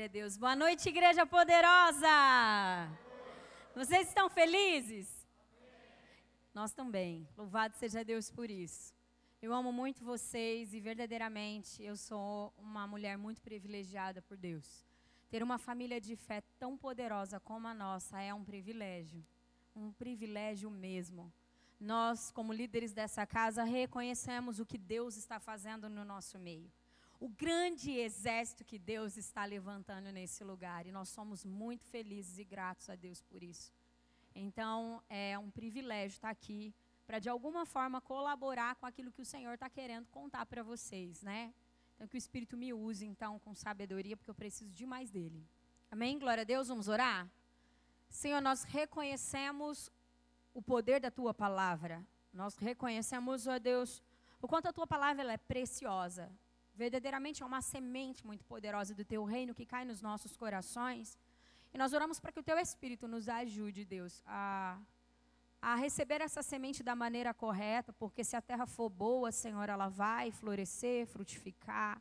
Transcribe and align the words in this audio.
Glória 0.00 0.08
a 0.08 0.18
Deus. 0.20 0.38
Boa 0.38 0.56
noite, 0.56 0.88
igreja 0.88 1.26
poderosa. 1.26 2.08
Vocês 3.74 4.08
estão 4.08 4.30
felizes? 4.30 5.06
Nós 6.54 6.72
também. 6.72 7.28
Louvado 7.36 7.76
seja 7.76 8.02
Deus 8.02 8.30
por 8.30 8.48
isso. 8.50 8.94
Eu 9.42 9.52
amo 9.52 9.70
muito 9.70 10.02
vocês 10.02 10.72
e 10.72 10.80
verdadeiramente 10.80 11.82
eu 11.82 11.98
sou 11.98 12.50
uma 12.56 12.86
mulher 12.86 13.18
muito 13.18 13.42
privilegiada 13.42 14.22
por 14.22 14.38
Deus. 14.38 14.86
Ter 15.28 15.42
uma 15.42 15.58
família 15.58 16.00
de 16.00 16.16
fé 16.16 16.40
tão 16.58 16.78
poderosa 16.78 17.38
como 17.38 17.68
a 17.68 17.74
nossa 17.74 18.22
é 18.22 18.32
um 18.32 18.42
privilégio. 18.42 19.22
Um 19.76 19.92
privilégio 19.92 20.70
mesmo. 20.70 21.30
Nós, 21.78 22.30
como 22.30 22.54
líderes 22.54 22.94
dessa 22.94 23.26
casa, 23.26 23.64
reconhecemos 23.64 24.60
o 24.60 24.64
que 24.64 24.78
Deus 24.78 25.18
está 25.18 25.38
fazendo 25.38 25.90
no 25.90 26.06
nosso 26.06 26.38
meio 26.38 26.70
o 27.20 27.28
grande 27.28 27.92
exército 27.92 28.64
que 28.64 28.78
Deus 28.78 29.18
está 29.18 29.44
levantando 29.44 30.10
nesse 30.10 30.42
lugar. 30.42 30.86
E 30.86 30.90
nós 30.90 31.10
somos 31.10 31.44
muito 31.44 31.84
felizes 31.84 32.38
e 32.38 32.44
gratos 32.44 32.88
a 32.88 32.96
Deus 32.96 33.20
por 33.20 33.42
isso. 33.42 33.70
Então, 34.34 35.02
é 35.10 35.38
um 35.38 35.50
privilégio 35.50 36.16
estar 36.16 36.30
aqui 36.30 36.74
para, 37.06 37.18
de 37.18 37.28
alguma 37.28 37.66
forma, 37.66 38.00
colaborar 38.00 38.74
com 38.76 38.86
aquilo 38.86 39.12
que 39.12 39.20
o 39.20 39.24
Senhor 39.24 39.52
está 39.54 39.68
querendo 39.68 40.06
contar 40.06 40.46
para 40.46 40.62
vocês, 40.62 41.22
né? 41.22 41.52
Então, 41.94 42.08
que 42.08 42.16
o 42.16 42.18
Espírito 42.18 42.56
me 42.56 42.72
use, 42.72 43.04
então, 43.04 43.38
com 43.40 43.54
sabedoria, 43.54 44.16
porque 44.16 44.30
eu 44.30 44.34
preciso 44.34 44.72
de 44.72 44.86
mais 44.86 45.10
dele. 45.10 45.46
Amém? 45.90 46.18
Glória 46.18 46.40
a 46.40 46.44
Deus, 46.44 46.68
vamos 46.68 46.88
orar? 46.88 47.28
Senhor, 48.08 48.40
nós 48.40 48.62
reconhecemos 48.62 49.90
o 50.54 50.62
poder 50.62 51.00
da 51.00 51.10
Tua 51.10 51.34
palavra. 51.34 52.02
Nós 52.32 52.56
reconhecemos, 52.56 53.46
ó 53.46 53.58
Deus, 53.58 54.02
o 54.40 54.48
quanto 54.48 54.68
a 54.68 54.72
Tua 54.72 54.86
palavra 54.86 55.30
é 55.30 55.36
preciosa. 55.36 56.32
Verdadeiramente 56.84 57.42
é 57.42 57.46
uma 57.46 57.60
semente 57.60 58.26
muito 58.26 58.42
poderosa 58.52 58.94
do 58.94 59.04
teu 59.04 59.22
reino 59.22 59.54
que 59.58 59.66
cai 59.66 59.84
nos 59.84 60.00
nossos 60.00 60.34
corações. 60.34 61.06
E 61.74 61.76
nós 61.76 61.92
oramos 61.92 62.18
para 62.18 62.32
que 62.32 62.40
o 62.40 62.42
teu 62.42 62.58
Espírito 62.58 63.06
nos 63.06 63.28
ajude, 63.28 63.84
Deus, 63.84 64.22
a, 64.26 64.78
a 65.60 65.74
receber 65.74 66.22
essa 66.22 66.42
semente 66.42 66.82
da 66.82 66.94
maneira 66.96 67.34
correta, 67.34 67.92
porque 67.92 68.24
se 68.24 68.34
a 68.34 68.40
terra 68.40 68.64
for 68.64 68.88
boa, 68.88 69.30
Senhor, 69.30 69.68
ela 69.68 69.88
vai 69.90 70.30
florescer, 70.30 71.06
frutificar, 71.06 72.00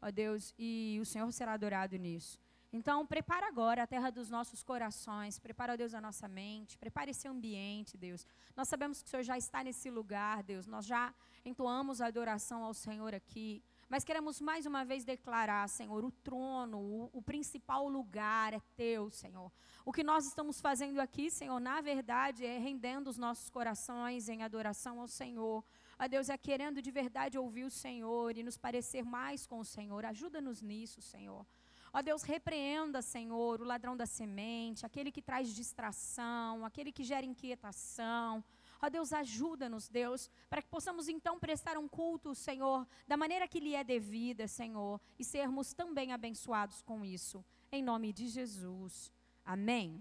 ó 0.00 0.12
Deus, 0.12 0.54
e 0.56 0.96
o 1.02 1.04
Senhor 1.04 1.32
será 1.32 1.54
adorado 1.54 1.96
nisso. 1.96 2.38
Então, 2.72 3.04
prepara 3.04 3.48
agora 3.48 3.82
a 3.82 3.86
terra 3.94 4.10
dos 4.10 4.30
nossos 4.30 4.62
corações, 4.62 5.40
prepara, 5.40 5.76
Deus, 5.76 5.92
a 5.92 6.00
nossa 6.00 6.28
mente, 6.28 6.78
prepara 6.78 7.10
esse 7.10 7.26
ambiente, 7.26 7.96
Deus. 7.96 8.24
Nós 8.56 8.68
sabemos 8.68 9.02
que 9.02 9.08
o 9.08 9.10
Senhor 9.10 9.24
já 9.24 9.36
está 9.36 9.64
nesse 9.64 9.90
lugar, 9.90 10.44
Deus, 10.44 10.68
nós 10.68 10.86
já 10.86 11.12
entoamos 11.44 12.00
a 12.00 12.06
adoração 12.06 12.62
ao 12.62 12.72
Senhor 12.72 13.12
aqui. 13.12 13.60
Mas 13.90 14.04
queremos 14.04 14.40
mais 14.40 14.66
uma 14.66 14.84
vez 14.84 15.04
declarar, 15.04 15.68
Senhor, 15.68 16.04
o 16.04 16.12
trono, 16.12 16.78
o, 16.78 17.10
o, 17.12 17.20
principal 17.20 17.88
lugar 17.88 18.54
é 18.54 18.60
teu, 18.76 19.10
Senhor. 19.10 19.50
O 19.84 19.92
que 19.92 20.04
nós 20.04 20.26
estamos 20.26 20.60
fazendo 20.60 21.00
aqui, 21.00 21.28
Senhor, 21.28 21.58
na 21.58 21.80
verdade 21.80 22.46
é 22.46 22.56
rendendo 22.56 23.08
os 23.08 23.18
nossos 23.18 23.50
corações 23.50 24.28
em 24.28 24.44
adoração 24.44 25.00
ao 25.00 25.08
Senhor. 25.08 25.64
A 25.98 26.06
Deus 26.06 26.28
é 26.28 26.38
querendo 26.38 26.80
de 26.80 26.88
verdade 26.92 27.36
ouvir 27.36 27.64
o 27.64 27.70
Senhor 27.70 28.38
e 28.38 28.44
nos 28.44 28.56
parecer 28.56 29.04
mais 29.04 29.44
com 29.44 29.58
o 29.58 29.64
Senhor. 29.64 30.06
Ajuda-nos 30.06 30.62
nisso, 30.62 31.02
Senhor. 31.02 31.44
Ó 31.92 32.00
Deus, 32.00 32.22
repreenda, 32.22 33.02
Senhor, 33.02 33.60
o 33.60 33.64
ladrão 33.64 33.96
da 33.96 34.06
semente, 34.06 34.86
aquele 34.86 35.10
que 35.10 35.20
traz 35.20 35.52
distração, 35.52 36.64
aquele 36.64 36.92
que 36.92 37.02
gera 37.02 37.26
inquietação. 37.26 38.44
Ó 38.82 38.88
Deus, 38.88 39.12
ajuda-nos, 39.12 39.88
Deus, 39.88 40.30
para 40.48 40.62
que 40.62 40.68
possamos 40.68 41.08
então 41.08 41.38
prestar 41.38 41.76
um 41.76 41.86
culto, 41.86 42.34
Senhor, 42.34 42.86
da 43.06 43.16
maneira 43.16 43.46
que 43.46 43.60
lhe 43.60 43.74
é 43.74 43.84
devida, 43.84 44.48
Senhor, 44.48 45.00
e 45.18 45.24
sermos 45.24 45.74
também 45.74 46.12
abençoados 46.12 46.80
com 46.82 47.04
isso. 47.04 47.44
Em 47.70 47.82
nome 47.82 48.12
de 48.12 48.28
Jesus. 48.28 49.12
Amém. 49.44 50.00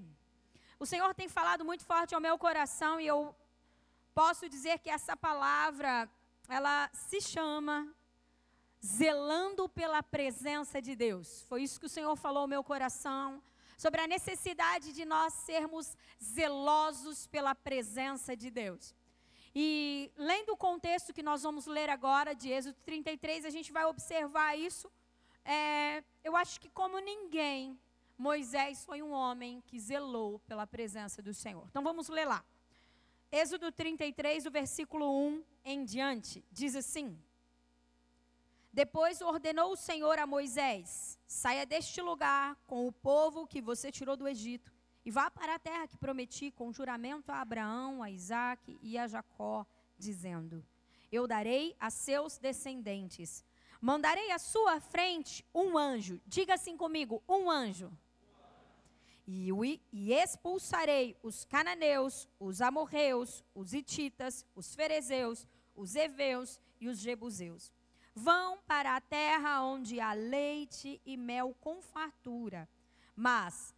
O 0.79 0.85
Senhor 0.85 1.13
tem 1.13 1.27
falado 1.27 1.65
muito 1.65 1.83
forte 1.83 2.15
ao 2.15 2.21
meu 2.21 2.37
coração 2.37 3.01
e 3.01 3.07
eu 3.07 3.35
posso 4.13 4.47
dizer 4.47 4.79
que 4.79 4.89
essa 4.89 5.15
palavra, 5.15 6.09
ela 6.47 6.89
se 6.93 7.19
chama 7.19 7.93
zelando 8.83 9.67
pela 9.67 10.01
presença 10.01 10.81
de 10.81 10.95
Deus. 10.95 11.43
Foi 11.49 11.63
isso 11.63 11.79
que 11.79 11.85
o 11.85 11.89
Senhor 11.89 12.15
falou 12.15 12.43
ao 12.43 12.47
meu 12.47 12.63
coração 12.63 13.43
sobre 13.83 14.01
a 14.01 14.07
necessidade 14.07 14.91
de 14.91 15.05
nós 15.05 15.33
sermos 15.33 15.95
zelosos 16.21 17.27
pela 17.27 17.55
presença 17.55 18.35
de 18.35 18.49
Deus. 18.51 18.93
E 19.55 20.11
lendo 20.17 20.49
o 20.49 20.57
contexto 20.57 21.13
que 21.13 21.23
nós 21.23 21.43
vamos 21.43 21.65
ler 21.65 21.89
agora, 21.89 22.35
de 22.35 22.49
Êxodo 22.49 22.77
33, 22.83 23.45
a 23.45 23.49
gente 23.49 23.71
vai 23.71 23.85
observar 23.85 24.57
isso. 24.57 24.91
É, 25.45 26.03
eu 26.25 26.35
acho 26.35 26.59
que, 26.59 26.69
como 26.69 26.99
ninguém, 26.99 27.79
Moisés 28.17 28.83
foi 28.83 29.01
um 29.01 29.11
homem 29.11 29.63
que 29.65 29.79
zelou 29.79 30.39
pela 30.39 30.67
presença 30.67 31.21
do 31.21 31.33
Senhor. 31.33 31.65
Então 31.69 31.81
vamos 31.81 32.09
ler 32.09 32.25
lá. 32.25 32.43
Êxodo 33.31 33.71
33, 33.71 34.45
o 34.45 34.51
versículo 34.51 35.05
1 35.25 35.43
em 35.63 35.85
diante, 35.85 36.43
diz 36.51 36.75
assim: 36.75 37.17
depois 38.71 39.19
ordenou 39.21 39.71
o 39.71 39.75
Senhor 39.75 40.19
a 40.19 40.27
Moisés: 40.27 41.17
Saia 41.25 41.65
deste 41.65 42.01
lugar 42.01 42.55
com 42.67 42.87
o 42.87 42.91
povo 42.91 43.47
que 43.47 43.61
você 43.61 43.91
tirou 43.91 44.15
do 44.15 44.27
Egito 44.27 44.71
e 45.03 45.11
vá 45.11 45.31
para 45.31 45.55
a 45.55 45.59
terra 45.59 45.87
que 45.87 45.97
prometi 45.97 46.51
com 46.51 46.71
juramento 46.71 47.31
a 47.31 47.41
Abraão, 47.41 48.03
a 48.03 48.11
Isaque 48.11 48.79
e 48.81 48.97
a 48.97 49.07
Jacó, 49.07 49.65
dizendo: 49.97 50.63
Eu 51.11 51.27
darei 51.27 51.75
a 51.79 51.89
seus 51.89 52.37
descendentes. 52.37 53.43
Mandarei 53.81 54.29
à 54.31 54.37
sua 54.37 54.79
frente 54.79 55.45
um 55.55 55.77
anjo. 55.77 56.21
Diga 56.27 56.53
assim 56.53 56.77
comigo: 56.77 57.23
um 57.27 57.49
anjo. 57.49 57.91
E, 59.27 59.49
e 59.91 60.11
expulsarei 60.11 61.15
os 61.23 61.43
cananeus, 61.43 62.27
os 62.39 62.61
amorreus, 62.61 63.43
os 63.53 63.73
ititas, 63.73 64.45
os 64.55 64.75
ferezeus, 64.75 65.47
os 65.75 65.95
heveus 65.95 66.59
e 66.79 66.87
os 66.87 66.99
jebuseus 66.99 67.71
Vão 68.13 68.59
para 68.67 68.95
a 68.95 69.01
terra 69.01 69.63
onde 69.63 69.99
há 69.99 70.13
leite 70.13 71.01
e 71.05 71.15
mel 71.15 71.55
com 71.61 71.81
fartura. 71.81 72.67
Mas 73.15 73.73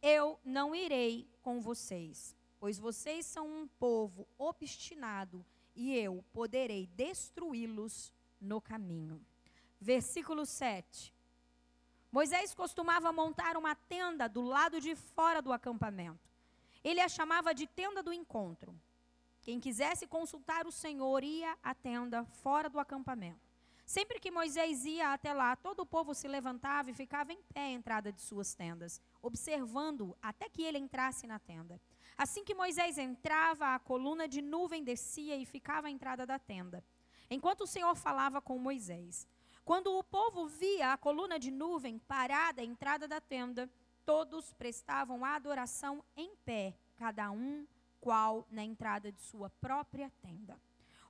eu 0.00 0.38
não 0.44 0.74
irei 0.74 1.28
com 1.42 1.60
vocês, 1.60 2.36
pois 2.58 2.78
vocês 2.78 3.26
são 3.26 3.46
um 3.46 3.66
povo 3.66 4.26
obstinado 4.38 5.44
e 5.74 5.96
eu 5.96 6.24
poderei 6.32 6.86
destruí-los 6.88 8.12
no 8.40 8.60
caminho. 8.60 9.24
Versículo 9.80 10.44
7. 10.44 11.12
Moisés 12.10 12.54
costumava 12.54 13.10
montar 13.10 13.56
uma 13.56 13.74
tenda 13.74 14.28
do 14.28 14.42
lado 14.42 14.80
de 14.80 14.94
fora 14.94 15.40
do 15.40 15.52
acampamento. 15.52 16.30
Ele 16.84 17.00
a 17.00 17.08
chamava 17.08 17.54
de 17.54 17.66
tenda 17.66 18.02
do 18.02 18.12
encontro. 18.12 18.74
Quem 19.40 19.58
quisesse 19.58 20.06
consultar 20.06 20.66
o 20.66 20.72
Senhor 20.72 21.24
ia 21.24 21.56
à 21.62 21.74
tenda 21.74 22.24
fora 22.24 22.68
do 22.68 22.78
acampamento. 22.78 23.51
Sempre 23.92 24.18
que 24.18 24.30
Moisés 24.30 24.86
ia 24.86 25.12
até 25.12 25.34
lá, 25.34 25.54
todo 25.54 25.80
o 25.80 25.86
povo 25.86 26.14
se 26.14 26.26
levantava 26.26 26.90
e 26.90 26.94
ficava 26.94 27.30
em 27.30 27.42
pé 27.52 27.60
à 27.60 27.70
entrada 27.72 28.10
de 28.10 28.22
suas 28.22 28.54
tendas, 28.54 28.98
observando 29.20 30.16
até 30.22 30.48
que 30.48 30.62
ele 30.62 30.78
entrasse 30.78 31.26
na 31.26 31.38
tenda. 31.38 31.78
Assim 32.16 32.42
que 32.42 32.54
Moisés 32.54 32.96
entrava, 32.96 33.74
a 33.74 33.78
coluna 33.78 34.26
de 34.26 34.40
nuvem 34.40 34.82
descia 34.82 35.36
e 35.36 35.44
ficava 35.44 35.88
à 35.88 35.90
entrada 35.90 36.24
da 36.24 36.38
tenda, 36.38 36.82
enquanto 37.28 37.64
o 37.64 37.66
Senhor 37.66 37.94
falava 37.94 38.40
com 38.40 38.56
Moisés. 38.56 39.28
Quando 39.62 39.94
o 39.98 40.02
povo 40.02 40.46
via 40.48 40.94
a 40.94 40.96
coluna 40.96 41.38
de 41.38 41.50
nuvem 41.50 41.98
parada 41.98 42.62
à 42.62 42.64
entrada 42.64 43.06
da 43.06 43.20
tenda, 43.20 43.70
todos 44.06 44.54
prestavam 44.54 45.22
adoração 45.22 46.02
em 46.16 46.34
pé, 46.46 46.74
cada 46.96 47.30
um 47.30 47.66
qual 48.00 48.46
na 48.50 48.64
entrada 48.64 49.12
de 49.12 49.20
sua 49.20 49.50
própria 49.50 50.10
tenda. 50.22 50.58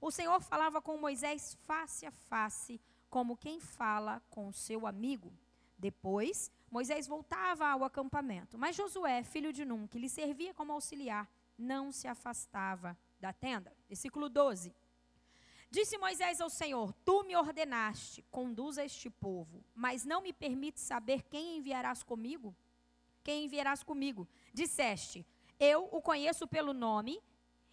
O 0.02 0.10
Senhor 0.10 0.42
falava 0.42 0.82
com 0.82 0.96
Moisés 0.96 1.56
face 1.62 2.04
a 2.04 2.10
face, 2.10 2.80
como 3.08 3.36
quem 3.36 3.60
fala 3.60 4.20
com 4.28 4.50
seu 4.50 4.84
amigo. 4.84 5.32
Depois, 5.78 6.50
Moisés 6.68 7.06
voltava 7.06 7.68
ao 7.68 7.84
acampamento, 7.84 8.58
mas 8.58 8.74
Josué, 8.74 9.22
filho 9.22 9.52
de 9.52 9.64
Num, 9.64 9.86
que 9.86 10.00
lhe 10.00 10.08
servia 10.08 10.52
como 10.54 10.72
auxiliar, 10.72 11.30
não 11.56 11.92
se 11.92 12.08
afastava 12.08 12.98
da 13.20 13.32
tenda. 13.32 13.72
Versículo 13.88 14.28
12. 14.28 14.74
Disse 15.70 15.96
Moisés 15.96 16.40
ao 16.40 16.50
Senhor: 16.50 16.92
Tu 17.04 17.22
me 17.22 17.36
ordenaste, 17.36 18.22
conduza 18.28 18.84
este 18.84 19.08
povo, 19.08 19.64
mas 19.72 20.04
não 20.04 20.20
me 20.20 20.32
permite 20.32 20.80
saber 20.80 21.22
quem 21.22 21.58
enviarás 21.58 22.02
comigo? 22.02 22.52
Quem 23.22 23.44
enviarás 23.44 23.84
comigo? 23.84 24.26
Disseste: 24.52 25.24
Eu 25.60 25.88
o 25.92 26.02
conheço 26.02 26.48
pelo 26.48 26.72
nome 26.72 27.22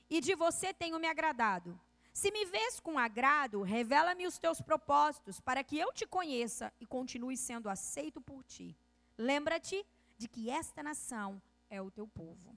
e 0.07 0.21
de 0.21 0.35
você 0.35 0.71
tenho 0.71 0.99
me 0.99 1.07
agradado. 1.07 1.79
Se 2.13 2.31
me 2.31 2.45
vês 2.45 2.79
com 2.79 2.97
agrado, 2.97 3.61
revela-me 3.61 4.27
os 4.27 4.37
teus 4.37 4.61
propósitos, 4.61 5.39
para 5.39 5.63
que 5.63 5.77
eu 5.77 5.93
te 5.93 6.05
conheça 6.05 6.73
e 6.79 6.85
continue 6.85 7.37
sendo 7.37 7.69
aceito 7.69 8.19
por 8.19 8.43
ti. 8.43 8.75
Lembra-te 9.17 9.85
de 10.17 10.27
que 10.27 10.49
esta 10.49 10.83
nação 10.83 11.41
é 11.69 11.81
o 11.81 11.91
teu 11.91 12.07
povo. 12.07 12.55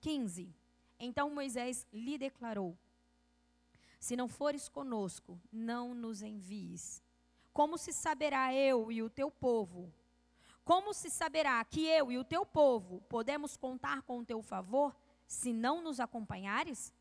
15. 0.00 0.54
Então 0.98 1.30
Moisés 1.30 1.86
lhe 1.92 2.18
declarou: 2.18 2.76
Se 4.00 4.16
não 4.16 4.28
fores 4.28 4.68
conosco, 4.68 5.40
não 5.52 5.94
nos 5.94 6.22
envies. 6.22 7.02
Como 7.52 7.78
se 7.78 7.92
saberá 7.92 8.52
eu 8.52 8.90
e 8.90 9.02
o 9.02 9.10
teu 9.10 9.30
povo 9.30 9.92
como 10.66 10.92
se 10.92 11.08
saberá 11.08 11.64
que 11.64 11.86
eu 11.86 12.10
e 12.10 12.18
o 12.18 12.24
teu 12.24 12.44
povo 12.44 13.00
podemos 13.02 13.56
contar 13.56 14.02
com 14.02 14.18
o 14.18 14.24
teu 14.24 14.42
favor 14.42 14.96
se 15.24 15.52
não 15.52 15.80
nos 15.80 16.00
acompanhares? 16.00 16.92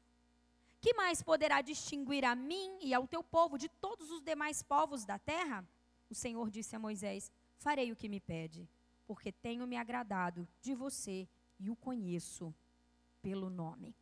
Que 0.85 0.93
mais 0.93 1.23
poderá 1.23 1.61
distinguir 1.61 2.23
a 2.23 2.35
mim 2.35 2.77
e 2.79 2.93
ao 2.93 3.07
teu 3.07 3.23
povo 3.23 3.57
de 3.57 3.67
todos 3.67 4.11
os 4.11 4.21
demais 4.21 4.61
povos 4.61 5.03
da 5.03 5.17
terra? 5.17 5.67
O 6.11 6.13
Senhor 6.13 6.47
disse 6.51 6.75
a 6.75 6.79
Moisés: 6.79 7.31
Farei 7.57 7.91
o 7.91 7.95
que 7.95 8.07
me 8.07 8.19
pede, 8.19 8.69
porque 9.07 9.31
tenho 9.31 9.65
me 9.65 9.77
agradado 9.77 10.47
de 10.61 10.75
você 10.75 11.27
e 11.59 11.71
o 11.71 11.75
conheço 11.75 12.53
pelo 13.19 13.49
nome. 13.49 13.95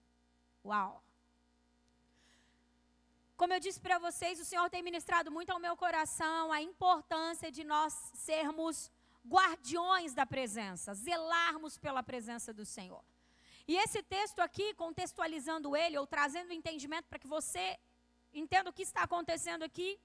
Uau! 0.66 1.02
Como 3.38 3.54
eu 3.54 3.62
disse 3.62 3.80
para 3.80 3.98
vocês, 3.98 4.38
o 4.42 4.44
Senhor 4.44 4.70
tem 4.70 4.84
ministrado 4.84 5.32
muito 5.32 5.52
ao 5.52 5.62
meu 5.62 5.78
coração 5.78 6.52
a 6.52 6.62
importância 6.62 7.50
de 7.50 7.64
nós 7.64 7.94
sermos 8.14 8.92
guardiões 9.26 10.14
da 10.14 10.26
presença, 10.26 10.94
zelarmos 10.94 11.78
pela 11.78 12.04
presença 12.04 12.54
do 12.54 12.66
Senhor. 12.66 13.02
E 13.68 13.78
esse 13.78 14.04
texto 14.04 14.40
aqui, 14.40 14.74
contextualizando 14.74 15.76
ele, 15.76 15.98
ou 15.98 16.06
trazendo 16.06 16.52
entendimento 16.52 17.06
para 17.08 17.20
que 17.20 17.28
você 17.28 17.80
entenda 18.34 18.70
o 18.70 18.74
que 18.74 18.82
está 18.82 19.04
acontecendo 19.04 19.64
aqui, 19.64 20.00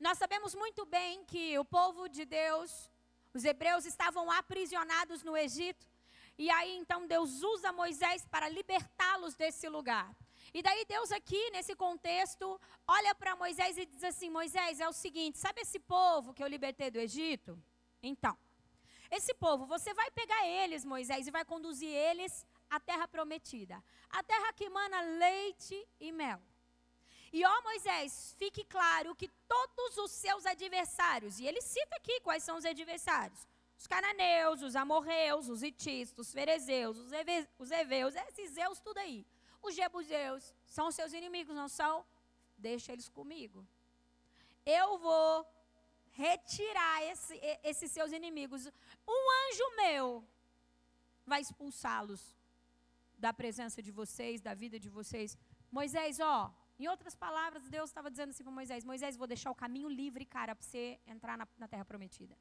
nós 0.00 0.18
sabemos 0.18 0.54
muito 0.54 0.84
bem 0.86 1.24
que 1.24 1.58
o 1.58 1.64
povo 1.64 2.08
de 2.08 2.24
Deus, 2.24 2.90
os 3.34 3.44
hebreus, 3.44 3.84
estavam 3.84 4.30
aprisionados 4.30 5.22
no 5.22 5.36
Egito. 5.36 5.86
E 6.38 6.50
aí 6.50 6.76
então 6.76 7.06
Deus 7.06 7.42
usa 7.42 7.72
Moisés 7.72 8.26
para 8.26 8.48
libertá-los 8.48 9.34
desse 9.34 9.68
lugar. 9.68 10.14
E 10.52 10.62
daí 10.62 10.84
Deus 10.86 11.10
aqui, 11.12 11.50
nesse 11.50 11.74
contexto, 11.74 12.60
olha 12.86 13.14
para 13.14 13.36
Moisés 13.36 13.76
e 13.76 13.86
diz 13.86 14.04
assim: 14.04 14.30
Moisés, 14.30 14.80
é 14.80 14.88
o 14.88 14.92
seguinte, 14.92 15.38
sabe 15.38 15.62
esse 15.62 15.78
povo 15.78 16.32
que 16.32 16.42
eu 16.42 16.46
libertei 16.46 16.90
do 16.90 16.98
Egito? 16.98 17.58
Então, 18.02 18.36
esse 19.10 19.34
povo, 19.34 19.66
você 19.66 19.92
vai 19.94 20.10
pegar 20.10 20.46
eles, 20.46 20.84
Moisés, 20.84 21.26
e 21.26 21.30
vai 21.30 21.44
conduzir 21.44 21.88
eles 21.88 22.46
à 22.76 22.80
terra 22.80 23.08
prometida. 23.08 23.82
A 24.10 24.22
terra 24.22 24.52
que 24.52 24.68
mana 24.68 25.00
leite 25.00 25.88
e 25.98 26.12
mel. 26.12 26.40
E 27.32 27.44
ó 27.44 27.62
Moisés, 27.62 28.34
fique 28.38 28.64
claro 28.64 29.14
que 29.14 29.28
todos 29.48 29.96
os 29.98 30.10
seus 30.10 30.46
adversários, 30.46 31.38
e 31.38 31.46
ele 31.46 31.60
cita 31.60 31.96
aqui 31.96 32.20
quais 32.20 32.42
são 32.42 32.56
os 32.56 32.64
adversários: 32.64 33.46
os 33.78 33.86
cananeus, 33.86 34.62
os 34.62 34.76
amorreus, 34.76 35.48
os 35.48 35.62
itistas, 35.62 36.26
os 36.26 36.32
ferezeus, 36.32 36.96
os, 36.98 37.12
eve, 37.12 37.48
os 37.58 37.70
heveus, 37.70 38.14
esses 38.14 38.52
zeus 38.52 38.78
tudo 38.80 38.98
aí. 38.98 39.26
Os 39.62 39.74
jebuseus 39.74 40.54
são 40.64 40.92
seus 40.92 41.12
inimigos, 41.12 41.54
não 41.56 41.68
são? 41.68 42.06
Deixa 42.56 42.92
eles 42.92 43.08
comigo. 43.08 43.66
Eu 44.64 44.98
vou 44.98 45.46
retirar 46.12 47.02
esse, 47.04 47.38
esses 47.62 47.90
seus 47.90 48.12
inimigos. 48.12 48.66
Um 49.06 49.24
anjo 49.42 49.76
meu 49.76 50.24
vai 51.26 51.40
expulsá-los 51.40 52.35
da 53.18 53.32
presença 53.32 53.82
de 53.82 53.90
vocês, 53.90 54.40
da 54.40 54.54
vida 54.54 54.78
de 54.78 54.88
vocês. 54.88 55.36
Moisés, 55.70 56.20
ó, 56.20 56.52
em 56.78 56.88
outras 56.88 57.14
palavras, 57.14 57.68
Deus 57.68 57.90
estava 57.90 58.10
dizendo 58.10 58.30
assim 58.30 58.44
para 58.44 58.52
Moisés: 58.52 58.84
Moisés, 58.84 59.16
vou 59.16 59.26
deixar 59.26 59.50
o 59.50 59.54
caminho 59.54 59.88
livre, 59.88 60.24
cara, 60.24 60.54
para 60.54 60.64
você 60.64 61.00
entrar 61.06 61.36
na, 61.38 61.46
na 61.58 61.66
terra 61.66 61.84
prometida. 61.84 62.36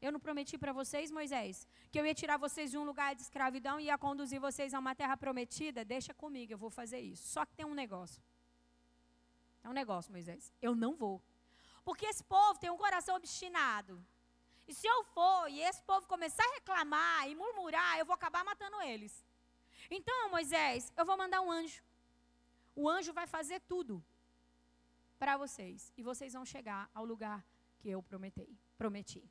Eu 0.00 0.12
não 0.12 0.20
prometi 0.20 0.56
para 0.56 0.72
vocês, 0.72 1.10
Moisés, 1.10 1.66
que 1.90 1.98
eu 1.98 2.06
ia 2.06 2.14
tirar 2.14 2.36
vocês 2.36 2.70
de 2.70 2.78
um 2.78 2.84
lugar 2.84 3.16
de 3.16 3.22
escravidão 3.22 3.80
e 3.80 3.84
ia 3.84 3.98
conduzir 3.98 4.40
vocês 4.40 4.72
a 4.72 4.78
uma 4.78 4.94
terra 4.94 5.16
prometida? 5.16 5.84
Deixa 5.84 6.14
comigo, 6.14 6.52
eu 6.52 6.58
vou 6.58 6.70
fazer 6.70 7.00
isso. 7.00 7.26
Só 7.26 7.44
que 7.44 7.54
tem 7.54 7.66
um 7.66 7.74
negócio. 7.74 8.22
Tem 9.60 9.70
um 9.70 9.74
negócio, 9.74 10.12
Moisés. 10.12 10.52
Eu 10.62 10.74
não 10.76 10.94
vou. 10.94 11.20
Porque 11.84 12.06
esse 12.06 12.22
povo 12.22 12.60
tem 12.60 12.70
um 12.70 12.76
coração 12.76 13.16
obstinado. 13.16 14.00
E 14.68 14.74
se 14.74 14.86
eu 14.86 15.02
for 15.02 15.50
e 15.50 15.60
esse 15.62 15.82
povo 15.82 16.06
começar 16.06 16.44
a 16.44 16.54
reclamar 16.54 17.28
e 17.28 17.34
murmurar, 17.34 17.98
eu 17.98 18.06
vou 18.06 18.14
acabar 18.14 18.44
matando 18.44 18.80
eles. 18.82 19.24
Então, 19.90 20.30
Moisés, 20.30 20.92
eu 20.96 21.04
vou 21.04 21.16
mandar 21.16 21.40
um 21.40 21.50
anjo. 21.50 21.82
O 22.74 22.88
anjo 22.88 23.12
vai 23.12 23.26
fazer 23.26 23.60
tudo 23.60 24.04
para 25.18 25.36
vocês. 25.36 25.92
E 25.96 26.02
vocês 26.02 26.32
vão 26.32 26.44
chegar 26.44 26.90
ao 26.94 27.04
lugar 27.04 27.44
que 27.78 27.88
eu 27.88 28.02
prometei, 28.02 28.56
prometi. 28.76 29.22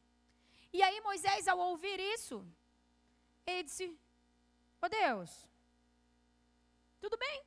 E 0.73 0.81
aí 0.83 0.99
Moisés, 1.01 1.47
ao 1.47 1.57
ouvir 1.57 1.99
isso, 1.99 2.45
ele 3.45 3.63
disse: 3.63 3.87
Ô 3.87 4.85
oh 4.85 4.89
Deus, 4.89 5.47
tudo 6.99 7.17
bem. 7.17 7.43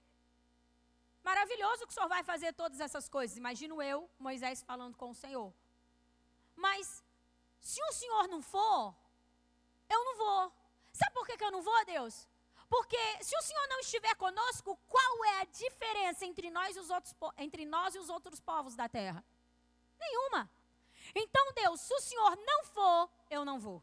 Maravilhoso 1.23 1.87
que 1.87 1.93
o 1.93 1.95
Senhor 1.95 2.09
vai 2.09 2.23
fazer 2.23 2.53
todas 2.55 2.81
essas 2.81 3.09
coisas. 3.09 3.37
Imagino 3.37 3.83
eu, 3.83 4.09
Moisés, 4.19 4.63
falando 4.63 4.97
com 4.97 5.11
o 5.11 5.15
Senhor. 5.15 5.53
Mas, 6.57 7.05
se 7.61 7.83
o 7.83 7.93
Senhor 7.93 8.27
não 8.29 8.41
for, 8.41 8.95
eu 9.89 10.05
não 10.05 10.17
vou. 10.17 10.53
Sabe 10.93 11.13
por 11.13 11.27
que, 11.27 11.37
que 11.37 11.45
eu 11.45 11.51
não 11.51 11.63
vou, 11.63 11.85
Deus? 11.85 12.27
Porque 12.71 13.03
se 13.21 13.37
o 13.37 13.43
Senhor 13.43 13.67
não 13.67 13.81
estiver 13.81 14.15
conosco, 14.15 14.79
qual 14.87 15.25
é 15.25 15.41
a 15.41 15.45
diferença 15.45 16.25
entre 16.25 16.49
nós, 16.51 16.77
e 16.77 16.79
os 16.79 16.89
outros, 16.89 17.15
entre 17.37 17.67
nós 17.67 17.97
e 17.97 17.99
os 17.99 18.09
outros 18.09 18.39
povos 18.39 18.77
da 18.77 18.89
terra? 18.89 19.25
Nenhuma. 19.99 20.49
Então, 21.13 21.53
Deus, 21.53 21.81
se 21.81 21.93
o 21.93 22.01
Senhor 22.01 22.37
não 22.37 22.65
for, 22.67 23.11
eu 23.29 23.45
não 23.45 23.59
vou. 23.59 23.83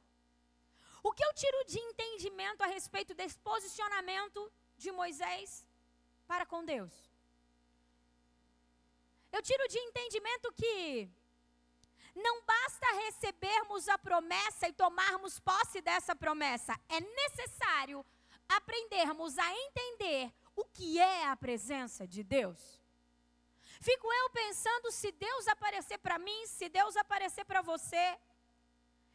O 1.04 1.12
que 1.12 1.24
eu 1.24 1.34
tiro 1.34 1.66
de 1.66 1.80
entendimento 1.80 2.62
a 2.64 2.68
respeito 2.68 3.14
desse 3.14 3.38
posicionamento 3.40 4.52
de 4.78 4.90
Moisés 4.90 5.68
para 6.26 6.46
com 6.46 6.64
Deus? 6.64 6.94
Eu 9.34 9.42
tiro 9.42 9.68
de 9.68 9.80
entendimento 9.80 10.52
que 10.54 11.10
não 12.16 12.42
basta 12.44 12.88
recebermos 13.04 13.90
a 13.90 13.98
promessa 13.98 14.70
e 14.70 14.74
tomarmos 14.74 15.42
posse 15.42 15.82
dessa 15.82 16.16
promessa, 16.16 16.74
é 16.88 17.02
necessário 17.02 18.06
aprendermos 18.50 19.38
a 19.38 19.54
entender 19.54 20.34
o 20.56 20.66
que 20.66 21.00
é 21.00 21.28
a 21.28 21.36
presença 21.36 22.08
de 22.08 22.24
Deus. 22.24 22.82
Fico 23.80 24.12
eu 24.12 24.30
pensando 24.32 24.92
se 24.92 25.12
Deus 25.12 25.48
aparecer 25.48 25.98
para 26.00 26.18
mim, 26.18 26.48
se 26.48 26.68
Deus 26.68 26.96
aparecer 26.98 27.46
para 27.46 27.62
você 27.62 28.18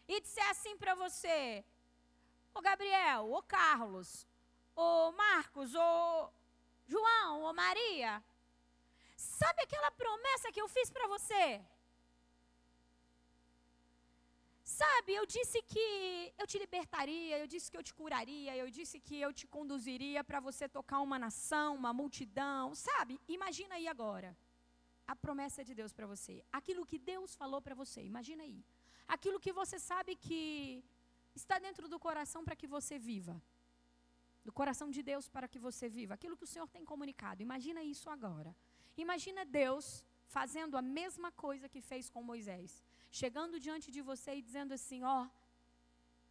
e 0.06 0.20
disser 0.20 0.48
assim 0.50 0.76
para 0.76 0.94
você: 0.94 1.64
Ô 2.54 2.60
Gabriel, 2.60 3.30
ô 3.32 3.42
Carlos, 3.42 4.26
ô 4.76 5.12
Marcos, 5.12 5.74
ô 5.74 6.30
João, 6.86 7.42
ô 7.42 7.52
Maria, 7.52 8.22
sabe 9.16 9.62
aquela 9.62 9.90
promessa 9.90 10.52
que 10.52 10.60
eu 10.60 10.68
fiz 10.68 10.90
para 10.90 11.08
você? 11.08 11.60
Sabe, 14.80 15.10
eu 15.20 15.24
disse 15.34 15.58
que 15.72 15.86
eu 16.40 16.46
te 16.50 16.58
libertaria, 16.64 17.34
eu 17.38 17.46
disse 17.52 17.70
que 17.70 17.76
eu 17.78 17.82
te 17.88 17.92
curaria, 17.98 18.52
eu 18.62 18.68
disse 18.76 18.96
que 19.06 19.16
eu 19.26 19.30
te 19.38 19.46
conduziria 19.56 20.20
para 20.28 20.40
você 20.46 20.66
tocar 20.76 21.00
uma 21.06 21.18
nação, 21.24 21.68
uma 21.82 21.92
multidão. 22.00 22.74
Sabe, 22.74 23.20
imagina 23.36 23.74
aí 23.78 23.86
agora 23.94 24.30
a 25.12 25.14
promessa 25.24 25.62
de 25.68 25.74
Deus 25.80 25.92
para 25.96 26.06
você. 26.12 26.34
Aquilo 26.60 26.86
que 26.90 26.98
Deus 27.12 27.34
falou 27.42 27.60
para 27.66 27.74
você, 27.82 28.00
imagina 28.12 28.44
aí. 28.44 28.60
Aquilo 29.16 29.42
que 29.44 29.52
você 29.60 29.78
sabe 29.90 30.16
que 30.16 30.82
está 31.40 31.58
dentro 31.66 31.86
do 31.86 31.98
coração 32.06 32.42
para 32.46 32.56
que 32.60 32.68
você 32.76 32.98
viva. 33.10 33.36
Do 34.46 34.54
coração 34.60 34.88
de 34.96 35.02
Deus 35.02 35.28
para 35.28 35.48
que 35.52 35.58
você 35.58 35.86
viva. 35.98 36.14
Aquilo 36.14 36.38
que 36.38 36.48
o 36.48 36.52
Senhor 36.54 36.68
tem 36.76 36.84
comunicado. 36.92 37.42
Imagina 37.48 37.82
isso 37.94 38.08
agora. 38.16 38.56
Imagina 38.96 39.44
Deus 39.44 40.02
fazendo 40.38 40.78
a 40.78 40.82
mesma 40.98 41.30
coisa 41.44 41.68
que 41.68 41.82
fez 41.90 42.08
com 42.08 42.22
Moisés 42.32 42.82
chegando 43.20 43.60
diante 43.60 43.92
de 43.92 44.00
você 44.00 44.30
e 44.36 44.42
dizendo 44.42 44.72
assim: 44.72 45.04
Ó, 45.04 45.24
oh, 45.24 45.30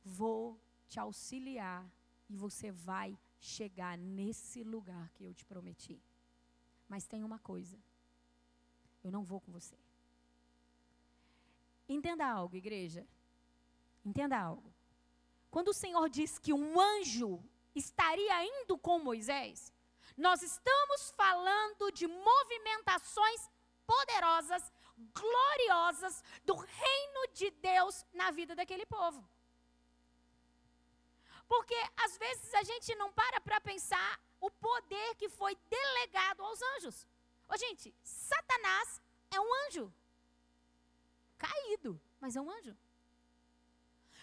vou 0.03 0.59
te 0.89 0.99
auxiliar 0.99 1.87
e 2.27 2.35
você 2.35 2.71
vai 2.71 3.17
chegar 3.39 3.97
nesse 3.97 4.63
lugar 4.63 5.09
que 5.13 5.23
eu 5.23 5.33
te 5.33 5.45
prometi. 5.45 6.01
Mas 6.89 7.05
tem 7.05 7.23
uma 7.23 7.39
coisa: 7.39 7.77
eu 9.03 9.11
não 9.11 9.23
vou 9.23 9.39
com 9.39 9.51
você. 9.51 9.77
Entenda 11.87 12.25
algo, 12.25 12.55
igreja. 12.55 13.07
Entenda 14.03 14.37
algo. 14.39 14.73
Quando 15.51 15.67
o 15.69 15.73
Senhor 15.73 16.09
diz 16.09 16.39
que 16.39 16.53
um 16.53 16.79
anjo 16.79 17.43
estaria 17.75 18.43
indo 18.43 18.77
com 18.77 18.97
Moisés, 18.97 19.71
nós 20.17 20.41
estamos 20.41 21.11
falando 21.11 21.91
de 21.91 22.07
movimentações 22.07 23.49
poderosas 23.85 24.71
gloriosas 25.13 26.23
do 26.43 26.55
reino 26.55 27.27
de 27.33 27.49
Deus 27.51 28.05
na 28.13 28.31
vida 28.31 28.55
daquele 28.55 28.85
povo. 28.85 29.27
Porque 31.47 31.75
às 31.97 32.17
vezes 32.17 32.53
a 32.53 32.63
gente 32.63 32.95
não 32.95 33.11
para 33.11 33.41
para 33.41 33.59
pensar 33.59 34.19
o 34.39 34.49
poder 34.49 35.15
que 35.15 35.29
foi 35.29 35.55
delegado 35.69 36.43
aos 36.43 36.61
anjos. 36.75 37.05
Ô, 37.47 37.57
gente, 37.57 37.93
Satanás 38.03 39.01
é 39.29 39.39
um 39.39 39.53
anjo. 39.65 39.93
Caído, 41.37 41.99
mas 42.19 42.35
é 42.35 42.41
um 42.41 42.49
anjo. 42.49 42.75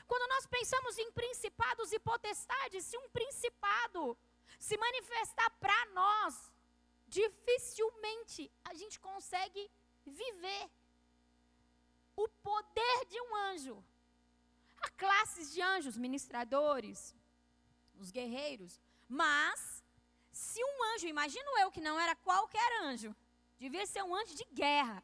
Quando 0.06 0.26
nós 0.30 0.46
pensamos 0.46 0.96
em 0.96 1.12
principados 1.12 1.92
e 1.92 1.98
potestades, 1.98 2.84
se 2.84 2.96
um 2.96 3.08
principado 3.10 4.16
se 4.58 4.76
manifestar 4.78 5.50
para 5.60 5.80
nós, 6.00 6.50
dificilmente 7.06 8.50
a 8.64 8.74
gente 8.74 8.98
consegue 8.98 9.70
viver 10.08 10.70
o 12.16 12.28
poder 12.28 13.04
de 13.06 13.20
um 13.20 13.36
anjo. 13.50 13.84
Há 14.80 14.90
classes 14.90 15.52
de 15.52 15.60
anjos, 15.60 15.96
ministradores, 15.96 17.14
os 17.98 18.10
guerreiros. 18.10 18.80
Mas, 19.08 19.82
se 20.32 20.62
um 20.62 20.84
anjo, 20.94 21.06
imagino 21.06 21.58
eu 21.58 21.70
que 21.70 21.80
não 21.80 21.98
era 21.98 22.14
qualquer 22.16 22.82
anjo, 22.82 23.14
devia 23.58 23.86
ser 23.86 24.02
um 24.02 24.14
anjo 24.14 24.34
de 24.34 24.44
guerra. 24.52 25.02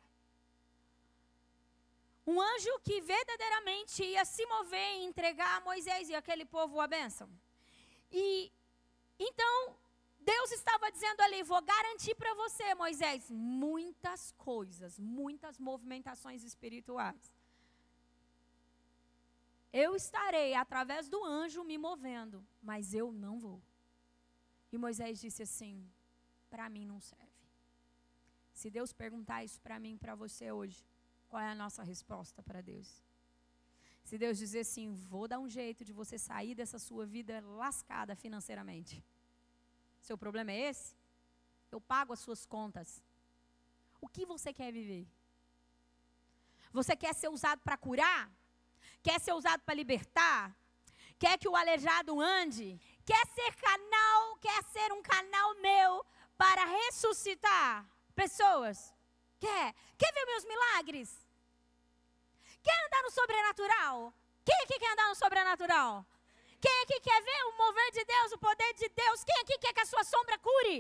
Um 2.27 2.41
anjo 2.41 2.81
que 2.81 3.01
verdadeiramente 3.01 4.03
ia 4.03 4.25
se 4.25 4.45
mover 4.47 4.97
e 4.97 5.05
entregar 5.05 5.57
a 5.57 5.61
Moisés 5.61 6.09
e 6.09 6.15
aquele 6.15 6.45
povo 6.45 6.81
a 6.81 6.87
bênção. 6.87 7.29
E 8.11 8.51
então, 9.19 9.77
Deus 10.33 10.51
estava 10.53 10.91
dizendo 10.91 11.21
ali: 11.23 11.43
vou 11.43 11.63
garantir 11.63 12.15
para 12.15 12.35
você, 12.35 12.75
Moisés, 12.75 13.31
muitas 13.31 14.33
coisas, 14.33 14.99
muitas 14.99 15.59
movimentações 15.59 16.43
espirituais. 16.43 17.33
Eu 19.73 19.97
estarei 19.97 20.55
através 20.55 21.09
do 21.09 21.25
anjo 21.25 21.65
me 21.65 21.77
movendo, 21.77 22.47
mas 22.63 22.95
eu 22.95 23.11
não 23.13 23.39
vou. 23.39 23.61
E 24.73 24.79
Moisés 24.79 25.21
disse 25.21 25.43
assim: 25.43 25.75
para 26.49 26.69
mim 26.69 26.87
não 26.87 27.01
serve. 27.01 27.25
Se 28.53 28.71
Deus 28.71 28.93
perguntar 28.93 29.45
isso 29.45 29.61
para 29.61 29.81
mim, 29.85 29.99
para 29.99 30.15
você 30.15 30.53
hoje, 30.53 30.87
qual 31.29 31.43
é 31.43 31.51
a 31.51 31.55
nossa 31.55 31.83
resposta 31.83 32.41
para 32.43 32.61
Deus? 32.61 32.89
Se 34.05 34.17
Deus 34.17 34.39
dizer 34.39 34.61
assim, 34.61 34.93
vou 34.93 35.27
dar 35.27 35.41
um 35.41 35.49
jeito 35.49 35.85
de 35.85 35.93
você 35.93 36.17
sair 36.19 36.55
dessa 36.55 36.79
sua 36.79 37.05
vida 37.07 37.41
lascada 37.41 38.15
financeiramente. 38.15 39.03
Seu 40.07 40.19
problema 40.19 40.53
é 40.53 40.59
esse? 40.71 40.95
Eu 41.73 41.81
pago 41.81 42.13
as 42.13 42.21
suas 42.21 42.45
contas. 42.45 43.03
O 44.03 44.07
que 44.07 44.27
você 44.27 44.53
quer 44.53 44.71
viver? 44.71 45.07
Você 46.79 46.95
quer 46.95 47.15
ser 47.15 47.29
usado 47.29 47.61
para 47.63 47.79
curar? 47.79 48.31
Quer 49.03 49.19
ser 49.19 49.33
usado 49.33 49.63
para 49.63 49.75
libertar? 49.83 50.55
Quer 51.19 51.39
que 51.39 51.49
o 51.49 51.57
aleijado 51.57 52.21
ande? 52.21 52.79
Quer 53.07 53.25
ser 53.29 53.51
canal, 53.57 54.37
quer 54.47 54.63
ser 54.65 54.93
um 54.93 55.03
canal 55.03 55.55
meu 55.63 56.05
para 56.37 56.67
ressuscitar 56.67 57.89
pessoas? 58.15 58.93
Quer? 59.41 59.75
Quer 59.97 60.13
ver 60.13 60.27
meus 60.27 60.45
milagres? 60.45 61.27
Quer 62.63 62.87
andar 62.87 63.03
no 63.05 63.11
sobrenatural? 63.11 64.15
Quem 64.45 64.59
aqui 64.65 64.79
quer 64.79 64.93
andar 64.93 65.09
no 65.09 65.15
sobrenatural? 65.15 66.07
Quem 66.65 66.77
aqui 66.83 66.99
quer 67.07 67.21
ver 67.29 67.41
o 67.49 67.57
mover 67.63 67.91
de 67.93 68.05
Deus, 68.13 68.33
o 68.33 68.39
poder 68.39 68.73
de 68.83 68.89
Deus? 68.89 69.23
Quem 69.23 69.39
aqui 69.43 69.59
quer 69.59 69.73
que 69.75 69.81
a 69.81 69.91
sua 69.93 70.03
sombra 70.03 70.39
cure? 70.39 70.79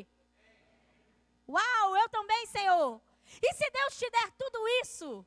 Uau, 1.46 1.96
eu 2.02 2.08
também, 2.08 2.46
Senhor. 2.46 3.00
E 3.46 3.54
se 3.58 3.70
Deus 3.78 3.98
te 3.98 4.08
der 4.16 4.30
tudo 4.42 4.66
isso 4.82 5.26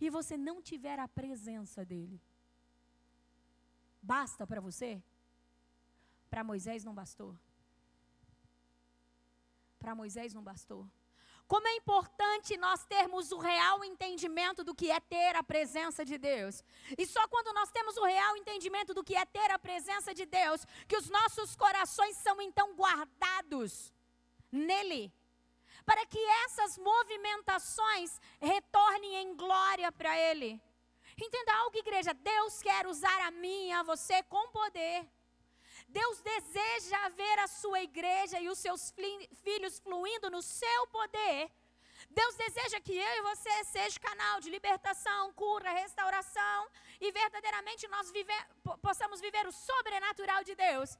e 0.00 0.08
você 0.16 0.36
não 0.36 0.56
tiver 0.70 0.98
a 1.00 1.08
presença 1.08 1.84
dEle, 1.84 2.20
basta 4.00 4.46
para 4.46 4.60
você? 4.60 5.02
Para 6.30 6.44
Moisés 6.44 6.84
não 6.84 6.94
bastou. 6.94 7.36
Para 9.80 9.96
Moisés 10.00 10.32
não 10.32 10.44
bastou. 10.50 10.88
Como 11.46 11.68
é 11.68 11.76
importante 11.76 12.56
nós 12.56 12.84
termos 12.86 13.30
o 13.30 13.38
real 13.38 13.84
entendimento 13.84 14.64
do 14.64 14.74
que 14.74 14.90
é 14.90 14.98
ter 15.00 15.36
a 15.36 15.42
presença 15.42 16.04
de 16.04 16.16
Deus. 16.16 16.64
E 16.96 17.06
só 17.06 17.26
quando 17.28 17.52
nós 17.52 17.70
temos 17.70 17.96
o 17.96 18.04
real 18.04 18.36
entendimento 18.36 18.94
do 18.94 19.04
que 19.04 19.14
é 19.14 19.24
ter 19.26 19.50
a 19.50 19.58
presença 19.58 20.14
de 20.14 20.24
Deus, 20.24 20.66
que 20.88 20.96
os 20.96 21.10
nossos 21.10 21.54
corações 21.54 22.16
são 22.16 22.40
então 22.40 22.74
guardados 22.74 23.92
nele. 24.50 25.12
Para 25.84 26.06
que 26.06 26.18
essas 26.44 26.78
movimentações 26.78 28.20
retornem 28.40 29.16
em 29.16 29.36
glória 29.36 29.90
para 29.90 30.16
Ele. 30.16 30.60
Entenda 31.20 31.54
algo, 31.56 31.76
igreja: 31.76 32.14
Deus 32.14 32.62
quer 32.62 32.86
usar 32.86 33.20
a 33.26 33.30
mim 33.30 33.68
e 33.68 33.72
a 33.72 33.82
você 33.82 34.22
com 34.22 34.48
poder. 34.48 35.06
Deus 36.00 36.20
deseja 36.32 37.08
ver 37.20 37.38
a 37.40 37.48
sua 37.60 37.80
igreja 37.82 38.38
e 38.40 38.48
os 38.48 38.58
seus 38.58 38.82
filhos 39.44 39.78
fluindo 39.78 40.30
no 40.30 40.42
seu 40.42 40.80
poder. 40.98 41.50
Deus 42.10 42.34
deseja 42.44 42.80
que 42.86 42.94
eu 43.06 43.12
e 43.18 43.22
você 43.30 43.64
seja 43.64 44.00
canal 44.08 44.40
de 44.40 44.50
libertação, 44.56 45.32
cura, 45.34 45.78
restauração 45.82 46.60
e 47.00 47.12
verdadeiramente 47.12 47.86
nós 47.88 48.12
possamos 48.86 49.20
viver 49.20 49.46
o 49.46 49.52
sobrenatural 49.52 50.42
de 50.48 50.54
Deus. 50.54 50.98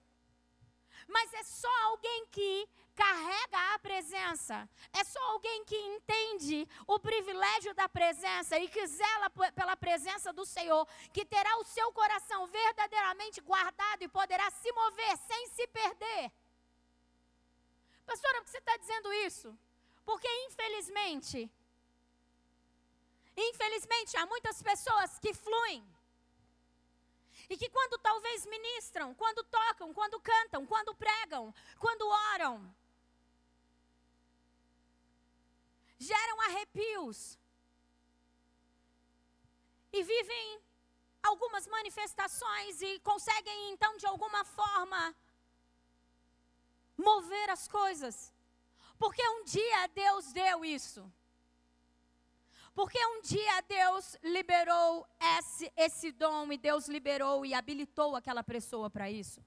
Mas 1.08 1.32
é 1.34 1.42
só 1.42 1.74
alguém 1.84 2.26
que 2.36 2.68
carrega 2.94 3.74
a 3.74 3.78
presença. 3.78 4.68
É 4.92 5.04
só 5.04 5.20
alguém 5.32 5.64
que 5.64 5.76
entende 5.76 6.68
o 6.86 6.98
privilégio 6.98 7.74
da 7.74 7.88
presença 7.88 8.58
e 8.58 8.68
que 8.68 8.86
zela 8.86 9.30
pela 9.54 9.76
presença 9.76 10.32
do 10.32 10.44
Senhor, 10.44 10.86
que 11.12 11.24
terá 11.24 11.56
o 11.58 11.64
seu 11.64 11.92
coração 11.92 12.46
verdadeiramente 12.46 13.40
guardado 13.40 14.02
e 14.02 14.08
poderá 14.08 14.50
se 14.50 14.70
mover 14.72 15.16
sem 15.18 15.48
se 15.48 15.66
perder. 15.68 16.32
Pastora, 18.04 18.38
por 18.38 18.44
que 18.44 18.50
você 18.50 18.58
está 18.58 18.76
dizendo 18.76 19.12
isso? 19.12 19.56
Porque 20.04 20.28
infelizmente, 20.46 21.50
infelizmente 23.36 24.16
há 24.16 24.26
muitas 24.26 24.62
pessoas 24.62 25.18
que 25.18 25.32
fluem. 25.32 25.82
E 27.48 27.56
que 27.56 27.68
quando 27.68 27.98
talvez 27.98 28.46
ministram, 28.46 29.14
quando 29.14 29.44
tocam, 29.44 29.92
quando 29.92 30.20
cantam, 30.20 30.64
quando 30.66 30.94
pregam, 30.94 31.54
quando 31.78 32.08
oram, 32.34 32.74
geram 36.02 36.40
arrepios. 36.42 37.38
E 39.92 40.02
vivem 40.02 40.60
algumas 41.22 41.66
manifestações 41.66 42.80
e 42.82 43.00
conseguem 43.00 43.72
então 43.72 43.96
de 43.96 44.06
alguma 44.06 44.44
forma 44.44 45.14
mover 46.96 47.50
as 47.50 47.68
coisas. 47.68 48.32
Porque 48.98 49.26
um 49.28 49.44
dia 49.44 49.86
Deus 49.88 50.32
deu 50.32 50.64
isso. 50.64 51.10
Porque 52.74 52.98
um 53.06 53.20
dia 53.20 53.60
Deus 53.62 54.16
liberou 54.22 55.06
esse, 55.38 55.70
esse 55.76 56.10
dom 56.10 56.50
e 56.52 56.56
Deus 56.56 56.88
liberou 56.88 57.44
e 57.44 57.52
habilitou 57.52 58.16
aquela 58.16 58.42
pessoa 58.42 58.88
para 58.88 59.10
isso. 59.10 59.44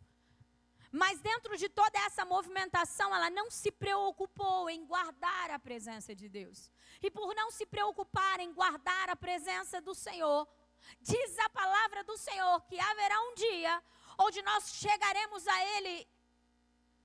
Mas 1.01 1.19
dentro 1.19 1.57
de 1.57 1.67
toda 1.67 1.99
essa 2.05 2.23
movimentação, 2.23 3.13
ela 3.13 3.29
não 3.29 3.51
se 3.51 3.69
preocupou 3.69 4.69
em 4.69 4.85
guardar 4.85 5.51
a 5.51 5.59
presença 5.59 6.15
de 6.15 6.29
Deus. 6.29 6.71
E 7.03 7.11
por 7.11 7.35
não 7.35 7.51
se 7.51 7.65
preocupar 7.65 8.39
em 8.39 8.53
guardar 8.53 9.09
a 9.09 9.15
presença 9.17 9.81
do 9.81 9.93
Senhor, 9.93 10.47
diz 11.01 11.37
a 11.39 11.49
palavra 11.49 12.01
do 12.05 12.17
Senhor 12.17 12.61
que 12.61 12.79
haverá 12.79 13.19
um 13.23 13.33
dia 13.35 13.83
onde 14.17 14.41
nós 14.41 14.69
chegaremos 14.69 15.45
a 15.45 15.65
Ele 15.75 16.07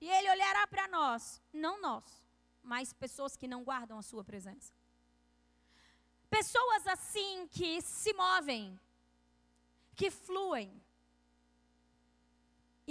e 0.01 0.09
Ele 0.09 0.31
olhará 0.31 0.69
para 0.69 0.87
nós, 0.87 1.43
não 1.53 1.81
nós, 1.81 2.05
mas 2.63 2.93
pessoas 2.93 3.37
que 3.37 3.49
não 3.49 3.65
guardam 3.65 3.99
a 3.99 4.03
Sua 4.03 4.23
presença. 4.23 4.73
Pessoas 6.29 6.87
assim 6.87 7.49
que 7.49 7.83
se 7.83 8.13
movem, 8.13 8.79
que 9.97 10.13
fluem, 10.13 10.81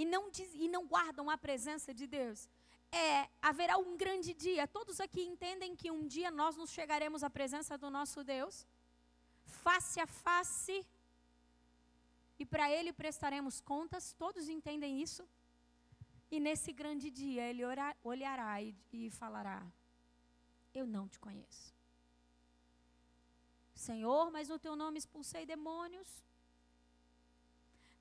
e 0.00 0.04
não, 0.12 0.22
diz, 0.30 0.50
e 0.54 0.66
não 0.74 0.86
guardam 0.86 1.28
a 1.28 1.36
presença 1.36 1.92
de 1.92 2.06
Deus, 2.06 2.48
é, 2.90 3.28
haverá 3.48 3.76
um 3.76 3.98
grande 4.02 4.32
dia. 4.32 4.66
Todos 4.66 4.98
aqui 4.98 5.22
entendem 5.32 5.76
que 5.80 5.90
um 5.90 6.06
dia 6.14 6.30
nós 6.30 6.56
nos 6.56 6.70
chegaremos 6.70 7.22
à 7.22 7.28
presença 7.28 7.76
do 7.76 7.90
nosso 7.90 8.24
Deus, 8.24 8.66
face 9.64 10.00
a 10.00 10.06
face, 10.06 10.76
e 12.38 12.46
para 12.46 12.70
Ele 12.70 12.94
prestaremos 12.94 13.60
contas. 13.60 14.14
Todos 14.24 14.48
entendem 14.48 15.02
isso? 15.02 15.28
E 16.30 16.40
nesse 16.40 16.72
grande 16.72 17.10
dia 17.10 17.42
Ele 17.50 17.62
olhará 18.02 18.62
e, 18.62 18.74
e 18.90 19.10
falará: 19.10 19.62
Eu 20.74 20.86
não 20.86 21.06
te 21.06 21.18
conheço. 21.18 21.74
Senhor, 23.74 24.30
mas 24.30 24.48
no 24.48 24.58
teu 24.58 24.74
nome 24.74 24.98
expulsei 24.98 25.44
demônios, 25.44 26.08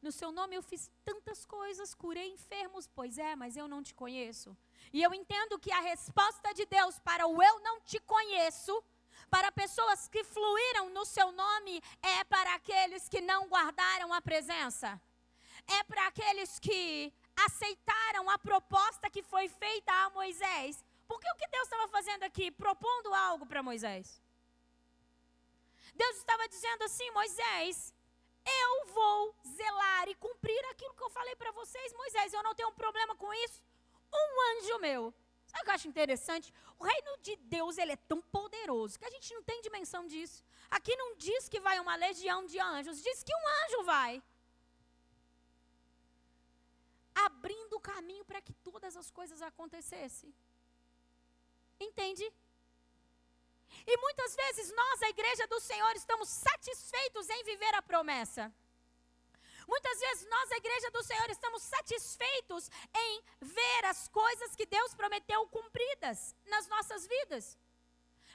no 0.02 0.12
seu 0.12 0.32
nome 0.32 0.56
eu 0.56 0.62
fiz 0.62 0.90
tantas 1.04 1.46
coisas, 1.46 1.94
curei 1.94 2.30
enfermos. 2.32 2.88
Pois 2.88 3.18
é, 3.18 3.36
mas 3.36 3.58
eu 3.58 3.68
não 3.68 3.84
te 3.84 3.94
conheço. 3.94 4.56
E 4.94 5.02
eu 5.04 5.14
entendo 5.14 5.60
que 5.60 5.72
a 5.72 5.82
resposta 5.82 6.54
de 6.54 6.66
Deus 6.66 7.00
para 7.00 7.28
o 7.28 7.42
eu 7.44 7.60
não 7.60 7.82
te 7.82 8.00
conheço, 8.00 8.84
para 9.30 9.52
pessoas 9.52 10.08
que 10.08 10.24
fluíram 10.24 10.90
no 10.90 11.06
seu 11.06 11.32
nome, 11.32 11.84
é 12.02 12.24
para 12.24 12.56
aqueles 12.56 13.10
que 13.10 13.22
não 13.22 13.48
guardaram 13.48 14.14
a 14.14 14.22
presença. 14.22 15.00
É 15.68 15.84
para 15.84 16.08
aqueles 16.08 16.58
que 16.60 17.14
aceitaram 17.46 18.30
a 18.30 18.40
proposta 18.40 19.10
que 19.10 19.22
foi 19.22 19.48
feita 19.48 19.92
a 19.92 20.10
Moisés. 20.12 20.84
Porque 21.08 21.30
o 21.30 21.36
que 21.36 21.48
Deus 21.48 21.64
estava 21.64 21.88
fazendo 21.90 22.24
aqui? 22.24 22.50
Propondo 22.52 23.14
algo 23.14 23.46
para 23.46 23.62
Moisés. 23.62 24.22
Deus 25.94 26.18
estava 26.18 26.48
dizendo 26.48 26.84
assim: 26.84 27.12
Moisés, 27.12 27.94
eu 28.66 28.86
vou 28.88 29.36
zelar 29.48 30.10
e 30.10 30.16
cumprir 30.16 30.64
aquilo 30.72 30.94
que 30.94 31.04
eu 31.04 31.10
falei 31.10 31.36
para 31.36 31.52
vocês, 31.52 31.94
Moisés. 31.94 32.34
Eu 32.34 32.44
não 32.44 32.56
tenho 32.56 32.70
um 32.70 32.74
problema 32.74 33.16
com 33.16 33.34
isso. 33.34 33.64
Um 34.14 34.58
anjo 34.58 34.80
meu 34.80 35.14
Sabe 35.50 35.62
o 35.62 35.66
que 35.66 35.72
eu 35.72 35.76
acho 35.76 35.88
interessante? 35.88 36.54
O 36.78 36.84
reino 36.84 37.18
de 37.28 37.36
Deus 37.56 37.78
ele 37.78 37.94
é 37.94 37.96
tão 38.12 38.22
poderoso 38.22 39.00
que 39.00 39.06
a 39.06 39.10
gente 39.16 39.34
não 39.34 39.44
tem 39.50 39.62
dimensão 39.62 40.06
disso. 40.06 40.44
Aqui 40.70 40.96
não 40.96 41.16
diz 41.16 41.50
que 41.50 41.60
vai 41.60 41.80
uma 41.80 41.96
legião 41.96 42.46
de 42.46 42.60
anjos, 42.60 43.02
diz 43.02 43.24
que 43.24 43.34
um 43.40 43.46
anjo 43.62 43.84
vai. 43.84 44.22
Abrindo 47.16 47.74
o 47.78 47.80
caminho 47.80 48.24
para 48.24 48.42
que 48.42 48.54
todas 48.70 48.96
as 48.96 49.10
coisas 49.10 49.42
acontecessem. 49.42 50.32
Entende? 51.80 52.32
E 53.86 53.98
muitas 53.98 54.36
vezes 54.36 54.74
nós, 54.74 55.04
a 55.04 55.10
igreja 55.10 55.48
do 55.48 55.60
Senhor, 55.60 55.96
estamos 55.96 56.30
satisfeitos 56.30 57.30
em 57.30 57.44
viver 57.44 57.74
a 57.76 57.82
promessa. 57.82 58.54
Muitas 59.68 60.00
vezes 60.00 60.28
nós, 60.28 60.52
a 60.52 60.58
igreja 60.58 60.90
do 60.90 61.04
Senhor, 61.04 61.30
estamos 61.30 61.62
satisfeitos 61.62 62.72
em 62.96 63.24
ver 63.40 63.86
as 63.86 64.08
coisas 64.08 64.56
que 64.56 64.66
Deus 64.66 64.96
prometeu 64.96 65.48
cumpridas 65.48 66.36
nas 66.48 66.68
nossas 66.68 67.06
vidas. 67.06 67.58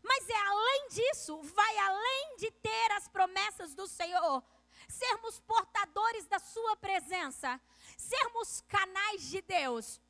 Mas 0.02 0.28
é 0.28 0.36
além 0.36 0.88
disso, 0.88 1.42
vai 1.42 1.78
além 1.78 2.36
de 2.36 2.50
ter 2.52 2.92
as 2.92 3.08
promessas 3.08 3.74
do 3.74 3.88
Senhor, 3.88 4.44
sermos 4.88 5.40
portadores 5.40 6.26
da 6.26 6.38
Sua 6.38 6.76
presença, 6.76 7.60
sermos 7.96 8.60
canais 8.68 9.22
de 9.28 9.40
Deus. 9.42 10.00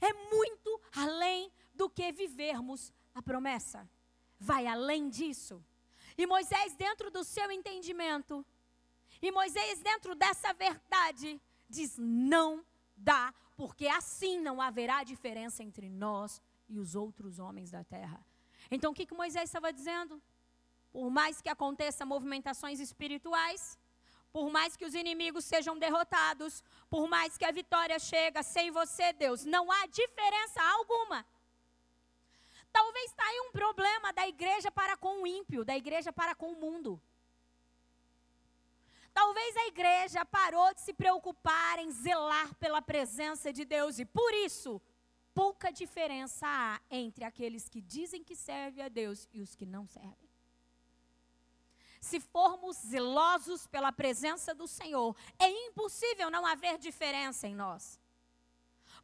É 0.00 0.12
muito 0.12 0.80
além 0.96 1.50
do 1.80 1.88
que 1.88 2.12
vivermos 2.12 2.92
a 3.14 3.22
promessa. 3.22 3.88
Vai 4.38 4.66
além 4.66 5.08
disso. 5.08 5.64
E 6.16 6.26
Moisés, 6.26 6.74
dentro 6.74 7.10
do 7.10 7.22
seu 7.24 7.50
entendimento, 7.50 8.34
e 9.22 9.32
Moisés, 9.32 9.80
dentro 9.80 10.14
dessa 10.14 10.52
verdade, 10.52 11.40
diz: 11.76 11.96
não 11.98 12.50
dá, 12.94 13.32
porque 13.56 13.86
assim 14.00 14.38
não 14.48 14.60
haverá 14.60 15.02
diferença 15.12 15.62
entre 15.62 15.88
nós 15.88 16.42
e 16.68 16.78
os 16.78 16.94
outros 16.94 17.38
homens 17.38 17.70
da 17.70 17.82
terra. 17.82 18.20
Então, 18.70 18.92
o 18.92 18.94
que, 18.94 19.06
que 19.06 19.20
Moisés 19.22 19.46
estava 19.48 19.72
dizendo? 19.72 20.20
Por 20.92 21.08
mais 21.18 21.40
que 21.40 21.48
aconteçam 21.48 22.06
movimentações 22.06 22.78
espirituais, 22.78 23.78
por 24.36 24.50
mais 24.50 24.76
que 24.76 24.84
os 24.84 24.94
inimigos 24.94 25.44
sejam 25.44 25.78
derrotados, 25.78 26.62
por 26.90 27.08
mais 27.08 27.38
que 27.38 27.44
a 27.44 27.50
vitória 27.50 27.98
chega 27.98 28.42
sem 28.42 28.70
você, 28.70 29.12
Deus, 29.14 29.44
não 29.44 29.72
há 29.72 29.86
diferença 29.86 30.60
alguma. 30.76 31.24
Talvez 32.72 33.10
está 33.10 33.24
aí 33.24 33.40
um 33.40 33.52
problema 33.52 34.12
da 34.12 34.26
igreja 34.26 34.70
para 34.70 34.96
com 34.96 35.22
o 35.22 35.26
ímpio, 35.26 35.64
da 35.64 35.76
igreja 35.76 36.12
para 36.12 36.34
com 36.34 36.52
o 36.52 36.56
mundo. 36.56 37.00
Talvez 39.12 39.56
a 39.56 39.66
igreja 39.66 40.24
parou 40.24 40.72
de 40.72 40.80
se 40.80 40.94
preocupar 40.94 41.78
em 41.78 41.90
zelar 41.90 42.54
pela 42.54 42.80
presença 42.80 43.52
de 43.52 43.64
Deus 43.64 43.98
e 43.98 44.04
por 44.04 44.32
isso 44.34 44.80
pouca 45.34 45.70
diferença 45.70 46.46
há 46.46 46.80
entre 46.90 47.24
aqueles 47.24 47.68
que 47.68 47.80
dizem 47.80 48.24
que 48.24 48.36
servem 48.36 48.84
a 48.84 48.88
Deus 48.88 49.28
e 49.32 49.40
os 49.40 49.54
que 49.54 49.66
não 49.66 49.86
servem. 49.86 50.30
Se 52.00 52.18
formos 52.18 52.78
zelosos 52.78 53.66
pela 53.66 53.92
presença 53.92 54.54
do 54.54 54.66
Senhor, 54.66 55.14
é 55.38 55.50
impossível 55.66 56.30
não 56.30 56.46
haver 56.46 56.78
diferença 56.78 57.46
em 57.46 57.54
nós. 57.54 57.99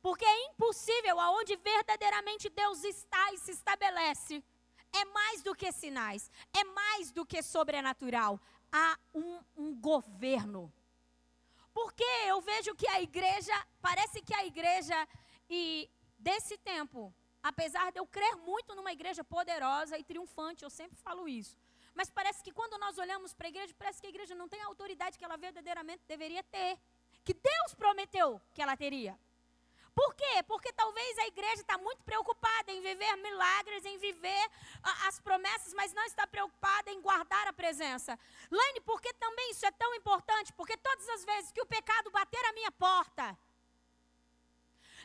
Porque 0.07 0.25
é 0.25 0.45
impossível, 0.51 1.19
aonde 1.19 1.57
verdadeiramente 1.57 2.49
Deus 2.49 2.85
está 2.85 3.33
e 3.33 3.39
se 3.39 3.51
estabelece, 3.51 4.35
é 4.93 5.05
mais 5.07 5.43
do 5.43 5.53
que 5.53 5.73
sinais, 5.73 6.31
é 6.53 6.63
mais 6.63 7.11
do 7.11 7.27
que 7.27 7.43
sobrenatural. 7.43 8.41
Há 8.71 8.97
um, 9.13 9.41
um 9.57 9.75
governo. 9.75 10.73
Porque 11.75 12.05
eu 12.25 12.41
vejo 12.41 12.73
que 12.77 12.87
a 12.87 13.03
igreja, 13.03 13.53
parece 13.83 14.23
que 14.23 14.33
a 14.33 14.47
igreja 14.47 14.97
e 15.51 15.91
desse 16.17 16.57
tempo, 16.57 17.13
apesar 17.43 17.91
de 17.91 17.99
eu 17.99 18.07
crer 18.07 18.37
muito 18.37 18.77
numa 18.77 18.93
igreja 18.93 19.25
poderosa 19.25 19.99
e 19.99 20.05
triunfante, 20.05 20.63
eu 20.63 20.71
sempre 20.71 20.97
falo 20.99 21.29
isso. 21.29 21.59
Mas 21.97 22.11
parece 22.11 22.45
que 22.45 22.53
quando 22.53 22.79
nós 22.79 22.97
olhamos 22.97 23.35
para 23.35 23.49
a 23.49 23.53
igreja, 23.55 23.75
parece 23.77 24.01
que 24.01 24.07
a 24.07 24.11
igreja 24.11 24.37
não 24.37 24.49
tem 24.49 24.63
a 24.63 24.67
autoridade 24.67 25.19
que 25.19 25.25
ela 25.25 25.37
verdadeiramente 25.37 26.05
deveria 26.07 26.45
ter. 26.45 26.79
Que 27.25 27.35
Deus 27.35 27.75
prometeu 27.75 28.41
que 28.55 28.63
ela 28.63 28.77
teria. 28.77 29.19
Por 29.97 30.15
quê? 30.15 30.43
Porque 30.47 30.71
talvez 30.75 31.19
a 31.21 31.27
igreja 31.27 31.63
está 31.63 31.79
muito 31.79 32.05
preocupada 32.05 32.71
em 32.71 32.83
viver 32.83 33.17
milagres, 33.17 33.83
em 33.87 33.97
viver 33.97 34.51
a, 34.83 35.09
as 35.09 35.19
promessas, 35.19 35.73
mas 35.73 35.95
não 35.95 36.05
está 36.05 36.27
preocupada 36.27 36.91
em 36.91 37.01
guardar 37.01 37.47
a 37.49 37.53
presença. 37.55 38.19
Laine, 38.51 38.83
por 38.83 39.01
que 39.01 39.11
também 39.15 39.51
isso 39.53 39.65
é 39.65 39.71
tão 39.71 39.95
importante? 39.95 40.53
Porque 40.53 40.77
todas 40.77 41.09
as 41.09 41.25
vezes 41.25 41.51
que 41.51 41.63
o 41.63 41.67
pecado 41.67 42.11
bater 42.11 42.45
a 42.45 42.53
minha 42.53 42.71
porta, 42.73 43.35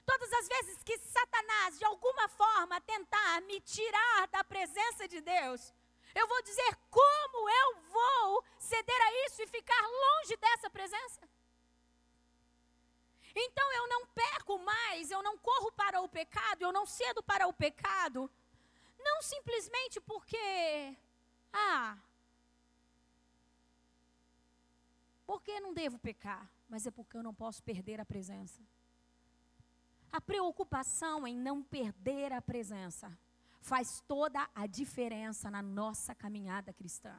todas 0.05 0.33
as 0.33 0.47
vezes 0.49 0.83
que 0.83 0.97
Satanás, 0.97 1.79
de 1.79 1.85
alguma 1.85 2.27
forma, 2.27 2.81
tentar 2.81 3.39
me 3.43 3.61
tirar 3.61 4.27
da 4.27 4.43
presença 4.43 5.07
de 5.07 5.21
Deus, 5.21 5.73
eu 6.13 6.27
vou 6.27 6.43
dizer 6.43 6.77
como 6.89 7.49
eu 7.49 7.75
vou 7.97 8.43
ceder 8.59 9.01
a 9.01 9.25
isso 9.25 9.41
e 9.41 9.47
ficar 9.47 9.81
longe 9.87 10.35
dessa 10.35 10.69
presença. 10.69 11.21
Então 13.35 13.73
eu 13.73 13.87
não 13.87 14.05
peco 14.07 14.59
mais, 14.59 15.09
eu 15.09 15.23
não 15.23 15.37
corro 15.37 15.71
para 15.71 16.01
o 16.01 16.09
pecado, 16.09 16.61
eu 16.61 16.71
não 16.71 16.85
cedo 16.85 17.23
para 17.23 17.47
o 17.47 17.53
pecado, 17.53 18.29
não 18.99 19.21
simplesmente 19.21 19.99
porque, 20.01 20.97
ah, 21.53 21.97
porque 25.25 25.59
não 25.59 25.73
devo 25.73 25.97
pecar, 25.97 26.49
mas 26.69 26.85
é 26.85 26.91
porque 26.91 27.15
eu 27.15 27.23
não 27.23 27.33
posso 27.33 27.63
perder 27.63 27.99
a 28.01 28.05
presença. 28.05 28.61
A 30.11 30.19
preocupação 30.19 31.25
em 31.25 31.35
não 31.35 31.63
perder 31.63 32.33
a 32.33 32.41
presença 32.41 33.17
faz 33.61 34.01
toda 34.07 34.49
a 34.53 34.67
diferença 34.67 35.49
na 35.49 35.61
nossa 35.61 36.13
caminhada 36.13 36.73
cristã. 36.73 37.15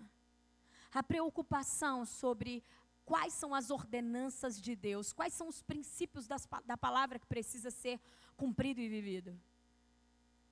A 0.92 1.02
preocupação 1.02 2.04
sobre 2.04 2.62
quais 3.04 3.32
são 3.32 3.54
as 3.54 3.70
ordenanças 3.70 4.60
de 4.60 4.74
Deus, 4.76 5.12
quais 5.12 5.34
são 5.34 5.48
os 5.48 5.62
princípios 5.62 6.26
das, 6.26 6.48
da 6.64 6.76
palavra 6.76 7.18
que 7.18 7.26
precisa 7.26 7.70
ser 7.70 8.00
cumprido 8.36 8.80
e 8.80 8.88
vivido. 8.88 9.38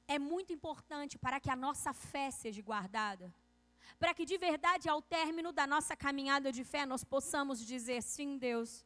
É 0.06 0.18
muito 0.18 0.52
importante 0.52 1.18
para 1.18 1.38
que 1.38 1.50
a 1.50 1.56
nossa 1.56 1.92
fé 1.92 2.30
seja 2.30 2.60
guardada, 2.62 3.32
para 3.98 4.12
que 4.14 4.24
de 4.24 4.36
verdade, 4.36 4.88
ao 4.88 5.00
término 5.00 5.52
da 5.52 5.66
nossa 5.66 5.96
caminhada 5.96 6.50
de 6.50 6.64
fé, 6.64 6.84
nós 6.84 7.04
possamos 7.04 7.64
dizer: 7.64 8.02
sim, 8.02 8.36
Deus, 8.36 8.84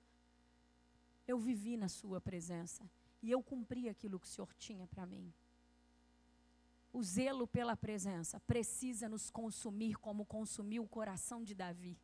eu 1.27 1.39
vivi 1.39 1.77
na 1.77 1.89
Sua 1.89 2.21
presença 2.21 2.89
e 3.23 3.31
eu 3.31 3.43
cumpri 3.43 3.89
aquilo 3.89 4.21
que 4.21 4.27
o 4.27 4.31
Senhor 4.31 4.53
tinha 4.55 4.87
para 4.87 5.07
mim. 5.07 5.33
O 6.93 7.03
zelo 7.03 7.47
pela 7.47 7.77
presença 7.77 8.39
precisa 8.41 9.09
nos 9.09 9.31
consumir 9.31 9.97
como 9.97 10.25
consumiu 10.25 10.85
o 10.85 10.89
coração 10.89 11.43
de 11.43 11.55
Davi 11.55 11.99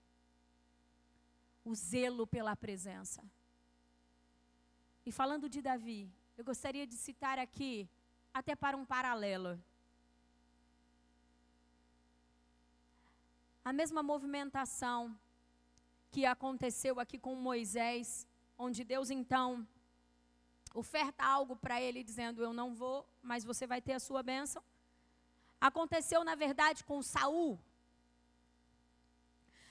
o 1.64 1.74
zelo 1.74 2.26
pela 2.26 2.56
presença. 2.56 3.22
E 5.04 5.12
falando 5.12 5.48
de 5.48 5.60
Davi, 5.60 6.10
eu 6.36 6.44
gostaria 6.44 6.86
de 6.86 6.96
citar 6.96 7.38
aqui, 7.38 7.88
até 8.32 8.54
para 8.54 8.76
um 8.76 8.84
paralelo. 8.84 9.60
A 13.64 13.72
mesma 13.72 14.02
movimentação 14.02 15.18
que 16.10 16.24
aconteceu 16.24 16.98
aqui 16.98 17.18
com 17.18 17.34
Moisés, 17.34 18.26
onde 18.58 18.84
Deus 18.84 19.10
então 19.10 19.66
oferta 20.74 21.24
algo 21.24 21.56
para 21.56 21.80
ele, 21.80 22.02
dizendo: 22.02 22.42
Eu 22.42 22.52
não 22.52 22.74
vou, 22.74 23.06
mas 23.22 23.44
você 23.44 23.66
vai 23.66 23.80
ter 23.80 23.94
a 23.94 24.00
sua 24.00 24.22
bênção. 24.22 24.62
Aconteceu, 25.60 26.24
na 26.24 26.34
verdade, 26.34 26.84
com 26.84 27.02
Saul, 27.02 27.58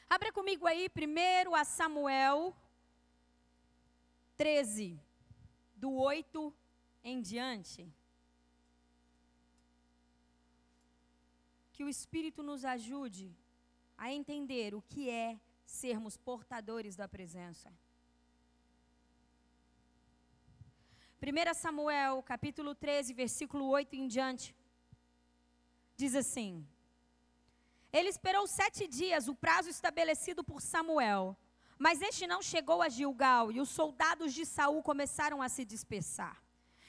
Abra 0.10 0.32
comigo 0.32 0.66
aí 0.66 0.90
primeiro 0.90 1.54
a 1.54 1.64
Samuel 1.64 2.56
13, 4.38 5.00
do 5.76 5.92
8 5.94 6.52
em 7.04 7.22
diante. 7.22 7.88
Que 11.74 11.84
o 11.84 11.90
Espírito 11.90 12.42
nos 12.42 12.66
ajude 12.66 13.32
a 13.96 14.12
entender 14.12 14.74
o 14.74 14.82
que 14.82 15.12
é 15.12 15.40
sermos 15.64 16.18
portadores 16.18 16.96
da 16.96 17.08
presença. 17.08 17.72
1 21.22 21.54
Samuel, 21.54 22.24
capítulo 22.24 22.74
13, 22.74 23.14
versículo 23.14 23.66
8 23.68 23.96
em 23.96 24.08
diante, 24.08 24.56
diz 25.96 26.16
assim: 26.16 26.66
ele 27.92 28.10
esperou 28.10 28.46
sete 28.48 28.88
dias, 28.88 29.28
o 29.28 29.36
prazo 29.36 29.70
estabelecido 29.70 30.44
por 30.44 30.62
Samuel. 30.62 31.36
Mas 31.78 32.02
este 32.02 32.28
não 32.28 32.42
chegou 32.42 32.82
a 32.82 32.90
Gilgal, 32.90 33.52
e 33.52 33.62
os 33.62 33.70
soldados 33.70 34.34
de 34.34 34.46
Saul 34.46 34.84
começaram 34.84 35.42
a 35.42 35.48
se 35.48 35.64
dispersar. 35.64 36.44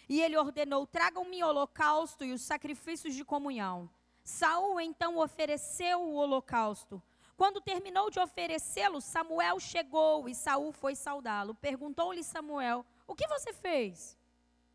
E 0.09 0.21
ele 0.21 0.37
ordenou: 0.37 0.87
tragam-me 0.87 1.43
o 1.43 1.47
holocausto 1.47 2.25
e 2.25 2.33
os 2.33 2.43
sacrifícios 2.43 3.15
de 3.15 3.25
comunhão. 3.25 3.89
Saul 4.25 4.81
então 4.81 5.17
ofereceu 5.19 6.01
o 6.03 6.15
holocausto. 6.15 7.03
Quando 7.37 7.61
terminou 7.61 8.11
de 8.11 8.21
oferecê-lo, 8.21 9.01
Samuel 9.01 9.59
chegou 9.59 10.29
e 10.29 10.35
Saul 10.35 10.73
foi 10.73 10.95
saudá-lo. 10.95 11.55
Perguntou-lhe 11.55 12.23
Samuel: 12.23 12.85
O 13.07 13.15
que 13.15 13.27
você 13.29 13.53
fez? 13.53 14.19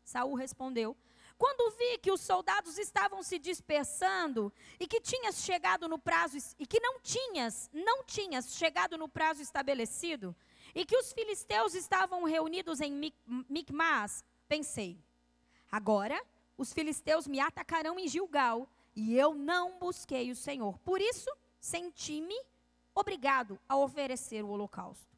Saul 0.02 0.34
respondeu: 0.34 0.96
Quando 1.38 1.76
vi 1.76 1.98
que 1.98 2.10
os 2.10 2.20
soldados 2.20 2.78
estavam 2.78 3.22
se 3.22 3.38
dispersando 3.38 4.52
e 4.80 4.86
que 4.86 5.00
tinhas 5.00 5.44
chegado 5.44 5.86
no 5.86 5.98
prazo 5.98 6.38
e 6.58 6.66
que 6.66 6.80
não 6.80 6.98
tinhas, 7.00 7.68
não 7.74 8.04
tinhas 8.04 8.56
chegado 8.56 8.96
no 8.96 9.08
prazo 9.08 9.42
estabelecido, 9.42 10.34
e 10.74 10.84
que 10.84 10.96
os 10.96 11.12
filisteus 11.12 11.74
estavam 11.74 12.24
reunidos 12.24 12.80
em 12.80 13.12
Micmas, 13.48 14.24
pensei: 14.48 14.98
Agora 15.70 16.20
os 16.56 16.72
filisteus 16.72 17.26
me 17.26 17.38
atacarão 17.38 17.98
em 17.98 18.08
Gilgal, 18.08 18.68
e 18.94 19.16
eu 19.18 19.34
não 19.34 19.78
busquei 19.78 20.30
o 20.30 20.36
Senhor. 20.36 20.78
Por 20.78 21.00
isso, 21.02 21.30
senti-me 21.60 22.38
obrigado 22.94 23.58
a 23.68 23.76
oferecer 23.76 24.42
o 24.42 24.48
holocausto. 24.48 25.16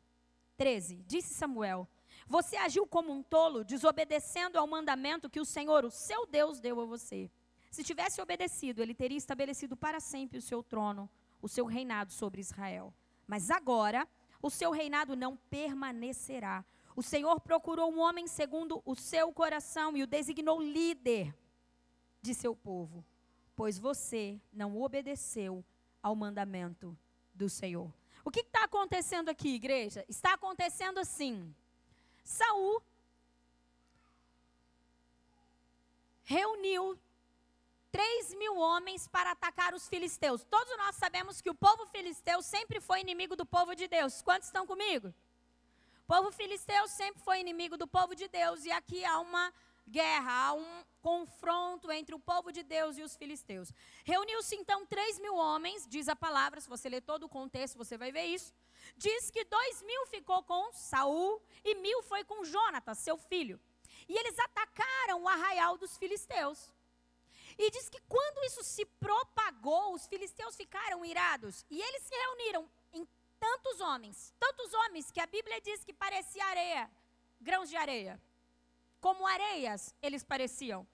13. 0.57 0.97
Disse 1.07 1.33
Samuel: 1.35 1.87
Você 2.27 2.57
agiu 2.57 2.87
como 2.87 3.13
um 3.13 3.23
tolo, 3.23 3.65
desobedecendo 3.65 4.59
ao 4.59 4.67
mandamento 4.67 5.31
que 5.31 5.41
o 5.41 5.45
Senhor, 5.45 5.85
o 5.85 5.91
seu 5.91 6.27
Deus, 6.27 6.61
deu 6.61 6.81
a 6.81 6.85
você. 6.85 7.31
Se 7.71 7.85
tivesse 7.85 8.21
obedecido, 8.21 8.83
ele 8.83 8.95
teria 8.95 9.19
estabelecido 9.19 9.77
para 9.77 10.01
sempre 10.01 10.39
o 10.39 10.43
seu 10.43 10.63
trono, 10.63 11.09
o 11.41 11.49
seu 11.49 11.67
reinado 11.67 12.13
sobre 12.13 12.41
Israel. 12.41 12.93
Mas 13.27 13.51
agora, 13.51 14.09
o 14.43 14.51
seu 14.51 14.71
reinado 14.71 15.15
não 15.15 15.37
permanecerá. 15.37 16.65
O 16.97 17.03
Senhor 17.03 17.41
procurou 17.41 17.93
um 17.93 18.01
homem 18.01 18.27
segundo 18.27 18.83
o 18.85 18.95
seu 18.95 19.33
coração 19.33 19.97
e 19.97 20.03
o 20.03 20.07
designou 20.07 20.61
líder 20.61 21.35
de 22.21 22.35
seu 22.35 22.57
povo, 22.57 23.05
pois 23.55 23.79
você 23.79 24.41
não 24.53 24.81
obedeceu 24.81 25.65
ao 26.03 26.17
mandamento 26.17 26.97
do 27.35 27.49
Senhor. 27.49 27.93
O 28.25 28.31
que 28.31 28.41
está 28.41 28.65
acontecendo 28.65 29.29
aqui, 29.29 29.55
igreja? 29.55 30.05
Está 30.09 30.35
acontecendo 30.35 30.99
assim. 30.99 31.55
Saul 32.29 32.83
reuniu 36.25 36.99
3 37.91 38.35
mil 38.35 38.55
homens 38.59 39.09
para 39.09 39.31
atacar 39.31 39.73
os 39.73 39.89
filisteus. 39.89 40.45
Todos 40.45 40.77
nós 40.77 40.97
sabemos 40.97 41.41
que 41.41 41.49
o 41.49 41.55
povo 41.55 41.87
filisteu 41.87 42.43
sempre 42.43 42.83
foi 42.83 43.01
inimigo 43.01 43.35
do 43.35 43.47
povo 43.47 43.75
de 43.75 43.89
Deus. 43.89 44.21
Quantos 44.21 44.49
estão 44.49 44.67
comigo? 44.67 45.09
O 45.09 46.07
povo 46.07 46.31
filisteu 46.31 46.87
sempre 46.87 47.23
foi 47.23 47.41
inimigo 47.41 47.79
do 47.79 47.89
povo 47.89 48.15
de 48.15 48.29
Deus. 48.29 48.67
E 48.67 48.71
aqui 48.71 49.03
há 49.07 49.19
uma 49.21 49.53
guerra, 49.89 50.33
há 50.33 50.53
um 50.55 50.85
confronto 51.01 51.91
entre 51.91 52.15
o 52.15 52.19
povo 52.19 52.53
de 52.53 52.63
Deus 52.63 52.99
e 52.99 53.03
os 53.03 53.17
filisteus. 53.17 53.73
Reuniu-se 54.05 54.55
então 54.57 54.87
três 54.87 55.19
mil 55.19 55.35
homens, 55.35 55.87
diz 55.89 56.09
a 56.09 56.17
palavra, 56.17 56.61
se 56.61 56.69
você 56.69 56.89
ler 56.89 57.03
todo 57.03 57.25
o 57.25 57.29
contexto, 57.29 57.77
você 57.77 57.97
vai 57.97 58.13
ver 58.13 58.27
isso. 58.27 58.55
Diz 58.97 59.31
que 59.31 59.45
dois 59.45 59.83
mil 59.83 60.07
ficou 60.07 60.43
com 60.43 60.73
Saul 60.73 61.43
e 61.65 61.75
mil 61.77 62.03
foi 62.03 62.25
com 62.25 62.45
Jonatas, 62.45 62.99
seu 62.99 63.17
filho. 63.17 63.61
E 64.09 64.17
eles 64.17 64.39
atacaram 64.39 65.23
o 65.23 65.29
arraial 65.29 65.77
dos 65.77 65.97
filisteus. 65.97 66.73
E 67.59 67.71
diz 67.71 67.89
que 67.89 68.01
quando 68.09 68.45
isso 68.45 68.63
se 68.63 68.85
propagou, 68.85 69.95
os 69.95 70.07
filisteus 70.07 70.55
ficaram 70.57 71.05
irados. 71.05 71.67
E 71.69 71.81
eles 71.81 72.03
se 72.03 72.15
reuniram 72.15 72.71
em 72.93 73.07
tantos 73.39 73.81
homens, 73.81 74.35
tantos 74.39 74.73
homens 74.75 75.11
que 75.11 75.21
a 75.21 75.27
Bíblia 75.27 75.61
diz 75.61 75.85
que 75.85 75.93
parecia 75.93 76.45
areia, 76.45 76.91
grãos 77.41 77.69
de 77.69 77.77
areia. 77.77 78.21
Como 79.01 79.27
areias 79.27 79.95
eles 80.03 80.25
pareciam. 80.25 80.87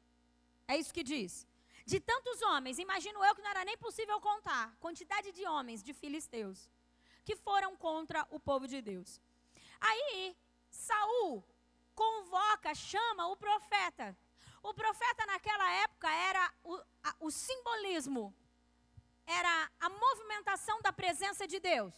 É 0.67 0.77
isso 0.77 0.93
que 0.93 1.03
diz. 1.03 1.47
De 1.87 2.01
tantos 2.01 2.41
homens, 2.43 2.79
imagino 2.79 3.23
eu 3.25 3.35
que 3.35 3.43
não 3.43 3.51
era 3.51 3.65
nem 3.65 3.77
possível 3.77 4.19
contar, 4.21 4.75
quantidade 4.81 5.33
de 5.33 5.47
homens 5.47 5.83
de 5.83 5.93
filisteus 5.93 6.69
que 7.25 7.37
foram 7.37 7.77
contra 7.77 8.27
o 8.31 8.39
povo 8.39 8.69
de 8.69 8.81
Deus. 8.81 9.21
Aí, 9.81 10.37
Saul 10.71 11.45
convoca, 11.95 12.75
chama 12.75 13.29
o 13.29 13.37
profeta. 13.37 14.17
O 14.63 14.73
profeta 14.75 15.27
naquela 15.27 15.71
época 15.85 16.11
era 16.11 16.53
o, 16.63 16.75
a, 17.03 17.15
o 17.21 17.31
simbolismo, 17.31 18.35
era 19.27 19.71
a 19.81 19.89
movimentação 19.89 20.81
da 20.83 20.93
presença 20.93 21.47
de 21.47 21.59
Deus. 21.61 21.95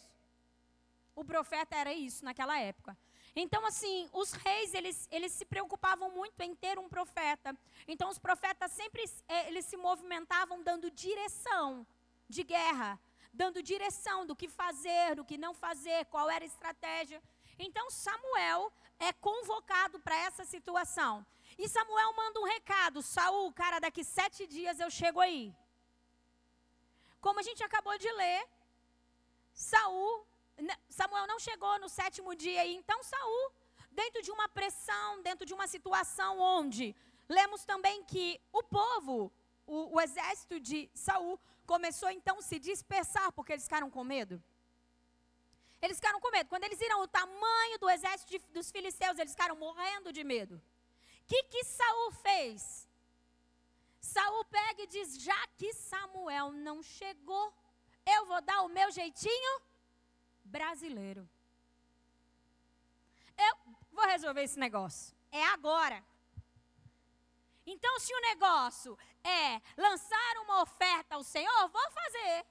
O 1.15 1.25
profeta 1.25 1.75
era 1.77 1.93
isso 1.93 2.25
naquela 2.25 2.59
época. 2.59 2.97
Então, 3.39 3.67
assim, 3.67 4.09
os 4.15 4.33
reis, 4.33 4.73
eles, 4.73 5.07
eles 5.13 5.31
se 5.31 5.45
preocupavam 5.45 6.11
muito 6.11 6.41
em 6.41 6.55
ter 6.55 6.79
um 6.79 6.89
profeta. 6.89 7.55
Então, 7.87 8.09
os 8.09 8.19
profetas 8.19 8.73
sempre 8.73 9.05
eh, 9.29 9.49
eles 9.49 9.67
se 9.67 9.77
movimentavam 9.77 10.63
dando 10.63 10.91
direção 10.91 11.87
de 12.27 12.43
guerra, 12.43 12.99
dando 13.35 13.63
direção 13.63 14.25
do 14.25 14.35
que 14.35 14.49
fazer, 14.49 15.17
do 15.17 15.25
que 15.25 15.37
não 15.37 15.53
fazer, 15.53 16.07
qual 16.07 16.31
era 16.31 16.45
a 16.45 16.47
estratégia. 16.47 17.23
Então, 17.59 17.91
Samuel 17.91 18.73
é 18.99 19.13
convocado 19.13 20.01
para 20.01 20.17
essa 20.17 20.47
situação. 20.47 21.25
E 21.59 21.69
Samuel 21.69 22.15
manda 22.15 22.41
um 22.41 22.45
recado: 22.45 23.03
Saul, 23.03 23.53
cara, 23.53 23.79
daqui 23.79 24.03
sete 24.03 24.47
dias 24.47 24.81
eu 24.81 24.91
chego 24.91 25.21
aí. 25.21 25.55
Como 27.21 27.39
a 27.39 27.43
gente 27.43 27.63
acabou 27.63 27.99
de 27.99 28.11
ler, 28.13 28.49
Saul 29.53 30.27
Samuel 30.89 31.27
não 31.27 31.39
chegou 31.39 31.79
no 31.79 31.89
sétimo 31.89 32.35
dia 32.35 32.65
e 32.65 32.75
então 32.75 33.03
Saul, 33.03 33.53
dentro 33.91 34.23
de 34.23 34.31
uma 34.31 34.49
pressão, 34.49 35.23
dentro 35.23 35.45
de 35.45 35.55
uma 35.55 35.67
situação 35.67 36.39
onde 36.41 36.95
lemos 37.29 37.65
também 37.65 38.05
que 38.05 38.41
o 38.53 38.63
povo, 38.63 39.33
o, 39.67 39.97
o 39.97 40.01
exército 40.01 40.59
de 40.59 40.91
Saul 40.95 41.39
começou 41.67 42.11
então 42.11 42.39
a 42.39 42.43
se 42.43 42.59
dispersar 42.59 43.33
porque 43.33 43.53
eles 43.53 43.65
ficaram 43.65 43.91
com 43.91 44.03
medo. 44.05 44.43
Eles 45.83 45.99
ficaram 45.99 46.21
com 46.21 46.31
medo. 46.31 46.49
Quando 46.49 46.65
eles 46.65 46.79
viram 46.79 47.03
o 47.03 47.09
tamanho 47.09 47.79
do 47.79 47.91
exército 47.91 48.31
de, 48.31 48.39
dos 48.53 48.71
filisteus, 48.71 49.19
eles 49.19 49.33
ficaram 49.33 49.57
morrendo 49.57 50.13
de 50.13 50.25
medo. 50.25 50.57
O 50.57 51.27
que, 51.27 51.43
que 51.45 51.65
Saul 51.65 52.11
fez? 52.13 52.89
Saul 54.01 54.45
pega 54.47 54.83
e 54.83 54.87
diz: 54.87 55.21
já 55.21 55.47
que 55.59 55.73
Samuel 55.75 56.53
não 56.53 56.83
chegou, 56.83 57.53
eu 58.07 58.25
vou 58.27 58.41
dar 58.41 58.63
o 58.63 58.69
meu 58.69 58.91
jeitinho 58.91 59.61
brasileiro. 60.47 61.29
Eu 63.37 63.55
vou 63.93 64.07
resolver 64.07 64.43
esse 64.43 64.59
negócio. 64.59 65.15
É 65.31 65.45
agora. 65.47 66.03
Então, 67.67 67.99
se 67.99 68.15
o 68.15 68.21
negócio 68.21 68.97
é 69.25 69.61
lançar 69.77 70.37
uma 70.45 70.63
oferta 70.63 71.17
ao 71.17 71.25
Senhor, 71.25 71.69
vou 71.69 71.91
fazer. 71.91 72.47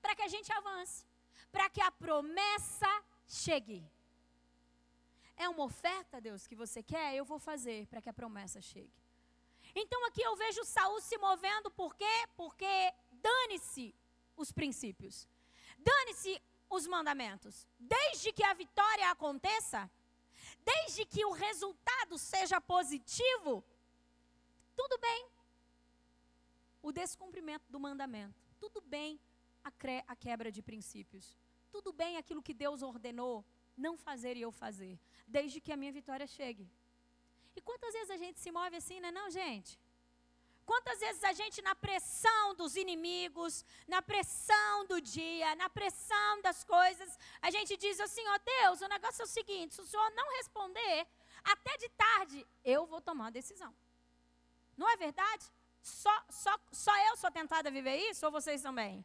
Para 0.00 0.14
que 0.16 0.22
a 0.22 0.28
gente 0.28 0.50
avance. 0.52 1.06
Para 1.52 1.68
que 1.68 1.82
a 1.82 1.90
promessa 1.90 2.90
chegue. 3.26 3.84
É 5.36 5.48
uma 5.48 5.64
oferta, 5.64 6.20
Deus, 6.20 6.46
que 6.46 6.56
você 6.56 6.82
quer? 6.82 7.14
Eu 7.14 7.24
vou 7.24 7.38
fazer 7.38 7.86
para 7.86 8.00
que 8.02 8.08
a 8.08 8.12
promessa 8.12 8.60
chegue. 8.60 8.92
Então 9.74 10.04
aqui 10.06 10.22
eu 10.22 10.34
vejo 10.36 10.64
Saul 10.64 11.00
se 11.00 11.16
movendo, 11.18 11.70
por 11.70 11.94
quê? 11.94 12.28
Porque 12.36 12.92
dane-se 13.12 13.94
os 14.36 14.50
princípios. 14.50 15.28
Dane-se 15.78 16.42
os 16.70 16.86
mandamentos. 16.86 17.66
Desde 17.78 18.32
que 18.32 18.44
a 18.44 18.54
vitória 18.54 19.10
aconteça, 19.10 19.90
desde 20.64 21.04
que 21.04 21.24
o 21.24 21.32
resultado 21.32 22.16
seja 22.16 22.60
positivo, 22.60 23.64
tudo 24.76 24.96
bem. 24.98 25.28
O 26.82 26.92
descumprimento 26.92 27.70
do 27.70 27.78
mandamento, 27.78 28.40
tudo 28.58 28.80
bem 28.80 29.20
a, 29.62 29.70
a 30.06 30.16
quebra 30.16 30.50
de 30.50 30.62
princípios, 30.62 31.36
tudo 31.70 31.92
bem 31.92 32.16
aquilo 32.16 32.42
que 32.42 32.54
Deus 32.54 32.80
ordenou 32.82 33.44
não 33.76 33.96
fazer 33.96 34.36
e 34.36 34.42
eu 34.42 34.52
fazer, 34.52 34.98
desde 35.26 35.60
que 35.60 35.72
a 35.72 35.76
minha 35.76 35.92
vitória 35.92 36.26
chegue. 36.26 36.66
E 37.54 37.60
quantas 37.60 37.92
vezes 37.92 38.10
a 38.10 38.16
gente 38.16 38.38
se 38.40 38.50
move 38.50 38.76
assim, 38.76 39.00
não 39.00 39.08
é 39.08 39.12
não, 39.12 39.30
gente? 39.30 39.78
Quantas 40.70 41.00
vezes 41.00 41.24
a 41.24 41.32
gente, 41.32 41.60
na 41.62 41.74
pressão 41.74 42.54
dos 42.54 42.76
inimigos, 42.76 43.64
na 43.88 44.00
pressão 44.00 44.86
do 44.90 45.00
dia, 45.00 45.48
na 45.56 45.68
pressão 45.68 46.40
das 46.42 46.62
coisas, 46.62 47.18
a 47.42 47.50
gente 47.50 47.76
diz 47.76 47.98
assim: 47.98 48.24
ó 48.28 48.34
oh, 48.36 48.38
Deus, 48.52 48.80
o 48.80 48.86
negócio 48.86 49.22
é 49.22 49.24
o 49.24 49.34
seguinte: 49.38 49.74
se 49.74 49.80
o 49.80 49.86
Senhor 49.92 50.08
não 50.12 50.28
responder, 50.36 51.08
até 51.42 51.76
de 51.76 51.88
tarde, 51.88 52.46
eu 52.64 52.86
vou 52.86 53.00
tomar 53.00 53.26
a 53.26 53.36
decisão. 53.38 53.74
Não 54.76 54.88
é 54.88 54.96
verdade? 54.96 55.44
Só, 55.82 56.14
só, 56.28 56.54
só 56.70 56.96
eu 57.08 57.16
sou 57.16 57.32
tentada 57.32 57.68
a 57.68 57.72
viver 57.72 57.96
isso 58.08 58.24
ou 58.26 58.30
vocês 58.30 58.62
também? 58.62 59.04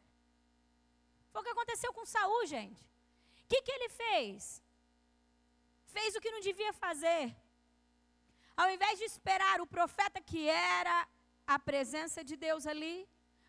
Foi 1.32 1.40
o 1.40 1.44
que 1.44 1.50
aconteceu 1.56 1.92
com 1.92 2.06
Saul, 2.06 2.46
gente. 2.46 2.80
O 3.42 3.48
que, 3.48 3.60
que 3.62 3.72
ele 3.72 3.88
fez? 3.88 4.62
Fez 5.96 6.14
o 6.14 6.20
que 6.20 6.30
não 6.30 6.40
devia 6.48 6.72
fazer. 6.72 7.34
Ao 8.56 8.70
invés 8.70 9.00
de 9.00 9.04
esperar 9.04 9.60
o 9.60 9.66
profeta 9.66 10.20
que 10.20 10.48
era 10.48 10.96
a 11.46 11.58
presença 11.58 12.24
de 12.24 12.36
Deus 12.36 12.66
ali, 12.66 13.08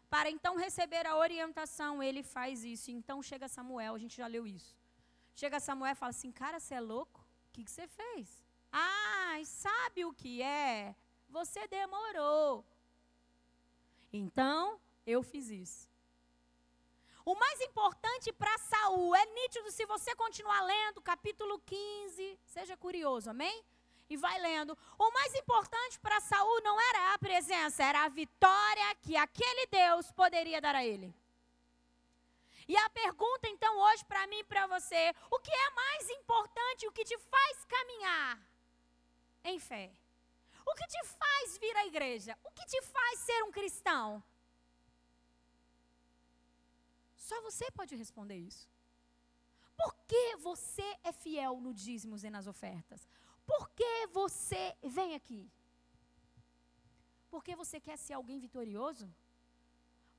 para 0.09 0.29
então 0.29 0.55
receber 0.55 1.05
a 1.05 1.17
orientação, 1.17 2.01
ele 2.01 2.23
faz 2.23 2.63
isso. 2.63 2.91
Então 2.91 3.21
chega 3.21 3.47
Samuel, 3.47 3.95
a 3.95 3.97
gente 3.97 4.15
já 4.15 4.27
leu 4.27 4.45
isso. 4.45 4.75
Chega 5.35 5.59
Samuel 5.59 5.93
e 5.93 5.95
fala 5.95 6.11
assim: 6.11 6.31
Cara, 6.31 6.59
você 6.59 6.75
é 6.75 6.79
louco? 6.79 7.19
O 7.49 7.51
que, 7.53 7.63
que 7.63 7.71
você 7.71 7.87
fez? 7.87 8.43
Ah, 8.71 9.35
sabe 9.43 10.05
o 10.05 10.13
que 10.13 10.41
é? 10.41 10.95
Você 11.29 11.67
demorou. 11.67 12.65
Então, 14.11 14.79
eu 15.05 15.21
fiz 15.21 15.49
isso. 15.49 15.89
O 17.25 17.35
mais 17.35 17.59
importante 17.59 18.31
para 18.31 18.57
Saul 18.57 19.13
é 19.13 19.25
nítido 19.25 19.69
se 19.69 19.85
você 19.85 20.15
continuar 20.15 20.61
lendo 20.61 21.01
capítulo 21.01 21.59
15, 21.59 22.39
seja 22.45 22.77
curioso, 22.77 23.29
amém? 23.29 23.65
E 24.09 24.17
vai 24.17 24.39
lendo. 24.39 24.77
O 24.97 25.11
mais 25.11 25.33
importante 25.35 25.99
para 25.99 26.19
Saul 26.21 26.61
não 26.61 26.79
era 26.79 27.13
a 27.13 27.19
presença, 27.19 27.83
era 27.83 28.05
a 28.05 28.09
vitória 28.09 28.95
que 29.01 29.15
aquele 29.15 29.67
Deus 29.67 30.11
poderia 30.11 30.61
dar 30.61 30.75
a 30.75 30.85
ele. 30.85 31.13
E 32.67 32.75
a 32.75 32.89
pergunta 32.89 33.47
então 33.47 33.77
hoje 33.79 34.03
para 34.05 34.27
mim 34.27 34.39
e 34.39 34.43
para 34.43 34.67
você, 34.67 35.13
o 35.31 35.39
que 35.39 35.51
é 35.51 35.69
mais 35.71 36.09
importante, 36.09 36.87
o 36.87 36.91
que 36.91 37.05
te 37.05 37.17
faz 37.17 37.65
caminhar 37.65 38.39
em 39.43 39.57
fé? 39.59 39.91
O 40.65 40.75
que 40.75 40.87
te 40.87 41.05
faz 41.05 41.57
vir 41.57 41.75
à 41.77 41.85
igreja? 41.85 42.37
O 42.43 42.51
que 42.51 42.65
te 42.65 42.81
faz 42.81 43.19
ser 43.19 43.41
um 43.43 43.51
cristão? 43.51 44.21
Só 47.15 47.41
você 47.41 47.71
pode 47.71 47.95
responder 47.95 48.35
isso. 48.35 48.69
Por 49.77 49.93
que 50.07 50.35
você 50.37 50.97
é 51.03 51.13
fiel 51.13 51.61
no 51.61 51.73
dízimos 51.73 52.23
e 52.23 52.29
nas 52.29 52.47
ofertas? 52.47 53.07
Por 53.47 53.69
que 53.69 54.07
você 54.07 54.75
vem 54.83 55.15
aqui? 55.15 55.49
Porque 57.31 57.55
você 57.55 57.79
quer 57.79 57.97
ser 57.97 58.13
alguém 58.13 58.39
vitorioso? 58.39 59.09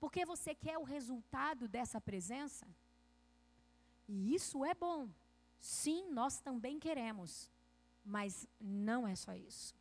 Porque 0.00 0.24
você 0.24 0.54
quer 0.54 0.78
o 0.78 0.82
resultado 0.82 1.68
dessa 1.68 2.00
presença? 2.00 2.66
E 4.08 4.34
isso 4.34 4.64
é 4.64 4.74
bom. 4.74 5.08
Sim, 5.60 6.10
nós 6.10 6.40
também 6.40 6.80
queremos. 6.80 7.50
Mas 8.04 8.48
não 8.58 9.06
é 9.06 9.14
só 9.14 9.34
isso. 9.34 9.74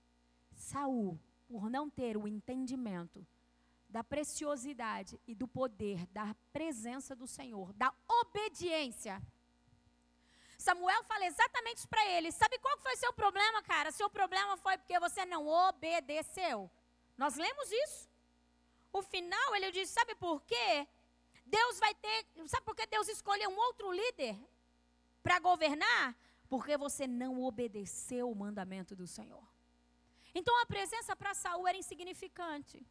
Saul, 0.54 1.20
por 1.48 1.70
não 1.70 1.90
ter 1.90 2.18
o 2.18 2.28
entendimento 2.28 3.26
da 3.90 4.04
preciosidade 4.04 5.20
e 5.26 5.34
do 5.34 5.48
poder 5.48 6.06
da 6.08 6.36
presença 6.52 7.16
do 7.16 7.26
Senhor, 7.26 7.72
da 7.74 7.94
obediência, 8.22 9.22
Samuel 10.68 11.02
fala 11.06 11.26
exatamente 11.26 11.78
isso 11.78 11.88
para 11.88 12.06
ele. 12.14 12.30
Sabe 12.30 12.60
qual 12.60 12.78
foi 12.80 12.96
seu 12.98 13.14
problema, 13.14 13.60
cara? 13.64 13.90
Seu 14.00 14.10
problema 14.10 14.58
foi 14.58 14.78
porque 14.78 15.00
você 15.00 15.24
não 15.26 15.48
obedeceu. 15.48 16.70
Nós 17.18 17.36
lemos 17.36 17.72
isso. 17.84 18.10
O 18.92 19.02
final, 19.02 19.56
ele 19.56 19.72
disse: 19.72 19.94
Sabe 19.94 20.14
por 20.16 20.42
quê? 20.42 20.86
Deus 21.46 21.80
vai 21.80 21.94
ter. 21.96 22.18
Sabe 22.48 22.66
por 22.66 22.76
que 22.76 22.86
Deus 22.86 23.08
escolheu 23.08 23.50
um 23.50 23.60
outro 23.68 23.94
líder 23.94 24.36
para 25.24 25.40
governar? 25.40 26.04
Porque 26.50 26.76
você 26.76 27.08
não 27.08 27.42
obedeceu 27.50 28.30
o 28.30 28.36
mandamento 28.36 28.94
do 28.94 29.08
Senhor. 29.08 29.46
Então 30.36 30.54
a 30.62 30.66
presença 30.66 31.16
para 31.16 31.34
Saul 31.34 31.66
era 31.66 31.78
insignificante. 31.78 32.86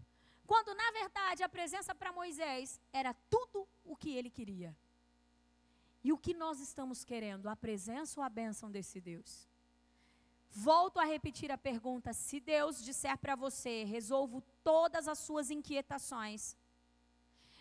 Quando 0.46 0.74
na 0.74 0.90
verdade 0.92 1.42
a 1.42 1.48
presença 1.48 1.94
para 1.94 2.10
Moisés 2.20 2.80
era 2.90 3.12
tudo 3.28 3.68
o 3.84 3.94
que 3.94 4.16
ele 4.16 4.30
queria. 4.30 4.74
E 6.06 6.12
o 6.12 6.18
que 6.24 6.32
nós 6.42 6.60
estamos 6.60 6.98
querendo? 7.04 7.48
A 7.48 7.56
presença 7.56 8.20
ou 8.20 8.24
a 8.24 8.28
bênção 8.28 8.70
desse 8.70 9.00
Deus? 9.00 9.30
Volto 10.52 11.00
a 11.00 11.04
repetir 11.04 11.50
a 11.50 11.58
pergunta: 11.58 12.12
se 12.12 12.38
Deus 12.38 12.80
disser 12.88 13.18
para 13.18 13.34
você, 13.34 13.82
resolvo 13.82 14.40
todas 14.62 15.08
as 15.08 15.18
suas 15.18 15.50
inquietações, 15.50 16.56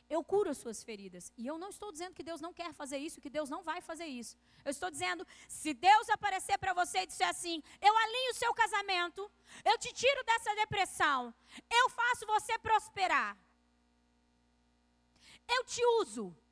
eu 0.08 0.24
curo 0.24 0.52
as 0.52 0.60
suas 0.60 0.84
feridas. 0.84 1.34
E 1.36 1.48
eu 1.48 1.58
não 1.58 1.70
estou 1.70 1.92
dizendo 1.92 2.14
que 2.14 2.28
Deus 2.30 2.40
não 2.40 2.54
quer 2.54 2.72
fazer 2.72 3.00
isso, 3.00 3.20
que 3.20 3.32
Deus 3.32 3.50
não 3.50 3.64
vai 3.64 3.82
fazer 3.82 4.06
isso. 4.06 4.38
Eu 4.64 4.70
estou 4.70 4.92
dizendo, 4.92 5.26
se 5.48 5.74
Deus 5.74 6.08
aparecer 6.12 6.60
para 6.60 6.76
você 6.82 7.00
e 7.00 7.08
disser 7.08 7.28
assim: 7.28 7.64
eu 7.82 7.98
alinho 7.98 8.32
o 8.32 8.40
seu 8.44 8.54
casamento, 8.54 9.32
eu 9.72 9.76
te 9.80 9.92
tiro 9.92 10.24
dessa 10.24 10.54
depressão, 10.54 11.34
eu 11.82 11.90
faço 11.90 12.28
você 12.28 12.60
prosperar, 12.60 13.36
eu 15.48 15.64
te 15.64 15.84
uso, 16.02 16.45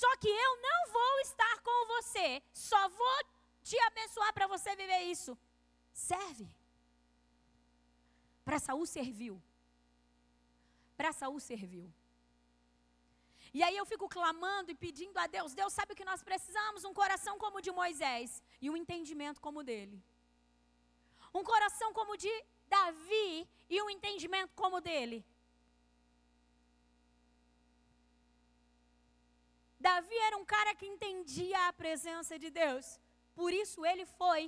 só 0.00 0.10
que 0.22 0.32
eu 0.44 0.52
não 0.66 0.80
vou 0.96 1.14
estar 1.20 1.54
com 1.66 1.78
você, 1.94 2.42
só 2.54 2.82
vou 2.88 3.18
te 3.62 3.78
abençoar 3.88 4.32
para 4.32 4.46
você 4.52 4.70
viver 4.74 5.00
isso. 5.14 5.32
Serve. 5.92 6.46
Para 8.46 8.58
Saul 8.66 8.86
serviu. 8.86 9.34
Para 10.96 11.12
Saul 11.12 11.38
serviu. 11.50 11.92
E 13.52 13.62
aí 13.62 13.76
eu 13.76 13.84
fico 13.84 14.08
clamando 14.08 14.70
e 14.70 14.80
pedindo 14.86 15.18
a 15.18 15.26
Deus, 15.26 15.52
Deus 15.52 15.74
sabe 15.74 15.92
o 15.92 15.98
que 16.00 16.10
nós 16.10 16.22
precisamos, 16.22 16.86
um 16.86 16.94
coração 16.94 17.36
como 17.38 17.58
o 17.58 17.64
de 17.66 17.70
Moisés 17.70 18.42
e 18.62 18.70
um 18.70 18.76
entendimento 18.82 19.42
como 19.42 19.60
o 19.60 19.66
dele. 19.70 20.02
Um 21.34 21.44
coração 21.44 21.92
como 21.92 22.12
o 22.12 22.16
de 22.16 22.34
Davi 22.66 23.46
e 23.68 23.82
um 23.82 23.90
entendimento 23.90 24.54
como 24.54 24.76
o 24.78 24.80
dele. 24.80 25.22
Davi 29.86 30.18
era 30.28 30.36
um 30.36 30.44
cara 30.44 30.72
que 30.78 30.86
entendia 30.86 31.58
a 31.68 31.72
presença 31.72 32.38
de 32.42 32.50
Deus. 32.62 32.86
Por 33.34 33.52
isso 33.62 33.84
ele 33.90 34.06
foi 34.20 34.42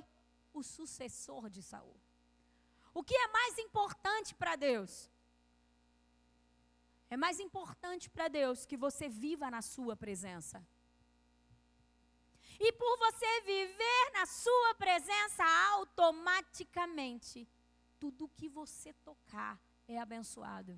o 0.53 0.63
sucessor 0.63 1.49
de 1.55 1.61
Saul. 1.61 1.97
O 2.93 3.03
que 3.03 3.17
é 3.25 3.27
mais 3.27 3.57
importante 3.57 4.33
para 4.33 4.55
Deus? 4.55 4.93
É 7.09 7.17
mais 7.17 7.37
importante 7.47 8.09
para 8.09 8.29
Deus 8.29 8.65
que 8.65 8.77
você 8.85 9.09
viva 9.09 9.51
na 9.51 9.61
sua 9.61 9.95
presença. 10.05 10.65
E 12.57 12.71
por 12.81 12.97
você 13.05 13.41
viver 13.41 14.03
na 14.13 14.25
sua 14.25 14.73
presença, 14.75 15.43
automaticamente, 15.73 17.45
tudo 17.99 18.33
que 18.37 18.47
você 18.47 18.93
tocar 19.09 19.59
é 19.85 19.99
abençoado 19.99 20.73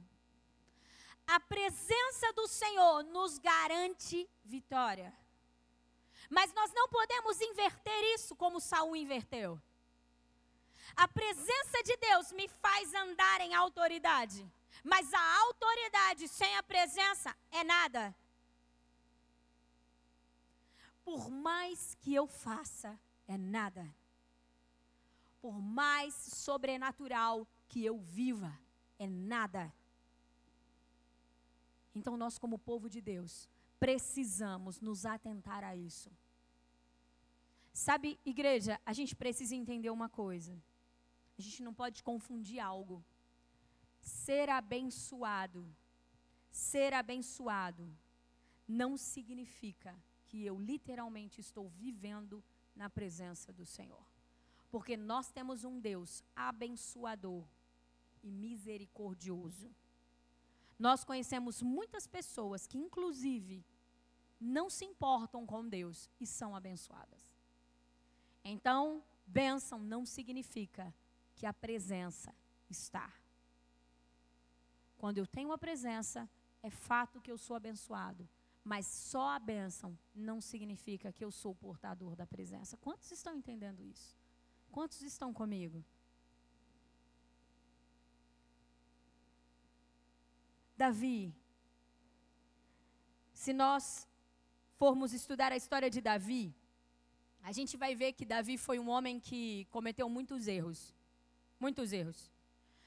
a 1.28 1.40
presença 1.42 2.32
do 2.34 2.48
Senhor 2.48 3.04
nos 3.04 3.38
garante 3.38 4.28
vitória. 4.46 5.14
Mas 6.30 6.54
nós 6.54 6.72
não 6.74 6.88
podemos 6.88 7.40
inverter 7.42 8.04
isso 8.16 8.36
como 8.36 8.62
Saul 8.62 8.96
inverteu. 8.96 9.62
A 10.96 11.08
presença 11.08 11.84
de 11.84 11.98
Deus 11.98 12.32
me 12.32 12.48
faz 12.48 12.94
andar 12.94 13.42
em 13.42 13.54
autoridade, 13.54 14.50
mas 14.84 15.14
a 15.14 15.40
autoridade 15.42 16.28
sem 16.30 16.56
a 16.56 16.64
presença 16.64 17.36
é 17.52 17.64
nada. 17.64 18.16
Por 21.04 21.30
mais 21.30 21.96
que 22.02 22.16
eu 22.16 22.26
faça, 22.26 23.00
é 23.28 23.38
nada. 23.38 23.94
Por 25.42 25.62
mais 25.62 26.14
sobrenatural 26.14 27.46
que 27.68 27.86
eu 27.86 27.98
viva, 27.98 28.58
é 28.98 29.08
nada. 29.08 29.72
Então, 31.98 32.16
nós, 32.16 32.38
como 32.38 32.60
povo 32.60 32.90
de 32.90 33.02
Deus, 33.02 33.50
precisamos 33.80 34.80
nos 34.80 35.06
atentar 35.06 35.64
a 35.64 35.76
isso. 35.76 36.10
Sabe, 37.74 38.20
igreja, 38.26 38.80
a 38.86 38.94
gente 38.94 39.16
precisa 39.16 39.56
entender 39.56 39.90
uma 39.90 40.10
coisa. 40.10 40.54
A 41.38 41.42
gente 41.42 41.62
não 41.64 41.74
pode 41.74 42.04
confundir 42.04 42.60
algo. 42.60 43.04
Ser 44.02 44.50
abençoado, 44.50 45.68
ser 46.52 46.94
abençoado, 46.94 47.86
não 48.68 48.96
significa 48.96 49.96
que 50.28 50.46
eu 50.46 50.60
literalmente 50.60 51.42
estou 51.42 51.68
vivendo 51.70 52.44
na 52.76 52.90
presença 52.90 53.52
do 53.52 53.66
Senhor. 53.66 54.06
Porque 54.72 54.96
nós 54.96 55.32
temos 55.32 55.64
um 55.64 55.80
Deus 55.80 56.24
abençoador 56.36 57.44
e 58.24 58.32
misericordioso. 58.32 59.70
Nós 60.78 61.04
conhecemos 61.04 61.62
muitas 61.62 62.06
pessoas 62.06 62.68
que, 62.68 62.78
inclusive, 62.78 63.66
não 64.40 64.70
se 64.70 64.86
importam 64.86 65.46
com 65.46 65.68
Deus 65.68 66.10
e 66.20 66.28
são 66.28 66.56
abençoadas. 66.56 67.36
Então, 68.44 69.04
bênção 69.26 69.80
não 69.80 70.06
significa 70.06 70.94
que 71.36 71.46
a 71.46 71.54
presença 71.54 72.34
está. 72.70 73.12
Quando 74.98 75.18
eu 75.18 75.28
tenho 75.28 75.52
a 75.52 75.58
presença, 75.58 76.30
é 76.62 76.70
fato 76.70 77.22
que 77.22 77.32
eu 77.32 77.38
sou 77.38 77.56
abençoado. 77.56 78.28
Mas 78.64 78.86
só 78.86 79.30
a 79.30 79.40
bênção 79.40 79.98
não 80.14 80.42
significa 80.42 81.12
que 81.14 81.24
eu 81.24 81.32
sou 81.32 81.56
portador 81.56 82.16
da 82.16 82.28
presença. 82.28 82.76
Quantos 82.78 83.10
estão 83.12 83.34
entendendo 83.34 83.82
isso? 83.82 84.16
Quantos 84.72 85.02
estão 85.02 85.34
comigo? 85.34 85.84
Davi. 90.78 91.34
Se 93.34 93.52
nós 93.52 94.08
formos 94.78 95.12
estudar 95.12 95.52
a 95.52 95.58
história 95.58 95.90
de 95.90 96.02
Davi, 96.02 96.54
a 97.42 97.52
gente 97.52 97.76
vai 97.84 97.96
ver 97.96 98.14
que 98.14 98.26
Davi 98.26 98.58
foi 98.58 98.78
um 98.78 98.90
homem 98.90 99.20
que 99.20 99.66
cometeu 99.72 100.08
muitos 100.08 100.48
erros. 100.48 100.94
Muitos 101.60 101.92
erros. 101.92 102.32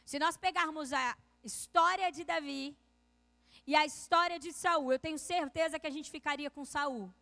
Se 0.04 0.18
nós 0.18 0.36
pegarmos 0.36 0.92
a 0.92 1.16
história 1.42 2.10
de 2.12 2.24
Davi 2.24 2.76
e 3.66 3.74
a 3.74 3.84
história 3.84 4.38
de 4.38 4.52
Saul, 4.52 4.92
eu 4.92 4.98
tenho 4.98 5.18
certeza 5.18 5.78
que 5.80 5.86
a 5.86 5.94
gente 5.96 6.10
ficaria 6.10 6.50
com 6.50 6.64
Saul. 6.64 7.12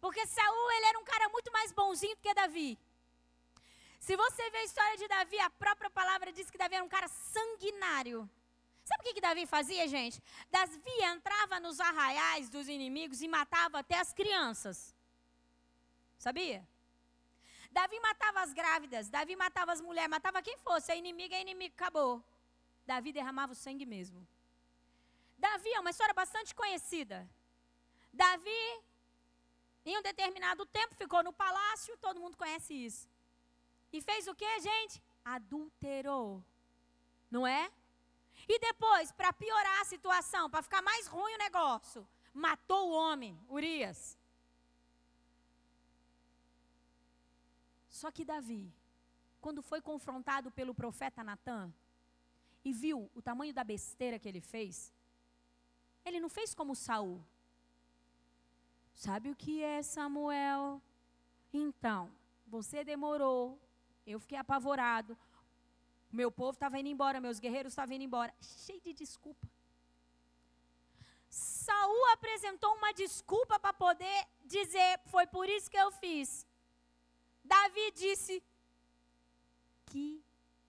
Porque 0.00 0.24
Saul, 0.26 0.70
ele 0.76 0.86
era 0.86 0.98
um 1.00 1.04
cara 1.04 1.28
muito 1.30 1.50
mais 1.50 1.72
bonzinho 1.72 2.14
do 2.14 2.22
que 2.22 2.32
Davi. 2.34 2.78
Se 3.98 4.16
você 4.16 4.50
vê 4.50 4.58
a 4.58 4.64
história 4.64 4.96
de 4.96 5.08
Davi, 5.08 5.38
a 5.40 5.50
própria 5.50 5.90
palavra 5.90 6.32
diz 6.32 6.48
que 6.50 6.58
Davi 6.58 6.76
era 6.76 6.84
um 6.84 6.88
cara 6.88 7.08
sanguinário. 7.08 8.28
Sabe 8.88 9.00
o 9.02 9.04
que, 9.04 9.14
que 9.16 9.20
Davi 9.20 9.44
fazia, 9.44 9.86
gente? 9.86 10.16
Davi 10.50 10.94
entrava 11.12 11.60
nos 11.60 11.78
arraiais 11.78 12.48
dos 12.48 12.68
inimigos 12.76 13.20
e 13.20 13.28
matava 13.28 13.80
até 13.80 13.96
as 14.04 14.14
crianças. 14.14 14.94
Sabia? 16.18 16.66
Davi 17.70 18.00
matava 18.00 18.40
as 18.40 18.52
grávidas, 18.60 19.10
Davi 19.10 19.36
matava 19.36 19.72
as 19.72 19.82
mulheres, 19.82 20.10
matava 20.16 20.40
quem 20.40 20.56
fosse, 20.66 20.90
a 20.90 20.96
inimiga 20.96 21.36
é 21.36 21.42
inimigo, 21.42 21.74
acabou. 21.74 22.24
Davi 22.86 23.12
derramava 23.12 23.52
o 23.52 23.60
sangue 23.64 23.84
mesmo. 23.84 24.26
Davi 25.36 25.70
é 25.74 25.80
uma 25.80 25.90
história 25.90 26.14
bastante 26.14 26.54
conhecida. 26.54 27.28
Davi, 28.10 28.62
em 29.84 29.98
um 29.98 30.02
determinado 30.02 30.64
tempo, 30.78 30.94
ficou 30.94 31.22
no 31.22 31.32
palácio, 31.44 31.98
todo 31.98 32.20
mundo 32.20 32.38
conhece 32.38 32.72
isso. 32.72 33.06
E 33.92 34.00
fez 34.00 34.26
o 34.26 34.34
que, 34.34 34.60
gente? 34.60 35.02
Adulterou. 35.22 36.42
Não 37.30 37.46
é? 37.46 37.70
E 38.48 38.58
depois, 38.58 39.12
para 39.12 39.32
piorar 39.32 39.80
a 39.80 39.84
situação, 39.84 40.48
para 40.48 40.62
ficar 40.62 40.80
mais 40.80 41.06
ruim 41.06 41.34
o 41.34 41.38
negócio, 41.38 42.08
matou 42.32 42.88
o 42.88 42.94
homem, 42.94 43.38
Urias. 43.48 44.18
Só 47.90 48.10
que 48.10 48.24
Davi, 48.24 48.72
quando 49.40 49.60
foi 49.60 49.80
confrontado 49.80 50.50
pelo 50.50 50.74
profeta 50.74 51.22
Natan 51.22 51.72
e 52.64 52.72
viu 52.72 53.10
o 53.14 53.20
tamanho 53.20 53.52
da 53.52 53.64
besteira 53.64 54.18
que 54.18 54.28
ele 54.28 54.40
fez, 54.40 54.92
ele 56.04 56.20
não 56.20 56.28
fez 56.28 56.54
como 56.54 56.74
Saul. 56.74 57.22
Sabe 58.94 59.30
o 59.30 59.36
que 59.36 59.62
é 59.62 59.82
Samuel? 59.82 60.80
Então, 61.52 62.10
você 62.46 62.82
demorou, 62.82 63.60
eu 64.06 64.18
fiquei 64.18 64.38
apavorado, 64.38 65.16
meu 66.10 66.30
povo 66.30 66.52
estava 66.52 66.78
indo 66.78 66.88
embora, 66.88 67.20
meus 67.20 67.38
guerreiros 67.38 67.72
estavam 67.72 67.94
indo 67.94 68.04
embora. 68.04 68.34
Cheio 68.40 68.80
de 68.80 68.92
desculpa. 68.92 69.46
Saul 71.28 72.12
apresentou 72.12 72.74
uma 72.74 72.92
desculpa 72.92 73.58
para 73.58 73.72
poder 73.72 74.26
dizer, 74.44 75.00
foi 75.06 75.26
por 75.26 75.48
isso 75.48 75.70
que 75.70 75.76
eu 75.76 75.90
fiz. 75.92 76.46
Davi 77.44 77.92
disse, 77.92 78.42
que 79.86 80.22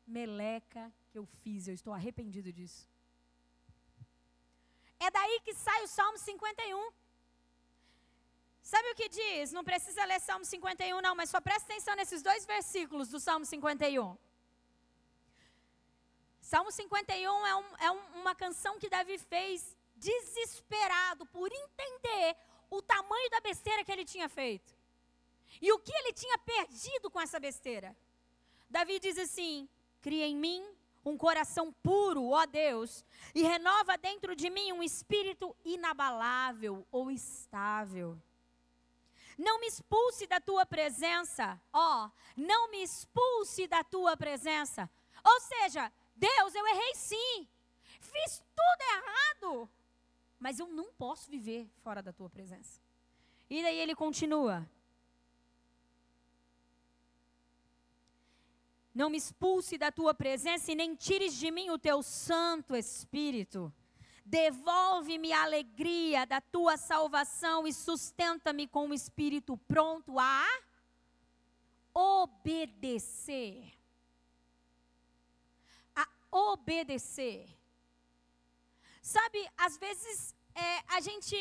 meleca 0.06 0.92
que 1.10 1.18
eu 1.18 1.26
fiz, 1.26 1.68
eu 1.68 1.74
estou 1.74 1.94
arrependido 1.94 2.52
disso. 2.52 2.88
É 5.00 5.10
daí 5.10 5.40
que 5.46 5.54
sai 5.54 5.84
o 5.84 5.88
Salmo 5.88 6.18
51. 6.18 6.92
Sabe 8.62 8.92
o 8.92 8.96
que 8.96 9.10
diz? 9.10 9.52
Não 9.52 9.64
precisa 9.64 10.04
ler 10.06 10.20
Salmo 10.20 10.46
51, 10.46 11.02
não, 11.02 11.16
mas 11.16 11.30
só 11.30 11.40
presta 11.42 11.72
atenção 11.72 11.96
nesses 11.96 12.22
dois 12.22 12.46
versículos 12.46 13.08
do 13.10 13.20
Salmo 13.20 13.46
51. 13.46 14.18
Salmo 16.50 16.72
51 16.72 17.46
é, 17.46 17.56
um, 17.56 17.64
é 17.78 17.92
um, 17.92 18.22
uma 18.22 18.34
canção 18.34 18.80
que 18.80 18.90
Davi 18.90 19.20
fez 19.20 19.78
desesperado 19.96 21.24
por 21.28 21.48
entender 21.52 22.36
o 22.72 22.82
tamanho 22.82 23.30
da 23.30 23.40
besteira 23.40 23.84
que 23.84 23.92
ele 23.92 24.04
tinha 24.04 24.28
feito. 24.28 24.74
E 25.62 25.72
o 25.72 25.78
que 25.78 25.94
ele 25.94 26.12
tinha 26.12 26.40
perdido 26.40 27.12
com 27.12 27.22
essa 27.22 27.40
besteira. 27.40 27.96
Davi 28.68 29.00
diz 29.00 29.20
assim: 29.20 29.70
Cria 30.02 30.26
em 30.26 30.36
mim 30.36 30.68
um 31.06 31.16
coração 31.16 31.72
puro, 31.84 32.30
ó 32.30 32.48
Deus, 32.48 33.06
e 33.36 33.44
renova 33.44 33.96
dentro 33.96 34.36
de 34.36 34.50
mim 34.50 34.72
um 34.72 34.82
espírito 34.82 35.56
inabalável 35.64 36.84
ou 36.92 37.12
estável. 37.12 38.18
Não 39.38 39.60
me 39.60 39.68
expulse 39.68 40.26
da 40.26 40.42
tua 40.42 40.66
presença, 40.66 41.62
ó, 41.72 42.10
não 42.36 42.72
me 42.72 42.82
expulse 42.82 43.68
da 43.68 43.84
tua 43.84 44.18
presença. 44.18 44.90
Ou 45.24 45.40
seja, 45.42 45.92
Deus, 46.20 46.54
eu 46.54 46.68
errei 46.68 46.96
sim. 46.96 47.48
Fiz 48.00 48.44
tudo 48.56 48.82
errado. 48.98 49.70
Mas 50.38 50.60
eu 50.60 50.68
não 50.68 50.92
posso 50.94 51.30
viver 51.30 51.70
fora 51.82 52.02
da 52.02 52.12
tua 52.12 52.30
presença. 52.30 52.82
E 53.50 53.64
daí 53.64 53.80
ele 53.80 53.96
continua. 53.96 54.70
Não 58.94 59.10
me 59.10 59.18
expulse 59.18 59.78
da 59.78 59.92
tua 59.92 60.14
presença 60.14 60.72
e 60.72 60.76
nem 60.76 60.94
tires 60.94 61.34
de 61.36 61.50
mim 61.52 61.70
o 61.70 61.80
teu 61.80 62.04
Santo 62.04 62.76
Espírito. 62.76 63.74
Devolve-me 64.26 65.32
a 65.32 65.44
alegria 65.44 66.26
da 66.26 66.42
tua 66.42 66.76
salvação 66.78 67.66
e 67.66 67.74
sustenta-me 67.74 68.68
com 68.68 68.88
um 68.88 68.94
espírito 68.94 69.58
pronto 69.58 70.20
a 70.20 70.46
obedecer 71.94 73.79
obedecer. 76.32 77.48
Sabe, 79.02 79.40
às 79.58 79.78
vezes 79.78 80.36
é, 80.54 80.84
a 80.96 81.00
gente, 81.00 81.36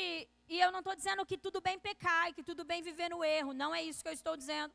e 0.48 0.60
eu 0.60 0.70
não 0.72 0.80
estou 0.80 0.94
dizendo 0.94 1.26
que 1.26 1.36
tudo 1.36 1.60
bem 1.60 1.78
pecar 1.78 2.28
e 2.28 2.34
que 2.34 2.42
tudo 2.42 2.64
bem 2.64 2.82
viver 2.82 3.08
no 3.08 3.22
erro, 3.24 3.52
não 3.52 3.74
é 3.74 3.82
isso 3.82 4.02
que 4.02 4.08
eu 4.08 4.18
estou 4.20 4.36
dizendo. 4.36 4.72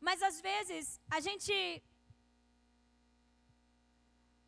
Mas 0.00 0.22
às 0.22 0.40
vezes 0.40 1.00
a 1.10 1.20
gente 1.20 1.82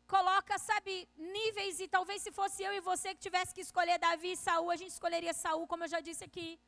coloca, 0.07 0.57
sabe, 0.57 1.07
níveis 1.17 1.79
e 1.79 1.87
talvez 1.87 2.21
se 2.21 2.31
fosse 2.31 2.63
eu 2.63 2.73
e 2.73 2.79
você 2.79 3.13
que 3.13 3.25
tivesse 3.27 3.53
que 3.53 3.61
escolher 3.61 3.97
Davi 3.99 4.31
e 4.33 4.37
Saul, 4.37 4.69
a 4.71 4.77
gente 4.81 4.91
escolheria 4.91 5.33
Saul, 5.33 5.67
como 5.67 5.83
eu 5.83 5.93
já 5.95 5.99
disse 5.99 6.23
aqui. 6.23 6.59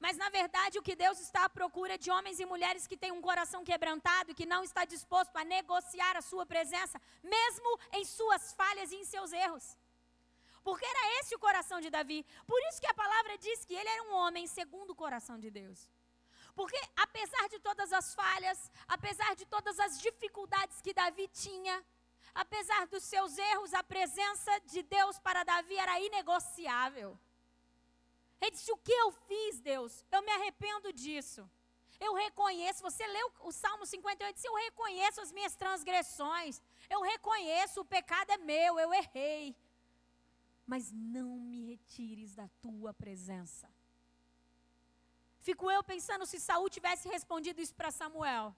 Mas 0.00 0.16
na 0.16 0.28
verdade, 0.28 0.78
o 0.78 0.82
que 0.82 0.94
Deus 0.94 1.18
está 1.18 1.44
à 1.44 1.48
procura 1.48 1.98
de 1.98 2.10
homens 2.10 2.38
e 2.38 2.46
mulheres 2.46 2.86
que 2.86 2.96
têm 2.96 3.10
um 3.10 3.20
coração 3.20 3.64
quebrantado 3.64 4.30
e 4.30 4.34
que 4.34 4.46
não 4.46 4.62
está 4.62 4.84
disposto 4.84 5.36
a 5.36 5.44
negociar 5.44 6.16
a 6.16 6.22
sua 6.22 6.46
presença, 6.46 7.00
mesmo 7.22 7.78
em 7.92 8.04
suas 8.04 8.52
falhas 8.52 8.92
e 8.92 8.96
em 8.96 9.04
seus 9.04 9.32
erros. 9.32 9.76
Porque 10.62 10.84
era 10.84 11.20
esse 11.20 11.34
o 11.34 11.38
coração 11.38 11.80
de 11.80 11.90
Davi. 11.90 12.24
Por 12.46 12.60
isso 12.68 12.80
que 12.80 12.86
a 12.86 12.94
palavra 12.94 13.36
diz 13.38 13.64
que 13.64 13.74
ele 13.74 13.88
era 13.88 14.02
um 14.04 14.14
homem 14.14 14.46
segundo 14.46 14.90
o 14.90 14.94
coração 14.94 15.38
de 15.38 15.50
Deus. 15.50 15.90
Porque 16.54 16.78
apesar 16.96 17.48
de 17.48 17.58
todas 17.60 17.92
as 17.92 18.14
falhas, 18.14 18.70
apesar 18.86 19.34
de 19.34 19.46
todas 19.46 19.78
as 19.78 20.00
dificuldades 20.00 20.80
que 20.80 20.92
Davi 20.92 21.28
tinha, 21.28 21.84
apesar 22.34 22.86
dos 22.86 23.02
seus 23.04 23.36
erros, 23.38 23.74
a 23.74 23.82
presença 23.82 24.60
de 24.66 24.82
Deus 24.82 25.18
para 25.20 25.44
Davi 25.44 25.76
era 25.76 26.00
inegociável. 26.00 27.18
Ele 28.40 28.50
disse: 28.52 28.72
O 28.72 28.76
que 28.76 28.92
eu 28.92 29.10
fiz, 29.10 29.60
Deus? 29.60 30.04
Eu 30.10 30.22
me 30.22 30.30
arrependo 30.30 30.92
disso. 30.92 31.48
Eu 32.00 32.14
reconheço. 32.14 32.82
Você 32.82 33.06
leu 33.06 33.32
o 33.40 33.52
Salmo 33.52 33.84
58 33.84 34.34
disse: 34.34 34.48
Eu 34.48 34.54
reconheço 34.54 35.20
as 35.20 35.32
minhas 35.32 35.54
transgressões. 35.54 36.62
Eu 36.88 37.00
reconheço, 37.02 37.80
o 37.80 37.84
pecado 37.84 38.30
é 38.30 38.38
meu, 38.38 38.78
eu 38.78 38.92
errei. 38.92 39.56
Mas 40.66 40.92
não 40.92 41.38
me 41.50 41.64
retires 41.66 42.34
da 42.34 42.48
tua 42.62 42.92
presença. 42.92 43.68
Fico 45.40 45.70
eu 45.70 45.82
pensando 45.82 46.26
se 46.26 46.38
Saul 46.38 46.68
tivesse 46.68 47.08
respondido 47.08 47.60
isso 47.60 47.74
para 47.74 47.90
Samuel. 47.90 48.54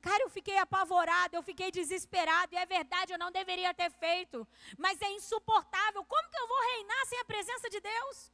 Cara, 0.00 0.24
eu 0.24 0.30
fiquei 0.36 0.58
apavorado, 0.58 1.36
eu 1.36 1.42
fiquei 1.44 1.70
desesperado, 1.70 2.52
e 2.52 2.58
é 2.58 2.66
verdade, 2.66 3.12
eu 3.12 3.18
não 3.18 3.30
deveria 3.30 3.72
ter 3.72 3.88
feito, 3.92 4.46
mas 4.76 5.00
é 5.00 5.08
insuportável. 5.12 6.04
Como 6.04 6.30
que 6.30 6.40
eu 6.40 6.48
vou 6.48 6.60
reinar 6.72 7.06
sem 7.06 7.20
a 7.20 7.24
presença 7.24 7.70
de 7.70 7.80
Deus? 7.80 8.32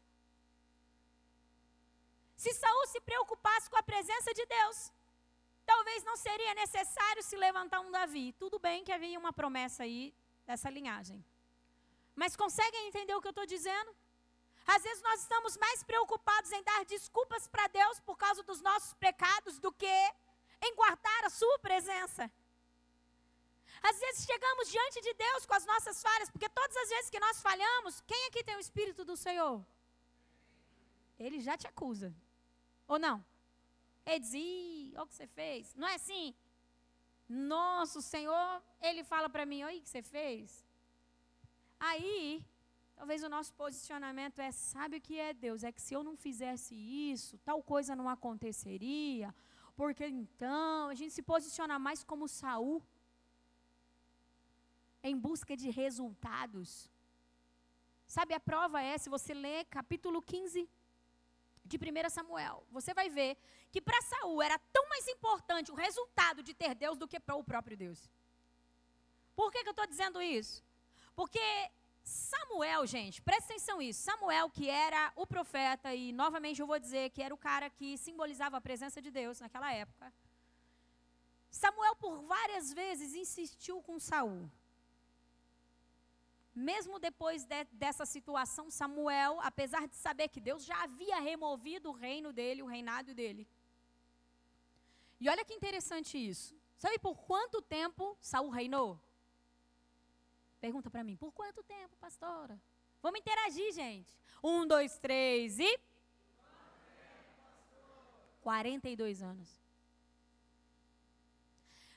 Se 2.43 2.51
Saul 2.55 2.87
se 2.87 3.01
preocupasse 3.01 3.69
com 3.69 3.79
a 3.79 3.83
presença 3.83 4.33
de 4.39 4.45
Deus, 4.47 4.77
talvez 5.71 6.05
não 6.09 6.17
seria 6.17 6.55
necessário 6.55 7.23
se 7.29 7.37
levantar 7.37 7.81
um 7.81 7.91
Davi. 7.91 8.27
Tudo 8.43 8.61
bem 8.67 8.85
que 8.85 8.93
havia 8.97 9.19
uma 9.19 9.33
promessa 9.41 9.83
aí 9.83 10.15
dessa 10.47 10.71
linhagem. 10.71 11.19
Mas 12.21 12.37
conseguem 12.37 12.87
entender 12.87 13.15
o 13.17 13.21
que 13.21 13.27
eu 13.27 13.37
estou 13.37 13.49
dizendo? 13.55 13.91
Às 14.75 14.85
vezes 14.87 15.03
nós 15.03 15.21
estamos 15.25 15.57
mais 15.57 15.83
preocupados 15.83 16.53
em 16.53 16.63
dar 16.63 16.85
desculpas 16.85 17.49
para 17.49 17.67
Deus 17.81 17.99
por 18.09 18.17
causa 18.17 18.41
dos 18.45 18.61
nossos 18.61 18.95
pecados 18.95 19.59
do 19.59 19.73
que 19.73 19.99
em 20.67 20.77
guardar 20.77 21.25
a 21.25 21.31
Sua 21.31 21.59
presença. 21.59 22.31
Às 23.83 23.99
vezes 23.99 24.27
chegamos 24.31 24.71
diante 24.77 25.01
de 25.01 25.13
Deus 25.15 25.45
com 25.45 25.55
as 25.55 25.67
nossas 25.67 26.01
falhas, 26.01 26.31
porque 26.31 26.49
todas 26.61 26.77
as 26.77 26.89
vezes 26.89 27.11
que 27.11 27.19
nós 27.27 27.43
falhamos, 27.43 28.01
quem 28.03 28.27
aqui 28.29 28.45
tem 28.45 28.57
o 28.57 28.61
Espírito 28.61 29.05
do 29.05 29.17
Senhor? 29.17 29.65
Ele 31.19 31.41
já 31.41 31.57
te 31.57 31.67
acusa. 31.67 32.15
Ou 32.89 32.99
não? 32.99 33.17
Ele 34.07 34.21
diz, 34.21 34.95
olha 34.95 35.03
o 35.03 35.07
que 35.07 35.15
você 35.15 35.27
fez. 35.27 35.75
Não 35.75 35.87
é 35.87 35.95
assim? 35.95 36.35
Nossa, 37.29 37.99
o 37.99 38.03
Senhor, 38.03 38.63
Ele 38.81 39.05
fala 39.05 39.29
para 39.29 39.45
mim, 39.45 39.63
olha 39.63 39.79
o 39.79 39.83
que 39.83 39.89
você 39.89 40.03
fez. 40.03 40.67
Aí, 41.79 42.43
talvez 42.97 43.23
o 43.23 43.29
nosso 43.29 43.53
posicionamento 43.53 44.39
é, 44.41 44.51
sabe 44.51 44.97
o 44.97 45.01
que 45.01 45.19
é 45.19 45.35
Deus? 45.35 45.63
É 45.63 45.71
que 45.71 45.83
se 45.83 45.93
eu 45.95 46.03
não 46.03 46.17
fizesse 46.17 46.75
isso, 47.13 47.37
tal 47.39 47.63
coisa 47.63 47.95
não 47.95 48.09
aconteceria. 48.09 49.35
Porque 49.77 50.07
então, 50.07 50.89
a 50.89 50.95
gente 50.95 51.13
se 51.13 51.23
posiciona 51.23 51.79
mais 51.79 52.03
como 52.03 52.27
Saul, 52.27 52.83
em 55.03 55.17
busca 55.17 55.55
de 55.55 55.69
resultados. 55.71 56.91
Sabe, 58.07 58.33
a 58.35 58.41
prova 58.41 58.81
é, 58.81 58.97
se 58.97 59.11
você 59.11 59.35
ler 59.35 59.67
capítulo 59.67 60.21
15 60.23 60.69
de 61.69 61.77
1 61.77 62.11
Samuel, 62.11 62.67
você 62.71 62.93
vai 62.95 63.09
ver 63.09 63.37
que 63.71 63.81
para 63.81 64.01
Saul 64.03 64.43
era 64.43 64.59
tão 64.73 64.89
mais 64.89 65.07
importante 65.09 65.71
o 65.71 65.75
resultado 65.75 66.43
de 66.43 66.55
ter 66.55 66.75
Deus 66.75 66.97
do 66.97 67.07
que 67.07 67.21
para 67.21 67.37
o 67.37 67.45
próprio 67.45 67.77
Deus. 67.77 68.11
Por 69.37 69.53
que, 69.53 69.63
que 69.63 69.69
eu 69.69 69.77
estou 69.77 69.87
dizendo 69.87 70.21
isso? 70.21 70.65
Porque 71.15 71.41
Samuel, 72.03 72.87
gente, 72.87 73.21
presta 73.21 73.53
atenção 73.53 73.79
nisso. 73.79 74.03
Samuel, 74.03 74.49
que 74.51 74.69
era 74.69 75.13
o 75.15 75.27
profeta, 75.27 75.95
e 75.95 76.13
novamente 76.13 76.61
eu 76.61 76.67
vou 76.67 76.79
dizer 76.79 77.11
que 77.11 77.23
era 77.23 77.35
o 77.35 77.39
cara 77.39 77.69
que 77.69 77.99
simbolizava 77.99 78.57
a 78.57 78.61
presença 78.61 79.01
de 79.03 79.11
Deus 79.11 79.39
naquela 79.41 79.73
época. 79.73 80.13
Samuel 81.51 81.95
por 81.97 82.23
várias 82.23 82.73
vezes 82.73 83.15
insistiu 83.15 83.83
com 83.83 83.99
Saul. 83.99 84.51
Mesmo 86.59 86.99
depois 86.99 87.45
de, 87.45 87.65
dessa 87.73 88.05
situação, 88.05 88.69
Samuel, 88.69 89.39
apesar 89.43 89.87
de 89.87 89.95
saber 89.95 90.29
que 90.29 90.41
Deus 90.41 90.65
já 90.65 90.83
havia 90.83 91.21
removido 91.21 91.91
o 91.91 91.93
reino 91.93 92.33
dele, 92.33 92.63
o 92.63 92.67
reinado 92.67 93.15
dele. 93.15 93.47
E 95.21 95.29
olha 95.29 95.45
que 95.45 95.55
interessante 95.55 96.19
isso. 96.19 96.57
Sabe 96.77 96.99
por 96.99 97.17
quanto 97.17 97.63
tempo 97.63 98.17
Saul 98.21 98.51
reinou? 98.51 99.01
Pergunta 100.61 100.91
para 100.91 101.05
mim, 101.05 101.17
por 101.17 101.33
quanto 101.33 101.63
tempo, 101.63 101.97
pastora? 101.97 102.61
Vamos 103.01 103.21
interagir, 103.21 103.73
gente. 103.73 104.13
Um, 104.43 104.67
dois, 104.67 104.99
três 104.99 105.61
e. 105.61 105.81
42 108.41 109.23
anos. 109.23 109.49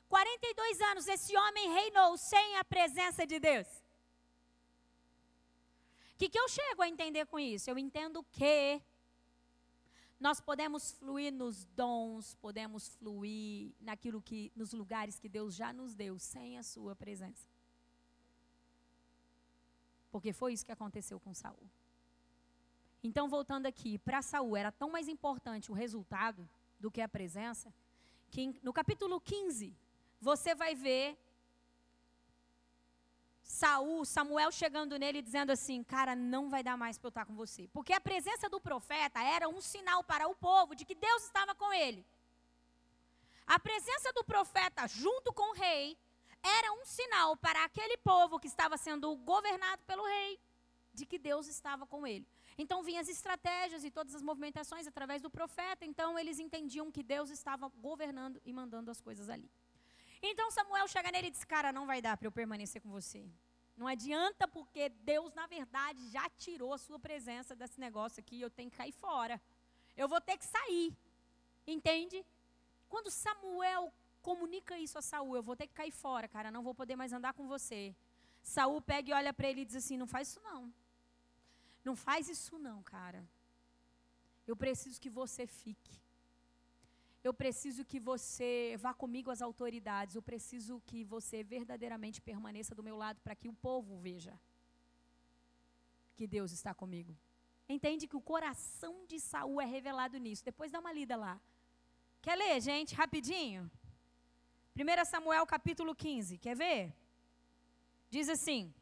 42 0.07 0.81
anos 0.81 1.07
esse 1.07 1.35
homem 1.35 1.73
reinou 1.73 2.15
sem 2.17 2.57
a 2.57 2.63
presença 2.63 3.25
de 3.25 3.39
Deus. 3.39 3.80
Que, 6.21 6.29
que 6.29 6.39
eu 6.39 6.47
chego 6.47 6.83
a 6.83 6.87
entender 6.87 7.25
com 7.25 7.39
isso? 7.39 7.67
Eu 7.67 7.79
entendo 7.79 8.23
que 8.31 8.79
nós 10.19 10.39
podemos 10.39 10.91
fluir 10.91 11.33
nos 11.33 11.65
dons, 11.65 12.35
podemos 12.35 12.89
fluir 12.89 13.73
naquilo 13.79 14.21
que, 14.21 14.51
nos 14.55 14.71
lugares 14.71 15.17
que 15.17 15.27
Deus 15.27 15.55
já 15.55 15.73
nos 15.73 15.95
deu, 15.95 16.19
sem 16.19 16.59
a 16.59 16.61
sua 16.61 16.95
presença. 16.95 17.47
Porque 20.11 20.31
foi 20.31 20.53
isso 20.53 20.63
que 20.63 20.71
aconteceu 20.71 21.19
com 21.19 21.33
Saul. 21.33 21.67
Então, 23.03 23.27
voltando 23.27 23.65
aqui, 23.65 23.97
para 23.97 24.21
Saul 24.21 24.55
era 24.55 24.71
tão 24.71 24.91
mais 24.91 25.07
importante 25.07 25.71
o 25.71 25.73
resultado 25.73 26.47
do 26.79 26.91
que 26.91 27.01
a 27.01 27.09
presença, 27.09 27.73
que 28.29 28.59
no 28.61 28.71
capítulo 28.71 29.19
15, 29.19 29.75
você 30.19 30.53
vai 30.53 30.75
ver 30.75 31.17
Saul, 33.41 34.05
Samuel 34.05 34.51
chegando 34.51 34.97
nele 34.97 35.19
e 35.19 35.21
dizendo 35.21 35.51
assim: 35.51 35.83
Cara, 35.83 36.15
não 36.15 36.49
vai 36.49 36.63
dar 36.63 36.77
mais 36.77 36.97
para 36.97 37.07
eu 37.07 37.09
estar 37.09 37.25
com 37.25 37.35
você. 37.35 37.67
Porque 37.73 37.93
a 37.93 38.01
presença 38.01 38.49
do 38.49 38.59
profeta 38.59 39.21
era 39.21 39.49
um 39.49 39.61
sinal 39.61 40.03
para 40.03 40.27
o 40.27 40.35
povo 40.35 40.75
de 40.75 40.85
que 40.85 40.95
Deus 40.95 41.23
estava 41.23 41.53
com 41.55 41.73
ele. 41.73 42.05
A 43.45 43.59
presença 43.59 44.13
do 44.13 44.23
profeta 44.23 44.87
junto 44.87 45.33
com 45.33 45.51
o 45.51 45.55
rei 45.55 45.97
era 46.41 46.71
um 46.73 46.85
sinal 46.85 47.35
para 47.37 47.63
aquele 47.65 47.97
povo 47.97 48.39
que 48.39 48.47
estava 48.47 48.77
sendo 48.77 49.15
governado 49.17 49.81
pelo 49.83 50.05
rei 50.05 50.39
de 50.93 51.05
que 51.05 51.17
Deus 51.17 51.47
estava 51.47 51.85
com 51.85 52.05
ele. 52.05 52.27
Então 52.57 52.83
vinham 52.83 53.01
as 53.01 53.07
estratégias 53.07 53.83
e 53.83 53.91
todas 53.91 54.13
as 54.13 54.21
movimentações 54.21 54.87
através 54.87 55.21
do 55.21 55.29
profeta, 55.29 55.85
então 55.85 56.17
eles 56.17 56.39
entendiam 56.39 56.91
que 56.91 57.03
Deus 57.03 57.29
estava 57.29 57.69
governando 57.69 58.41
e 58.45 58.53
mandando 58.53 58.91
as 58.91 59.01
coisas 59.01 59.29
ali. 59.29 59.49
Então 60.21 60.51
Samuel 60.51 60.87
chega 60.87 61.11
nele 61.11 61.27
e 61.27 61.31
diz: 61.31 61.43
Cara, 61.43 61.71
não 61.71 61.85
vai 61.85 62.01
dar 62.01 62.15
para 62.17 62.27
eu 62.27 62.31
permanecer 62.31 62.81
com 62.81 62.89
você. 62.89 63.27
Não 63.75 63.87
adianta, 63.87 64.47
porque 64.47 64.89
Deus, 64.89 65.33
na 65.33 65.47
verdade, 65.47 66.07
já 66.09 66.29
tirou 66.29 66.73
a 66.73 66.77
sua 66.77 66.99
presença 66.99 67.55
desse 67.55 67.79
negócio 67.79 68.19
aqui. 68.19 68.39
Eu 68.39 68.49
tenho 68.49 68.69
que 68.69 68.77
cair 68.77 68.91
fora. 68.91 69.41
Eu 69.97 70.07
vou 70.07 70.21
ter 70.21 70.37
que 70.37 70.45
sair. 70.45 70.95
Entende? 71.65 72.23
Quando 72.87 73.09
Samuel 73.09 73.91
comunica 74.21 74.77
isso 74.77 74.97
a 74.97 75.01
Saul, 75.01 75.35
eu 75.35 75.41
vou 75.41 75.55
ter 75.55 75.67
que 75.67 75.73
cair 75.73 75.91
fora, 75.91 76.27
cara, 76.27 76.51
não 76.51 76.61
vou 76.61 76.75
poder 76.75 76.95
mais 76.95 77.11
andar 77.11 77.33
com 77.33 77.47
você. 77.47 77.95
Saul 78.43 78.81
pega 78.81 79.09
e 79.09 79.13
olha 79.13 79.33
para 79.33 79.49
ele 79.49 79.61
e 79.61 79.65
diz 79.65 79.75
assim: 79.75 79.97
"Não 79.97 80.07
faz 80.07 80.27
isso 80.27 80.41
não. 80.41 80.71
Não 81.83 81.95
faz 81.95 82.27
isso 82.29 82.57
não, 82.59 82.83
cara. 82.83 83.27
Eu 84.45 84.55
preciso 84.55 84.99
que 84.99 85.09
você 85.09 85.47
fique. 85.47 85.99
Eu 87.23 87.33
preciso 87.33 87.85
que 87.85 87.99
você 87.99 88.75
vá 88.79 88.93
comigo 88.93 89.29
às 89.29 89.41
autoridades. 89.41 90.15
Eu 90.15 90.21
preciso 90.21 90.81
que 90.87 91.03
você 91.03 91.43
verdadeiramente 91.43 92.19
permaneça 92.21 92.73
do 92.73 92.83
meu 92.83 92.97
lado 92.97 93.19
para 93.21 93.35
que 93.35 93.47
o 93.47 93.53
povo 93.53 93.97
veja 93.97 94.39
que 96.15 96.25
Deus 96.25 96.51
está 96.51 96.73
comigo. 96.73 97.15
Entende 97.69 98.07
que 98.07 98.17
o 98.17 98.21
coração 98.21 99.05
de 99.05 99.19
Saul 99.19 99.61
é 99.61 99.65
revelado 99.65 100.17
nisso. 100.17 100.43
Depois 100.43 100.71
dá 100.71 100.79
uma 100.79 100.91
lida 100.91 101.15
lá. 101.15 101.39
Quer 102.21 102.35
ler, 102.35 102.59
gente, 102.59 102.93
rapidinho? 102.95 103.69
1 104.75 105.05
Samuel 105.05 105.45
capítulo 105.45 105.93
15, 105.95 106.37
quer 106.37 106.55
ver? 106.55 106.93
Diz 108.09 108.27
assim: 108.29 108.73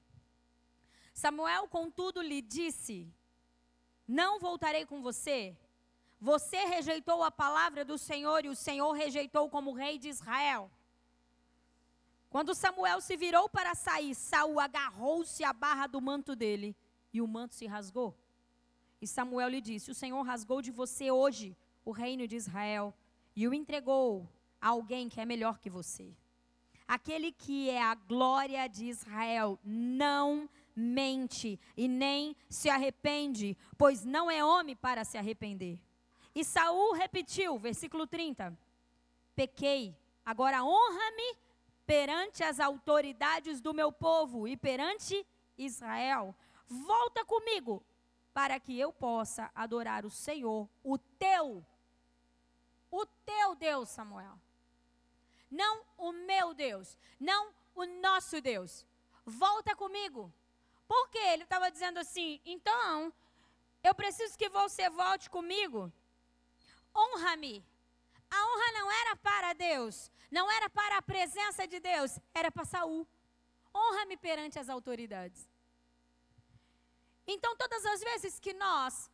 Samuel, 1.14 1.68
contudo, 1.68 2.22
lhe 2.22 2.42
disse: 2.42 3.14
Não 4.08 4.40
voltarei 4.40 4.86
com 4.86 5.02
você. 5.02 5.58
Você 6.20 6.58
rejeitou 6.66 7.24
a 7.24 7.32
palavra 7.32 7.86
do 7.86 7.98
Senhor 7.98 8.44
e 8.44 8.50
o 8.50 8.56
Senhor 8.56 8.92
rejeitou 8.92 9.50
como 9.50 9.74
rei 9.74 9.98
de 9.98 10.10
Israel. 10.10 10.70
Quando 12.30 12.54
Samuel 12.54 13.00
se 13.02 13.16
virou 13.16 13.50
para 13.50 13.74
sair, 13.74 14.14
Saul 14.14 14.60
agarrou-se 14.60 15.44
à 15.44 15.54
barra 15.54 15.88
do 15.88 16.02
manto 16.02 16.36
dele 16.36 16.76
e 17.14 17.22
o 17.22 17.28
manto 17.28 17.56
se 17.56 17.66
rasgou. 17.66 18.16
E 19.02 19.08
Samuel 19.08 19.50
lhe 19.50 19.62
disse: 19.62 19.90
O 19.90 19.96
Senhor 19.96 20.22
rasgou 20.22 20.62
de 20.62 20.72
você 20.72 21.10
hoje 21.10 21.56
o 21.86 21.92
reino 21.92 22.28
de 22.28 22.36
Israel 22.36 22.94
e 23.36 23.48
o 23.48 23.54
entregou 23.54 24.28
alguém 24.62 25.08
que 25.08 25.22
é 25.22 25.26
melhor 25.26 25.58
que 25.58 25.70
você. 25.70 26.14
Aquele 26.88 27.32
que 27.32 27.70
é 27.70 27.82
a 27.82 27.96
glória 27.96 28.68
de 28.68 28.86
Israel 28.86 29.58
não 29.64 30.50
mente 30.76 31.60
e 31.78 31.88
nem 31.88 32.36
se 32.50 32.70
arrepende, 32.70 33.56
pois 33.78 34.04
não 34.04 34.30
é 34.30 34.44
homem 34.44 34.76
para 34.76 35.04
se 35.04 35.18
arrepender. 35.18 35.80
E 36.40 36.44
Saul 36.46 36.94
repetiu, 36.94 37.58
versículo 37.58 38.08
30: 38.08 38.58
Pequei, 39.36 39.94
agora 40.26 40.64
honra-me 40.64 41.38
perante 41.86 42.44
as 42.44 42.62
autoridades 42.62 43.60
do 43.60 43.74
meu 43.74 43.92
povo 43.92 44.48
e 44.48 44.56
perante 44.56 45.28
Israel. 45.58 46.34
Volta 46.66 47.26
comigo, 47.26 47.84
para 48.34 48.58
que 48.58 48.80
eu 48.80 48.94
possa 48.94 49.52
adorar 49.54 50.06
o 50.06 50.10
Senhor, 50.10 50.70
o 50.82 50.98
teu, 50.98 51.66
o 52.90 53.06
teu 53.06 53.56
Deus, 53.56 53.90
Samuel 53.90 54.40
não 55.52 55.84
o 55.98 56.12
meu 56.12 56.54
Deus, 56.54 56.98
não 57.20 57.52
o 57.76 57.86
nosso 57.86 58.40
Deus. 58.40 58.86
Volta 59.26 59.76
comigo. 59.76 60.32
Porque 60.88 61.18
ele 61.18 61.44
estava 61.44 61.72
dizendo 61.72 62.00
assim: 62.00 62.40
então, 62.46 63.12
eu 63.84 63.94
preciso 63.96 64.38
que 64.38 64.50
você 64.50 64.90
volte 64.90 65.30
comigo. 65.30 65.92
Honra-me. 66.96 67.66
A 68.30 68.46
honra 68.46 68.72
não 68.74 68.92
era 68.92 69.16
para 69.16 69.54
Deus, 69.54 70.12
não 70.30 70.52
era 70.52 70.70
para 70.70 70.98
a 70.98 71.02
presença 71.02 71.68
de 71.68 71.80
Deus, 71.80 72.20
era 72.34 72.52
para 72.52 72.66
Saul. 72.66 73.08
Honra-me 73.74 74.18
perante 74.18 74.60
as 74.60 74.70
autoridades. 74.70 75.50
Então, 77.26 77.56
todas 77.56 77.86
as 77.86 78.02
vezes 78.02 78.40
que 78.40 78.54
nós 78.54 79.10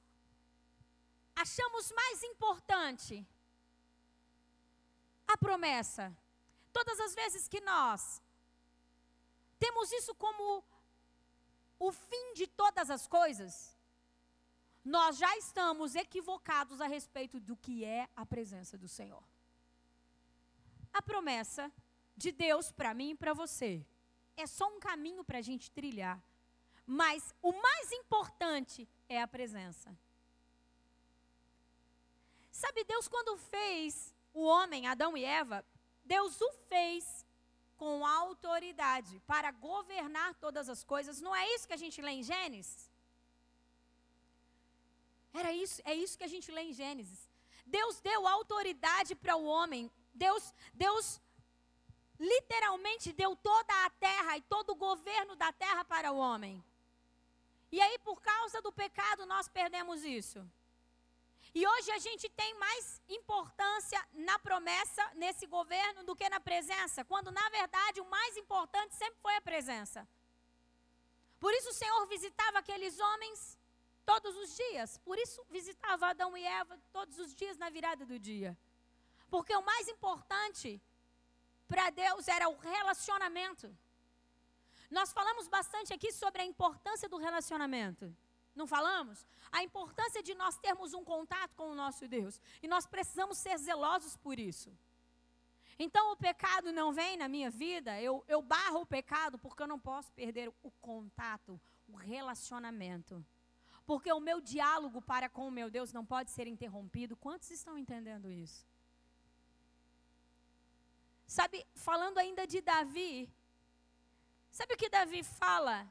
achamos 1.35 1.91
mais 1.91 2.23
importante 2.23 3.25
a 5.27 5.37
promessa 5.37 6.15
Todas 6.75 6.99
as 6.99 7.15
vezes 7.15 7.47
que 7.47 7.61
nós 7.61 8.21
temos 9.57 9.89
isso 9.93 10.13
como 10.15 10.61
o 11.79 11.89
fim 11.89 12.33
de 12.33 12.47
todas 12.47 12.89
as 12.89 13.07
coisas, 13.07 13.74
nós 14.85 15.17
já 15.17 15.35
estamos 15.35 15.95
equivocados 15.95 16.79
a 16.79 16.85
respeito 16.85 17.39
do 17.39 17.57
que 17.57 17.83
é 17.83 18.07
a 18.15 18.23
presença 18.23 18.77
do 18.77 18.87
Senhor. 18.87 19.23
A 20.93 21.01
promessa 21.01 21.71
de 22.15 22.31
Deus 22.31 22.71
para 22.71 22.93
mim 22.93 23.09
e 23.09 23.15
para 23.15 23.33
você 23.33 23.83
é 24.37 24.45
só 24.45 24.67
um 24.67 24.79
caminho 24.79 25.23
para 25.23 25.39
a 25.39 25.41
gente 25.41 25.71
trilhar. 25.71 26.21
Mas 26.85 27.33
o 27.41 27.51
mais 27.51 27.91
importante 27.91 28.87
é 29.09 29.19
a 29.19 29.27
presença. 29.27 29.97
Sabe, 32.51 32.83
Deus, 32.83 33.07
quando 33.07 33.35
fez 33.37 34.13
o 34.33 34.43
homem, 34.43 34.85
Adão 34.85 35.17
e 35.17 35.25
Eva, 35.25 35.65
Deus 36.03 36.39
o 36.39 36.51
fez 36.69 37.25
com 37.75 38.05
autoridade 38.05 39.19
para 39.25 39.51
governar 39.51 40.35
todas 40.35 40.69
as 40.69 40.83
coisas. 40.83 41.19
Não 41.19 41.35
é 41.35 41.53
isso 41.55 41.67
que 41.67 41.73
a 41.73 41.77
gente 41.77 42.01
lê 42.01 42.11
em 42.11 42.23
Gênesis? 42.23 42.84
Era 45.39 45.51
isso, 45.51 45.81
é 45.85 45.93
isso 45.93 46.17
que 46.17 46.23
a 46.23 46.33
gente 46.33 46.51
lê 46.51 46.63
em 46.63 46.73
Gênesis. 46.73 47.29
Deus 47.65 47.99
deu 47.99 48.27
autoridade 48.27 49.15
para 49.15 49.35
o 49.35 49.45
homem. 49.45 49.91
Deus, 50.13 50.53
Deus 50.73 51.19
literalmente 52.19 53.11
deu 53.11 53.35
toda 53.35 53.73
a 53.85 53.89
terra 53.89 54.37
e 54.37 54.41
todo 54.43 54.71
o 54.71 54.75
governo 54.75 55.35
da 55.35 55.51
terra 55.51 55.83
para 55.83 56.11
o 56.11 56.17
homem. 56.17 56.63
E 57.71 57.81
aí, 57.81 57.97
por 57.99 58.21
causa 58.21 58.61
do 58.61 58.71
pecado, 58.71 59.25
nós 59.25 59.49
perdemos 59.49 60.03
isso. 60.03 60.39
E 61.53 61.65
hoje 61.65 61.89
a 61.91 61.97
gente 61.99 62.27
tem 62.29 62.53
mais 62.55 63.01
importância 63.07 63.99
na 64.13 64.37
promessa, 64.39 65.03
nesse 65.15 65.45
governo, 65.45 66.03
do 66.03 66.15
que 66.15 66.27
na 66.29 66.39
presença, 66.39 67.05
quando 67.05 67.31
na 67.31 67.47
verdade 67.49 68.01
o 68.01 68.09
mais 68.09 68.35
importante 68.35 68.93
sempre 68.93 69.19
foi 69.21 69.35
a 69.35 69.41
presença. 69.41 70.07
Por 71.39 71.53
isso 71.53 71.69
o 71.69 71.73
Senhor 71.73 72.05
visitava 72.07 72.59
aqueles 72.59 72.99
homens 72.99 73.57
todos 74.05 74.35
os 74.37 74.55
dias. 74.55 74.97
Por 74.99 75.17
isso 75.17 75.43
visitava 75.49 76.07
Adão 76.07 76.37
e 76.37 76.43
Eva 76.43 76.79
todos 76.91 77.17
os 77.19 77.33
dias 77.35 77.57
na 77.57 77.69
virada 77.69 78.05
do 78.05 78.17
dia. 78.19 78.57
Porque 79.29 79.55
o 79.55 79.65
mais 79.65 79.87
importante 79.87 80.81
para 81.67 81.89
Deus 81.89 82.27
era 82.27 82.47
o 82.47 82.57
relacionamento. 82.57 83.75
Nós 84.89 85.11
falamos 85.11 85.47
bastante 85.47 85.93
aqui 85.93 86.11
sobre 86.11 86.41
a 86.41 86.45
importância 86.45 87.09
do 87.09 87.17
relacionamento. 87.17 88.15
Não 88.55 88.65
falamos? 88.65 89.25
A 89.51 89.63
importância 89.63 90.23
de 90.23 90.33
nós 90.33 90.57
termos 90.57 90.93
um 90.93 91.03
contato 91.03 91.53
com 91.55 91.71
o 91.71 91.75
nosso 91.75 92.07
Deus. 92.07 92.39
E 92.63 92.67
nós 92.67 92.85
precisamos 92.85 93.37
ser 93.37 93.57
zelosos 93.57 94.15
por 94.15 94.39
isso. 94.39 94.71
Então 95.77 96.11
o 96.11 96.15
pecado 96.15 96.71
não 96.71 96.93
vem 96.93 97.17
na 97.17 97.27
minha 97.27 97.49
vida, 97.49 97.99
eu, 97.99 98.23
eu 98.29 98.41
barro 98.41 98.81
o 98.81 98.85
pecado 98.85 99.37
porque 99.37 99.61
eu 99.61 99.67
não 99.67 99.77
posso 99.77 100.09
perder 100.13 100.49
o 100.63 100.71
contato, 100.71 101.59
o 101.89 101.95
relacionamento. 101.97 103.23
Porque 103.85 104.11
o 104.11 104.19
meu 104.19 104.41
diálogo 104.41 105.01
para 105.01 105.29
com 105.29 105.47
o 105.47 105.51
meu 105.51 105.69
Deus 105.69 105.93
não 105.93 106.05
pode 106.05 106.31
ser 106.31 106.47
interrompido. 106.47 107.15
Quantos 107.15 107.51
estão 107.51 107.77
entendendo 107.77 108.31
isso? 108.31 108.65
Sabe, 111.27 111.65
falando 111.73 112.17
ainda 112.17 112.45
de 112.47 112.61
Davi, 112.61 113.29
sabe 114.51 114.73
o 114.73 114.77
que 114.77 114.89
Davi 114.89 115.23
fala? 115.23 115.87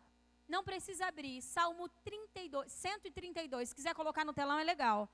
Não 0.48 0.62
precisa 0.64 1.06
abrir. 1.06 1.40
Salmo 1.42 1.88
32, 2.04 2.70
132. 2.72 3.68
Se 3.68 3.74
quiser 3.74 3.94
colocar 3.94 4.24
no 4.24 4.32
telão 4.32 4.58
é 4.58 4.64
legal. 4.64 5.08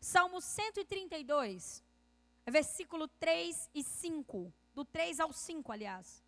Salmo 0.00 0.40
132 0.40 1.84
versículo 2.50 3.08
3 3.08 3.70
e 3.74 3.82
5, 3.82 4.52
do 4.74 4.84
3 4.84 5.20
ao 5.20 5.32
5, 5.32 5.72
aliás. 5.72 6.22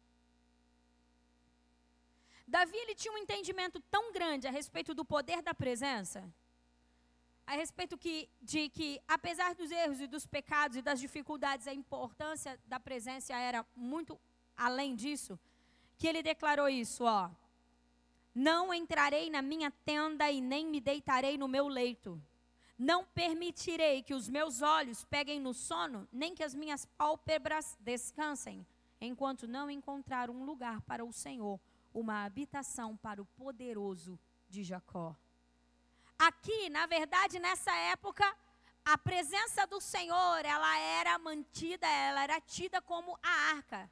Davi 2.49 2.77
ele 2.77 2.95
tinha 2.95 3.13
um 3.13 3.19
entendimento 3.19 3.79
tão 3.91 4.13
grande 4.13 4.49
a 4.49 4.51
respeito 4.51 4.95
do 4.95 5.05
poder 5.05 5.43
da 5.43 5.55
presença, 5.55 6.29
a 7.47 7.53
respeito 7.53 7.97
que, 7.97 8.29
de 8.43 8.69
que, 8.71 9.01
apesar 9.07 9.55
dos 9.55 9.71
erros 9.71 10.01
e 10.01 10.07
dos 10.07 10.27
pecados 10.27 10.77
e 10.77 10.83
das 10.83 10.99
dificuldades, 10.99 11.69
a 11.69 11.75
importância 11.75 12.59
da 12.67 12.81
presença 12.81 13.35
era 13.35 13.65
muito 13.77 14.19
além 14.57 14.97
disso, 14.97 15.39
que 15.97 16.09
ele 16.09 16.23
declarou 16.23 16.69
isso, 16.69 17.05
ó. 17.05 17.31
Não 18.35 18.73
entrarei 18.73 19.31
na 19.31 19.43
minha 19.43 19.71
tenda 19.71 20.31
e 20.31 20.41
nem 20.41 20.67
me 20.67 20.81
deitarei 20.81 21.39
no 21.39 21.49
meu 21.49 21.69
leito 21.69 22.21
não 22.79 23.05
permitirei 23.05 24.05
que 24.05 24.15
os 24.15 24.29
meus 24.29 24.63
olhos 24.63 25.05
peguem 25.05 25.41
no 25.41 25.53
sono, 25.53 26.07
nem 26.13 26.33
que 26.33 26.45
as 26.45 26.55
minhas 26.55 26.87
pálpebras 26.87 27.77
descansem, 27.81 28.65
enquanto 29.01 29.49
não 29.49 29.69
encontrar 29.69 30.31
um 30.31 30.45
lugar 30.45 30.81
para 30.83 31.05
o 31.05 31.13
Senhor, 31.13 31.59
uma 31.93 32.25
habitação 32.25 32.97
para 32.97 33.21
o 33.21 33.25
poderoso 33.25 34.19
de 34.49 34.63
Jacó. 34.63 35.17
Aqui, 36.19 36.69
na 36.71 36.87
verdade, 36.87 37.39
nessa 37.39 37.75
época, 37.77 38.25
a 38.85 38.97
presença 38.99 39.67
do 39.67 39.81
Senhor, 39.81 40.45
ela 40.45 40.79
era 40.79 41.19
mantida, 41.19 41.87
ela 41.87 42.23
era 42.23 42.41
tida 42.41 42.81
como 42.83 43.19
a 43.23 43.31
arca. 43.57 43.91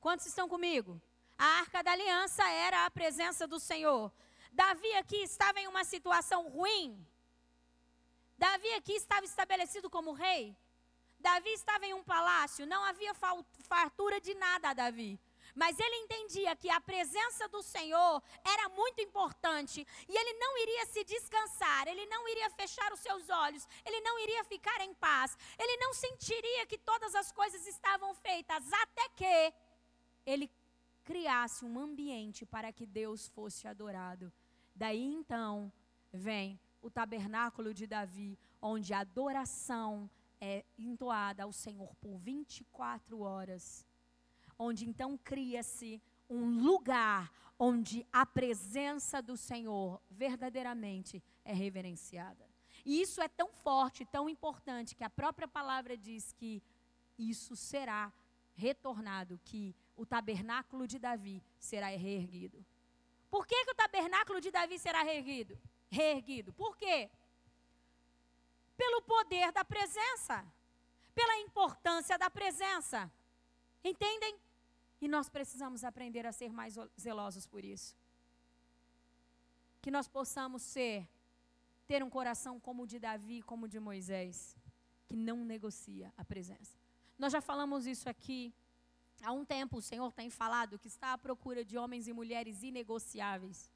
Quantos 0.00 0.26
estão 0.26 0.48
comigo? 0.48 1.00
A 1.38 1.46
arca 1.60 1.82
da 1.82 1.92
aliança 1.92 2.46
era 2.48 2.84
a 2.84 2.90
presença 2.90 3.46
do 3.46 3.58
Senhor. 3.58 4.12
Davi 4.52 4.92
aqui 4.94 5.16
estava 5.16 5.60
em 5.60 5.66
uma 5.66 5.84
situação 5.84 6.48
ruim, 6.48 7.06
Davi 8.42 8.72
aqui 8.74 8.94
estava 8.94 9.24
estabelecido 9.24 9.88
como 9.88 10.12
rei. 10.12 10.56
Davi 11.20 11.50
estava 11.50 11.86
em 11.86 11.94
um 11.94 12.02
palácio, 12.02 12.66
não 12.66 12.82
havia 12.84 13.14
fartura 13.68 14.20
de 14.20 14.34
nada 14.34 14.70
a 14.70 14.74
Davi. 14.74 15.20
Mas 15.54 15.78
ele 15.78 15.96
entendia 15.96 16.56
que 16.56 16.70
a 16.70 16.80
presença 16.80 17.48
do 17.48 17.62
Senhor 17.62 18.22
era 18.44 18.68
muito 18.70 19.00
importante 19.00 19.86
e 20.08 20.16
ele 20.16 20.32
não 20.38 20.56
iria 20.58 20.86
se 20.86 21.04
descansar, 21.04 21.86
ele 21.86 22.06
não 22.06 22.26
iria 22.28 22.50
fechar 22.50 22.92
os 22.92 23.00
seus 23.00 23.28
olhos, 23.28 23.66
ele 23.84 24.00
não 24.00 24.18
iria 24.18 24.44
ficar 24.44 24.80
em 24.80 24.94
paz, 24.94 25.36
ele 25.58 25.76
não 25.76 25.92
sentiria 25.92 26.66
que 26.66 26.78
todas 26.78 27.14
as 27.14 27.30
coisas 27.30 27.66
estavam 27.66 28.14
feitas 28.14 28.64
até 28.72 29.08
que 29.10 29.54
ele 30.24 30.50
criasse 31.04 31.64
um 31.64 31.78
ambiente 31.78 32.46
para 32.46 32.72
que 32.72 32.86
Deus 32.86 33.28
fosse 33.28 33.68
adorado. 33.68 34.32
Daí 34.74 35.04
então 35.04 35.70
vem 36.12 36.58
o 36.80 36.90
tabernáculo 36.90 37.74
de 37.74 37.86
Davi, 37.86 38.38
onde 38.60 38.92
a 38.94 39.00
adoração 39.00 40.10
é 40.40 40.64
entoada 40.76 41.44
ao 41.44 41.52
Senhor 41.52 41.94
por 41.96 42.18
24 42.18 43.20
horas. 43.20 43.86
Onde 44.62 44.88
então 44.88 45.18
cria-se 45.30 46.00
um 46.28 46.44
lugar 46.62 47.32
onde 47.58 48.06
a 48.12 48.24
presença 48.24 49.20
do 49.20 49.36
Senhor 49.36 50.00
verdadeiramente 50.10 51.22
é 51.44 51.52
reverenciada. 51.52 52.44
E 52.84 53.00
isso 53.00 53.20
é 53.20 53.28
tão 53.28 53.52
forte, 53.52 54.04
tão 54.04 54.28
importante, 54.28 54.96
que 54.96 55.04
a 55.04 55.10
própria 55.10 55.46
palavra 55.46 55.96
diz 55.96 56.32
que 56.32 56.62
isso 57.18 57.54
será 57.54 58.12
retornado, 58.54 59.40
que 59.44 59.74
o 59.96 60.04
tabernáculo 60.04 60.86
de 60.86 60.98
Davi 60.98 61.42
será 61.58 61.88
reerguido. 61.88 62.64
Por 63.30 63.46
que, 63.46 63.64
que 63.64 63.70
o 63.70 63.74
tabernáculo 63.74 64.40
de 64.40 64.50
Davi 64.50 64.78
será 64.78 65.02
reerguido? 65.02 65.56
reerguido. 65.92 66.52
Por 66.54 66.76
quê? 66.76 67.10
Pelo 68.76 69.02
poder 69.02 69.52
da 69.52 69.64
presença, 69.64 70.44
pela 71.14 71.38
importância 71.40 72.18
da 72.18 72.30
presença. 72.30 73.12
Entendem? 73.84 74.34
E 75.02 75.06
nós 75.14 75.28
precisamos 75.28 75.84
aprender 75.84 76.24
a 76.24 76.32
ser 76.32 76.50
mais 76.50 76.76
zelosos 76.98 77.46
por 77.46 77.62
isso. 77.64 77.94
Que 79.82 79.90
nós 79.90 80.08
possamos 80.08 80.62
ser, 80.62 81.06
ter 81.86 82.02
um 82.02 82.08
coração 82.08 82.54
como 82.58 82.84
o 82.84 82.86
de 82.86 82.98
Davi, 82.98 83.42
como 83.42 83.66
o 83.66 83.68
de 83.68 83.80
Moisés, 83.80 84.56
que 85.06 85.16
não 85.28 85.38
negocia 85.44 86.10
a 86.16 86.24
presença. 86.24 86.74
Nós 87.18 87.32
já 87.32 87.42
falamos 87.50 87.84
isso 87.84 88.08
aqui. 88.08 88.54
Há 89.22 89.32
um 89.32 89.44
tempo 89.44 89.76
o 89.76 89.82
Senhor 89.82 90.10
tem 90.12 90.30
falado 90.30 90.78
que 90.78 90.88
está 90.88 91.12
à 91.12 91.18
procura 91.18 91.62
de 91.64 91.76
homens 91.76 92.06
e 92.08 92.12
mulheres 92.12 92.62
inegociáveis 92.62 93.70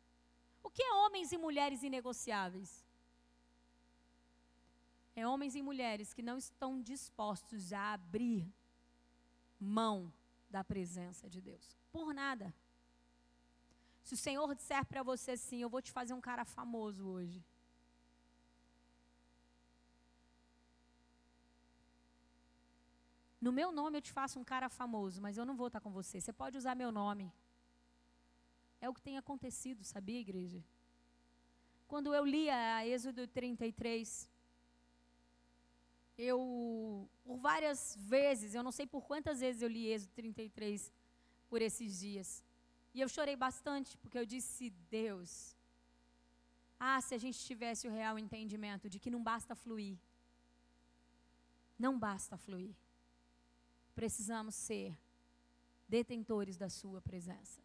o 0.66 0.70
que 0.70 0.82
é 0.82 0.92
homens 0.94 1.30
e 1.30 1.38
mulheres 1.38 1.84
inegociáveis? 1.84 2.84
É 5.14 5.24
homens 5.24 5.54
e 5.54 5.62
mulheres 5.62 6.12
que 6.12 6.22
não 6.22 6.36
estão 6.36 6.82
dispostos 6.82 7.72
a 7.72 7.92
abrir 7.92 8.52
mão 9.60 10.12
da 10.56 10.64
presença 10.72 11.24
de 11.34 11.40
Deus. 11.48 11.66
Por 11.94 12.08
nada. 12.22 12.46
Se 14.06 14.12
o 14.16 14.20
Senhor 14.26 14.48
disser 14.58 14.84
para 14.90 15.02
você 15.10 15.32
assim, 15.38 15.58
eu 15.60 15.70
vou 15.74 15.82
te 15.86 15.92
fazer 15.98 16.14
um 16.18 16.22
cara 16.28 16.44
famoso 16.56 17.02
hoje. 17.14 17.40
No 23.46 23.52
meu 23.58 23.70
nome 23.80 23.98
eu 23.98 24.04
te 24.08 24.12
faço 24.18 24.38
um 24.42 24.46
cara 24.52 24.68
famoso, 24.80 25.20
mas 25.24 25.36
eu 25.36 25.46
não 25.48 25.56
vou 25.60 25.66
estar 25.66 25.82
com 25.86 25.92
você. 25.98 26.20
Você 26.20 26.32
pode 26.42 26.56
usar 26.60 26.74
meu 26.82 26.90
nome. 27.00 27.26
É 28.80 28.88
o 28.88 28.94
que 28.96 29.06
tem 29.08 29.18
acontecido, 29.18 29.84
sabia, 29.84 30.20
igreja? 30.26 30.60
Quando 31.90 32.14
eu 32.14 32.24
lia 32.34 32.56
a 32.76 32.86
Êxodo 32.94 33.26
33, 33.38 34.28
eu, 36.18 37.08
por 37.24 37.36
várias 37.38 37.96
vezes, 38.00 38.54
eu 38.54 38.62
não 38.62 38.72
sei 38.72 38.86
por 38.86 39.04
quantas 39.04 39.40
vezes 39.40 39.62
eu 39.62 39.68
li 39.68 39.86
Êxodo 39.88 40.12
33 40.14 40.92
por 41.48 41.60
esses 41.60 41.98
dias. 41.98 42.42
E 42.94 43.00
eu 43.00 43.08
chorei 43.08 43.36
bastante, 43.36 43.96
porque 43.98 44.18
eu 44.18 44.24
disse, 44.24 44.70
Deus, 44.90 45.54
ah, 46.78 47.00
se 47.00 47.14
a 47.14 47.18
gente 47.18 47.38
tivesse 47.38 47.86
o 47.86 47.92
real 47.92 48.18
entendimento 48.18 48.88
de 48.88 48.98
que 48.98 49.10
não 49.10 49.22
basta 49.22 49.54
fluir. 49.54 49.98
Não 51.78 51.98
basta 51.98 52.36
fluir. 52.38 52.74
Precisamos 53.94 54.54
ser 54.54 54.96
detentores 55.88 56.56
da 56.56 56.68
Sua 56.68 57.00
presença. 57.00 57.60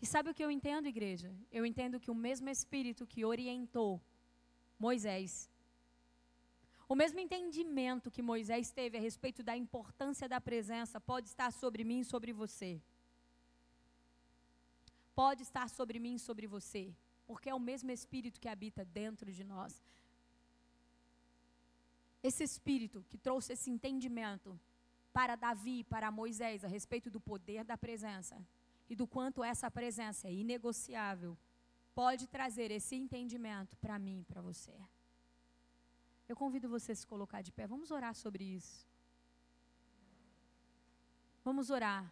E 0.00 0.06
sabe 0.06 0.30
o 0.30 0.34
que 0.34 0.42
eu 0.42 0.50
entendo, 0.50 0.86
igreja? 0.86 1.34
Eu 1.52 1.66
entendo 1.66 2.00
que 2.00 2.10
o 2.10 2.14
mesmo 2.14 2.48
Espírito 2.48 3.06
que 3.06 3.24
orientou 3.24 4.00
Moisés, 4.78 5.50
o 6.90 6.96
mesmo 6.96 7.20
entendimento 7.20 8.10
que 8.10 8.20
Moisés 8.20 8.72
teve 8.72 8.98
a 8.98 9.00
respeito 9.00 9.44
da 9.44 9.56
importância 9.56 10.28
da 10.28 10.40
presença, 10.40 11.00
pode 11.00 11.28
estar 11.28 11.52
sobre 11.52 11.84
mim 11.84 12.00
e 12.00 12.04
sobre 12.04 12.32
você. 12.32 12.82
Pode 15.14 15.44
estar 15.44 15.70
sobre 15.70 16.00
mim 16.00 16.16
e 16.16 16.18
sobre 16.18 16.48
você, 16.48 16.92
porque 17.28 17.48
é 17.48 17.54
o 17.54 17.60
mesmo 17.60 17.92
Espírito 17.92 18.40
que 18.40 18.48
habita 18.48 18.84
dentro 18.84 19.30
de 19.30 19.44
nós. 19.44 19.80
Esse 22.24 22.42
Espírito 22.42 23.04
que 23.08 23.16
trouxe 23.16 23.52
esse 23.52 23.70
entendimento 23.70 24.58
para 25.12 25.36
Davi, 25.36 25.84
para 25.84 26.10
Moisés, 26.10 26.64
a 26.64 26.68
respeito 26.68 27.08
do 27.08 27.20
poder 27.20 27.62
da 27.62 27.78
presença 27.78 28.36
e 28.88 28.96
do 28.96 29.06
quanto 29.06 29.44
essa 29.44 29.70
presença 29.70 30.26
é 30.26 30.32
inegociável, 30.32 31.38
pode 31.94 32.26
trazer 32.26 32.72
esse 32.72 32.96
entendimento 32.96 33.76
para 33.76 33.96
mim 33.96 34.22
e 34.22 34.24
para 34.24 34.42
você. 34.42 34.74
Eu 36.30 36.36
convido 36.36 36.68
você 36.68 36.92
a 36.92 36.94
se 36.94 37.04
colocar 37.04 37.42
de 37.42 37.50
pé. 37.50 37.66
Vamos 37.66 37.90
orar 37.90 38.14
sobre 38.14 38.44
isso. 38.44 38.86
Vamos 41.42 41.70
orar, 41.70 42.04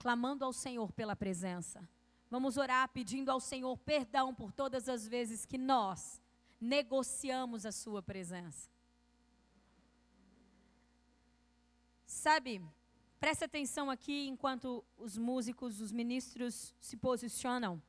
clamando 0.00 0.44
ao 0.44 0.52
Senhor 0.52 0.90
pela 0.90 1.14
presença. 1.14 1.88
Vamos 2.28 2.56
orar 2.56 2.88
pedindo 2.88 3.30
ao 3.30 3.38
Senhor 3.38 3.78
perdão 3.78 4.34
por 4.34 4.50
todas 4.50 4.88
as 4.88 5.06
vezes 5.06 5.46
que 5.46 5.56
nós 5.56 6.20
negociamos 6.60 7.64
a 7.64 7.70
Sua 7.70 8.02
presença. 8.02 8.68
Sabe, 12.04 12.60
preste 13.20 13.44
atenção 13.44 13.92
aqui 13.92 14.26
enquanto 14.26 14.84
os 14.98 15.16
músicos, 15.16 15.80
os 15.80 15.92
ministros 15.92 16.74
se 16.80 16.96
posicionam. 16.96 17.80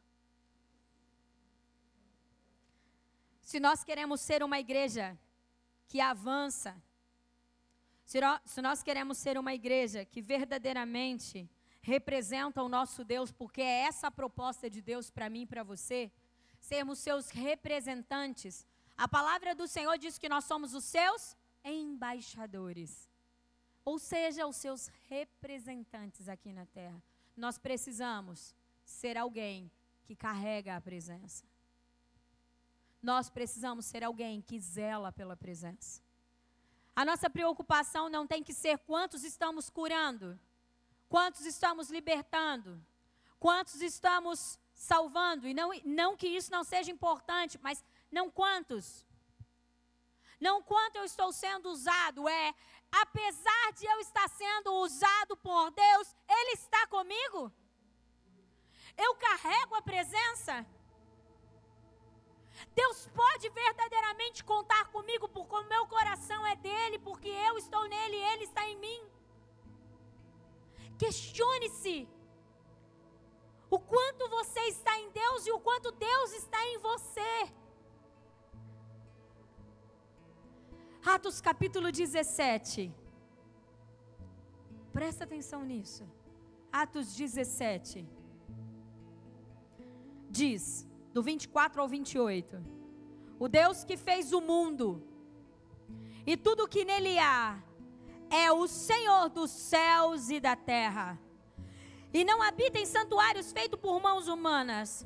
Se 3.54 3.60
nós 3.60 3.84
queremos 3.84 4.20
ser 4.20 4.42
uma 4.42 4.60
igreja 4.60 5.16
que 5.88 6.02
avança, 6.02 6.76
se 8.04 8.62
nós 8.64 8.82
queremos 8.82 9.20
ser 9.20 9.38
uma 9.38 9.54
igreja 9.54 10.04
que 10.04 10.24
verdadeiramente 10.24 11.48
representa 11.80 12.64
o 12.64 12.68
nosso 12.68 13.06
Deus, 13.06 13.32
porque 13.32 13.62
é 13.62 13.82
essa 13.82 14.08
a 14.08 14.12
proposta 14.12 14.72
de 14.72 14.82
Deus 14.82 15.12
para 15.12 15.30
mim 15.30 15.44
e 15.44 15.46
para 15.46 15.62
você, 15.62 16.12
sermos 16.60 16.98
seus 16.98 17.30
representantes. 17.30 18.66
A 18.98 19.08
palavra 19.08 19.54
do 19.54 19.68
Senhor 19.68 20.00
diz 20.00 20.18
que 20.18 20.28
nós 20.28 20.46
somos 20.46 20.74
os 20.74 20.86
seus 20.86 21.38
embaixadores, 21.64 23.08
ou 23.86 24.00
seja, 24.00 24.48
os 24.48 24.56
seus 24.56 24.88
representantes 25.08 26.28
aqui 26.28 26.52
na 26.52 26.66
terra. 26.66 27.00
Nós 27.38 27.60
precisamos 27.60 28.56
ser 28.84 29.16
alguém 29.16 29.70
que 30.06 30.16
carrega 30.16 30.76
a 30.76 30.82
presença. 30.82 31.53
Nós 33.04 33.30
precisamos 33.30 33.86
ser 33.86 34.02
alguém 34.02 34.42
que 34.42 34.58
zela 34.62 35.12
pela 35.12 35.36
presença. 35.36 36.02
A 36.96 37.04
nossa 37.04 37.30
preocupação 37.30 38.08
não 38.08 38.26
tem 38.26 38.42
que 38.42 38.54
ser 38.54 38.78
quantos 38.78 39.26
estamos 39.26 39.70
curando, 39.70 40.40
quantos 41.10 41.46
estamos 41.46 41.90
libertando, 41.90 42.82
quantos 43.38 43.82
estamos 43.82 44.58
salvando. 44.74 45.46
E 45.46 45.54
não, 45.54 45.72
não 45.84 46.16
que 46.16 46.28
isso 46.28 46.50
não 46.50 46.64
seja 46.64 46.92
importante, 46.92 47.60
mas 47.62 47.84
não 48.10 48.32
quantos. 48.32 49.06
Não 50.40 50.64
quanto 50.64 50.96
eu 50.96 51.04
estou 51.04 51.34
sendo 51.34 51.70
usado, 51.70 52.30
é 52.30 52.54
apesar 52.90 53.74
de 53.74 53.86
eu 53.86 54.00
estar 54.00 54.30
sendo 54.30 54.72
usado 54.76 55.36
por 55.36 55.72
Deus, 55.72 56.16
Ele 56.26 56.52
está 56.52 56.88
comigo? 56.88 57.52
Eu 58.96 59.16
carrego 59.16 59.76
a 59.76 59.82
presença? 59.82 60.66
Deus 62.80 63.08
pode 63.22 63.50
verdadeiramente 63.50 64.44
contar 64.44 64.84
comigo, 64.96 65.28
porque 65.28 65.56
o 65.56 65.70
meu 65.74 65.86
coração 65.88 66.46
é 66.48 66.56
dele, 66.56 66.98
porque 67.00 67.30
eu 67.48 67.58
estou 67.58 67.84
nele 67.88 68.18
e 68.18 68.26
ele 68.32 68.44
está 68.46 68.64
em 68.70 68.78
mim. 68.86 69.02
Questione-se 70.98 72.08
o 73.76 73.80
quanto 73.80 74.30
você 74.30 74.62
está 74.76 74.94
em 75.00 75.10
Deus 75.12 75.48
e 75.48 75.52
o 75.52 75.60
quanto 75.60 75.92
Deus 75.92 76.34
está 76.42 76.60
em 76.72 76.78
você. 76.78 77.34
Atos 81.14 81.42
capítulo 81.42 81.92
17. 81.92 82.94
Presta 84.98 85.24
atenção 85.24 85.62
nisso. 85.72 86.04
Atos 86.72 87.16
17. 87.16 88.08
Diz: 90.30 90.88
do 91.14 91.22
24 91.22 91.82
ao 91.82 91.88
28. 91.88 92.64
O 93.40 93.48
Deus 93.48 93.84
que 93.84 93.96
fez 93.96 94.34
o 94.34 94.42
mundo 94.42 95.02
e 96.26 96.36
tudo 96.36 96.68
que 96.68 96.84
nele 96.84 97.20
há 97.20 97.62
é 98.30 98.52
o 98.52 98.68
Senhor 98.68 99.30
dos 99.30 99.52
céus 99.52 100.30
e 100.30 100.40
da 100.40 100.56
terra. 100.56 101.20
E 102.14 102.24
não 102.24 102.42
habita 102.42 102.80
em 102.80 102.86
santuários 102.86 103.52
feitos 103.52 103.80
por 103.80 104.02
mãos 104.02 104.28
humanas. 104.28 105.06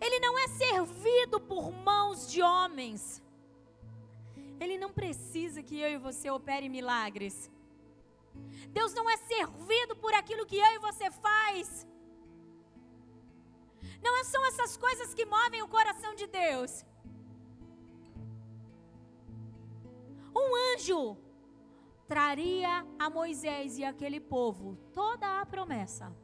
Ele 0.00 0.20
não 0.20 0.38
é 0.38 0.48
servido 0.48 1.40
por 1.40 1.72
mãos 1.72 2.30
de 2.30 2.42
homens. 2.42 3.22
Ele 4.60 4.76
não 4.76 4.92
precisa 4.92 5.62
que 5.62 5.78
eu 5.78 5.90
e 5.90 5.98
você 5.98 6.30
opere 6.30 6.68
milagres. 6.68 7.50
Deus 8.68 8.92
não 8.94 9.08
é 9.08 9.16
servido 9.16 9.96
por 9.96 10.12
aquilo 10.14 10.46
que 10.46 10.56
eu 10.56 10.72
e 10.74 10.78
você 10.78 11.10
faz. 11.10 11.86
Não 14.02 14.24
são 14.24 14.46
essas 14.46 14.76
coisas 14.76 15.14
que 15.14 15.24
movem 15.24 15.62
o 15.62 15.68
coração 15.68 16.14
de 16.14 16.26
Deus. 16.26 16.84
Um 20.34 20.50
anjo 20.72 21.16
traria 22.06 22.86
a 22.98 23.10
Moisés 23.10 23.78
e 23.78 23.84
aquele 23.84 24.20
povo 24.20 24.76
toda 24.92 25.40
a 25.40 25.46
promessa. 25.46 26.14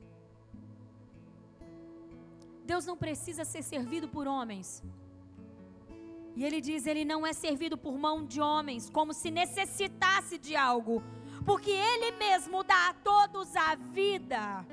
Deus 2.64 2.86
não 2.86 2.96
precisa 2.96 3.44
ser 3.44 3.62
servido 3.62 4.08
por 4.08 4.26
homens. 4.26 4.82
E 6.36 6.44
ele 6.44 6.60
diz: 6.60 6.86
ele 6.86 7.04
não 7.04 7.26
é 7.26 7.32
servido 7.32 7.76
por 7.76 7.98
mão 7.98 8.24
de 8.24 8.40
homens, 8.40 8.88
como 8.88 9.12
se 9.12 9.30
necessitasse 9.30 10.38
de 10.38 10.56
algo, 10.56 11.02
porque 11.44 11.70
ele 11.70 12.12
mesmo 12.12 12.64
dá 12.64 12.88
a 12.88 12.94
todos 12.94 13.54
a 13.54 13.74
vida 13.74 14.66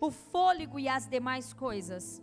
o 0.00 0.10
fôlego 0.10 0.78
e 0.78 0.88
as 0.88 1.06
demais 1.06 1.52
coisas. 1.52 2.22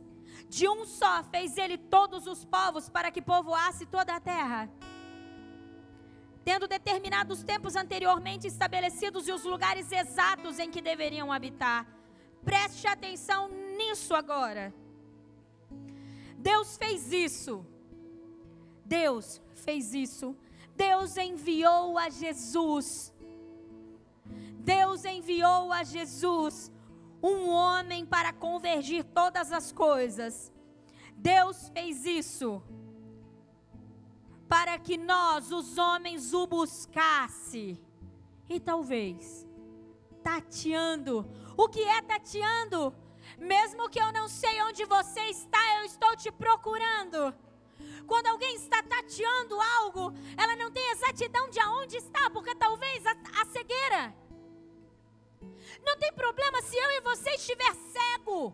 De 0.50 0.68
um 0.68 0.86
só 0.86 1.24
fez 1.24 1.58
ele 1.58 1.78
todos 1.78 2.28
os 2.28 2.46
povos 2.46 2.90
para 2.90 3.12
que 3.12 3.22
povoasse 3.22 3.86
toda 3.86 4.16
a 4.16 4.20
terra. 4.20 4.70
Tendo 6.44 6.68
determinado 6.68 7.34
os 7.34 7.44
tempos 7.44 7.76
anteriormente 7.76 8.46
estabelecidos 8.46 9.28
e 9.28 9.32
os 9.32 9.44
lugares 9.44 9.92
exatos 9.92 10.60
em 10.60 10.70
que 10.70 10.82
deveriam 10.82 11.32
habitar. 11.32 11.88
Preste 12.44 12.86
atenção 12.86 13.50
nisso 13.78 14.14
agora. 14.14 14.74
Deus 16.38 16.78
fez 16.78 17.12
isso. 17.12 17.66
Deus 18.86 19.42
fez 19.56 19.96
isso. 19.96 20.36
Deus 20.76 21.18
enviou 21.18 21.98
a 21.98 22.10
Jesus. 22.10 23.12
Deus 24.60 25.04
enviou 25.06 25.72
a 25.72 25.84
Jesus 25.84 26.72
um 27.26 27.50
homem 27.50 28.06
para 28.06 28.32
convergir 28.32 29.04
todas 29.04 29.52
as 29.52 29.72
coisas. 29.72 30.52
Deus 31.16 31.70
fez 31.70 32.06
isso 32.06 32.62
para 34.48 34.78
que 34.78 34.96
nós, 34.96 35.52
os 35.52 35.78
homens, 35.78 36.34
o 36.34 36.46
buscasse. 36.46 37.82
E 38.48 38.60
talvez 38.60 39.48
tateando. 40.24 41.26
O 41.58 41.68
que 41.68 41.82
é 41.82 42.02
tateando? 42.02 42.94
Mesmo 43.38 43.90
que 43.90 44.00
eu 44.00 44.12
não 44.12 44.28
sei 44.28 44.62
onde 44.64 44.86
você 44.86 45.22
está, 45.22 45.78
eu 45.80 45.86
estou 45.86 46.16
te 46.16 46.32
procurando. 46.32 47.34
Quando 48.06 48.28
alguém 48.28 48.56
está 48.56 48.84
tateando 48.84 49.60
algo, 49.80 50.14
ela 50.38 50.56
não 50.56 50.72
tem 50.72 50.92
exatidão 50.92 51.50
de 51.50 51.60
aonde 51.60 51.98
está, 51.98 52.30
porque 52.30 52.54
talvez 52.54 53.04
a, 53.06 53.16
a 53.42 53.46
cegueira 53.46 54.25
não 55.86 55.98
tem 55.98 56.12
problema 56.14 56.62
se 56.62 56.76
eu 56.76 56.91
e 56.91 57.02
você 57.02 57.32
estiver 57.32 57.74
cego. 57.74 58.54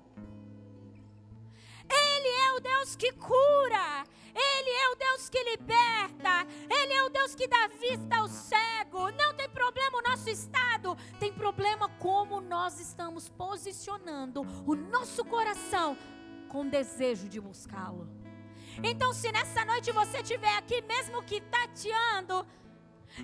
Ele 1.90 2.28
é 2.28 2.54
o 2.54 2.60
Deus 2.60 2.96
que 2.96 3.12
cura. 3.14 4.06
Ele 4.34 4.70
é 4.70 4.90
o 4.90 4.96
Deus 4.96 5.30
que 5.30 5.44
liberta. 5.44 6.48
Ele 6.70 6.94
é 6.94 7.04
o 7.04 7.10
Deus 7.10 7.36
que 7.36 7.48
dá 7.48 7.68
vista 7.68 8.18
ao 8.18 8.28
cego. 8.28 9.12
Não 9.12 9.34
tem 9.34 9.50
problema 9.50 9.98
o 9.98 10.10
nosso 10.10 10.30
estado. 10.30 10.98
Tem 11.20 11.34
problema 11.34 11.90
como 12.00 12.40
nós 12.40 12.80
estamos 12.80 13.28
posicionando 13.28 14.42
o 14.66 14.76
nosso 14.76 15.26
coração 15.26 15.98
com 16.48 16.68
desejo 16.68 17.28
de 17.28 17.40
buscá-lo. 17.40 18.08
Então, 18.84 19.12
se 19.14 19.32
nessa 19.32 19.66
noite 19.66 19.92
você 19.92 20.20
estiver 20.20 20.58
aqui, 20.58 20.82
mesmo 20.82 21.22
que 21.24 21.42
tateando, 21.42 22.48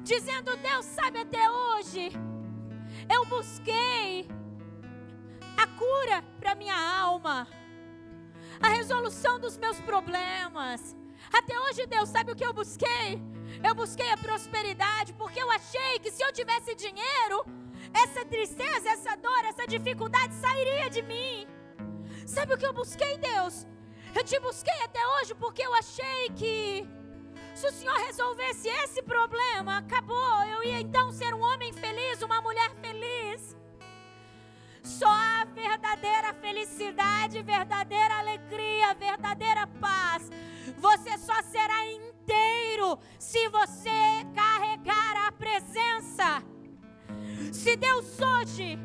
dizendo, 0.01 0.57
Deus 0.57 0.85
sabe 0.85 1.19
até 1.19 1.49
hoje 1.49 2.11
eu 3.09 3.25
busquei 3.25 4.27
a 5.57 5.67
cura 5.67 6.23
para 6.39 6.55
minha 6.55 6.75
alma, 6.75 7.47
a 8.61 8.69
resolução 8.69 9.39
dos 9.39 9.57
meus 9.57 9.79
problemas. 9.81 10.95
Até 11.31 11.59
hoje, 11.59 11.85
Deus, 11.87 12.09
sabe 12.09 12.31
o 12.31 12.35
que 12.35 12.45
eu 12.45 12.53
busquei? 12.53 13.21
Eu 13.63 13.73
busquei 13.73 14.09
a 14.11 14.17
prosperidade, 14.17 15.13
porque 15.13 15.41
eu 15.41 15.49
achei 15.51 15.99
que 15.99 16.11
se 16.11 16.23
eu 16.23 16.31
tivesse 16.31 16.75
dinheiro, 16.75 17.45
essa 17.93 18.25
tristeza, 18.25 18.89
essa 18.89 19.15
dor, 19.15 19.43
essa 19.45 19.65
dificuldade 19.65 20.33
sairia 20.35 20.89
de 20.89 21.01
mim. 21.01 21.47
Sabe 22.25 22.53
o 22.53 22.57
que 22.57 22.65
eu 22.65 22.73
busquei, 22.73 23.17
Deus? 23.17 23.65
Eu 24.15 24.23
te 24.23 24.39
busquei 24.39 24.79
até 24.83 24.99
hoje 25.15 25.33
porque 25.35 25.61
eu 25.61 25.73
achei 25.73 26.29
que 26.35 26.87
se 27.57 27.65
o 27.65 27.71
Senhor 27.71 27.97
resolvesse 27.97 28.67
esse 28.69 29.01
problema, 29.01 29.79
acabou. 29.79 30.43
Eu 30.43 30.63
ia 30.63 30.79
então 30.79 31.11
ser 31.11 31.33
um 31.33 31.41
homem 31.41 31.73
feliz, 31.73 32.21
uma 32.21 32.39
mulher 32.39 32.69
feliz. 32.75 33.57
Só 34.83 35.09
a 35.09 35.43
verdadeira 35.45 36.35
felicidade, 36.35 37.41
verdadeira 37.41 38.19
alegria, 38.19 38.93
verdadeira 38.93 39.65
paz. 39.81 40.29
Você 40.77 41.17
só 41.17 41.41
será 41.41 41.83
inteiro 41.87 42.99
se 43.17 43.49
você 43.49 44.23
carregar 44.35 45.27
a 45.27 45.31
presença. 45.31 46.43
Se 47.51 47.75
Deus 47.75 48.05
hoje 48.21 48.77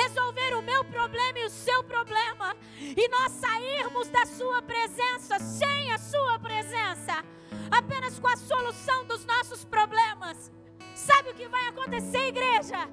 resolver 0.00 0.52
o 0.56 0.62
meu 0.62 0.82
problema 0.84 1.38
e 1.38 1.46
o 1.46 1.50
seu 1.50 1.80
problema, 1.84 2.48
e 2.80 3.08
nós 3.08 3.32
sairmos 3.32 4.08
da 4.08 4.26
Sua 4.26 4.60
presença 4.62 5.38
sem 5.38 5.92
a 5.92 5.98
Sua 5.98 6.38
presença, 6.38 7.24
apenas 7.70 8.18
com 8.18 8.28
a 8.28 8.36
solução 8.36 9.06
dos 9.06 9.24
nossos 9.24 9.64
problemas, 9.64 10.50
Sabe 10.94 11.30
o 11.30 11.34
que 11.34 11.48
vai 11.48 11.68
acontecer, 11.68 12.28
igreja? 12.28 12.88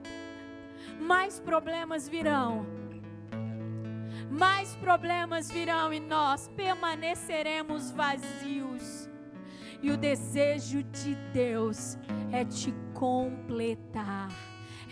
Mais 0.99 1.39
problemas 1.39 2.09
virão. 2.09 2.65
Mais 4.29 4.75
problemas 4.75 5.51
virão 5.51 5.93
e 5.93 5.99
nós 5.99 6.47
permaneceremos 6.49 7.91
vazios. 7.91 9.07
E 9.83 9.91
o 9.91 9.97
desejo 9.97 10.83
de 10.83 11.15
Deus 11.31 11.97
é 12.31 12.43
te 12.43 12.73
completar, 12.93 14.29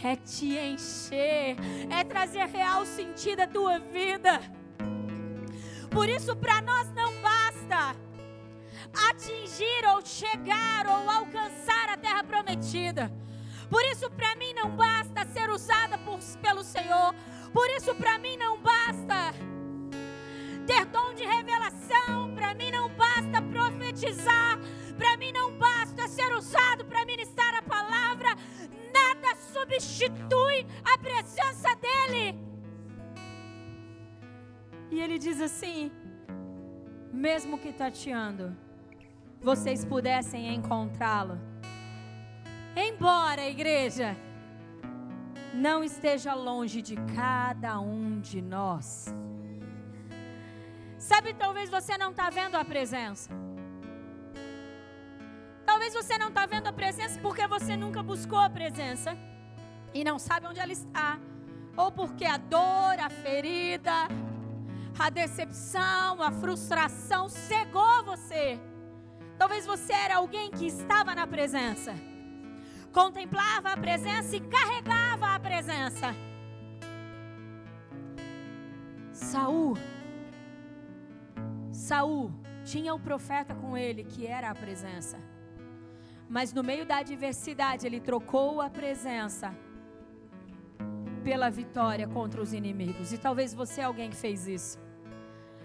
é 0.03 0.15
te 0.15 0.57
encher, 0.57 1.55
é 1.89 2.03
trazer 2.03 2.45
real 2.45 2.85
sentido 2.85 3.41
à 3.41 3.47
tua 3.47 3.79
vida. 3.79 4.39
Por 5.91 6.07
isso, 6.07 6.35
para 6.35 6.61
nós 6.61 6.87
não 6.93 7.13
basta 7.21 7.95
atingir 9.09 9.85
ou 9.93 10.05
chegar 10.05 10.87
ou 10.87 11.09
alcançar 11.09 11.89
a 11.89 11.97
terra 11.97 12.23
prometida. 12.23 13.11
Por 13.69 13.83
isso, 13.85 14.09
para 14.11 14.35
mim, 14.35 14.53
não 14.53 14.75
basta 14.75 15.25
ser 15.33 15.49
usada 15.49 15.97
por, 15.99 16.19
pelo 16.41 16.63
Senhor. 16.63 17.13
Por 17.53 17.67
isso, 17.71 17.93
para 17.95 18.17
mim, 18.19 18.37
não 18.37 18.59
basta 18.61 19.33
ter 20.65 20.85
dom 20.85 21.13
de 21.13 21.23
revelação. 21.23 22.33
Para 22.35 22.53
mim, 22.53 22.71
não 22.71 22.89
basta 22.89 23.41
profetizar. 23.41 24.59
Para 24.97 25.17
mim, 25.17 25.31
não 25.31 25.57
basta 25.57 26.07
ser 26.07 26.31
usado 26.33 26.85
para 26.85 27.05
ministrar 27.05 27.55
a 27.55 27.61
palavra. 27.61 28.35
Nada 28.93 29.35
substitui 29.35 30.65
a 30.83 30.97
presença 30.97 31.75
dEle. 31.75 32.39
E 34.91 34.99
ele 34.99 35.17
diz 35.19 35.39
assim: 35.39 35.91
mesmo 37.11 37.57
que 37.57 37.71
tateando, 37.71 38.55
vocês 39.41 39.85
pudessem 39.85 40.53
encontrá-lo. 40.53 41.39
Embora, 42.75 43.47
igreja, 43.47 44.15
não 45.53 45.83
esteja 45.83 46.33
longe 46.33 46.81
de 46.81 46.95
cada 47.15 47.79
um 47.79 48.19
de 48.19 48.41
nós. 48.41 49.13
Sabe, 50.97 51.33
talvez 51.33 51.69
você 51.69 51.97
não 51.97 52.11
está 52.11 52.29
vendo 52.29 52.55
a 52.55 52.63
presença. 52.63 53.29
Talvez 55.79 55.93
você 55.93 56.17
não 56.17 56.27
está 56.27 56.45
vendo 56.45 56.67
a 56.67 56.73
presença 56.73 57.17
porque 57.21 57.47
você 57.47 57.77
nunca 57.77 58.03
buscou 58.03 58.37
a 58.37 58.49
presença 58.49 59.17
e 59.93 60.03
não 60.03 60.19
sabe 60.19 60.45
onde 60.45 60.59
ela 60.59 60.73
está. 60.73 61.17
Ou 61.77 61.89
porque 61.89 62.25
a 62.25 62.35
dor, 62.35 62.99
a 62.99 63.09
ferida, 63.09 64.09
a 64.99 65.09
decepção, 65.09 66.21
a 66.21 66.33
frustração 66.33 67.29
cegou 67.29 68.03
você. 68.03 68.59
Talvez 69.37 69.65
você 69.65 69.93
era 69.93 70.17
alguém 70.17 70.51
que 70.51 70.67
estava 70.67 71.15
na 71.15 71.25
presença, 71.25 71.95
contemplava 72.91 73.69
a 73.69 73.77
presença 73.77 74.35
e 74.35 74.41
carregava 74.41 75.33
a 75.33 75.39
presença. 75.39 76.13
Saul, 79.13 79.77
Saul 81.71 82.33
tinha 82.65 82.93
o 82.93 82.99
profeta 82.99 83.55
com 83.55 83.77
ele, 83.77 84.03
que 84.03 84.27
era 84.27 84.49
a 84.49 84.55
presença. 84.55 85.28
Mas 86.29 86.53
no 86.53 86.63
meio 86.63 86.85
da 86.85 86.97
adversidade, 86.97 87.87
ele 87.87 87.99
trocou 87.99 88.61
a 88.61 88.69
presença 88.69 89.51
pela 91.23 91.49
vitória 91.49 92.07
contra 92.07 92.39
os 92.39 92.53
inimigos. 92.53 93.11
E 93.11 93.17
talvez 93.17 93.51
você 93.53 93.81
é 93.81 93.85
alguém 93.85 94.11
que 94.11 94.15
fez 94.15 94.47
isso. 94.47 94.77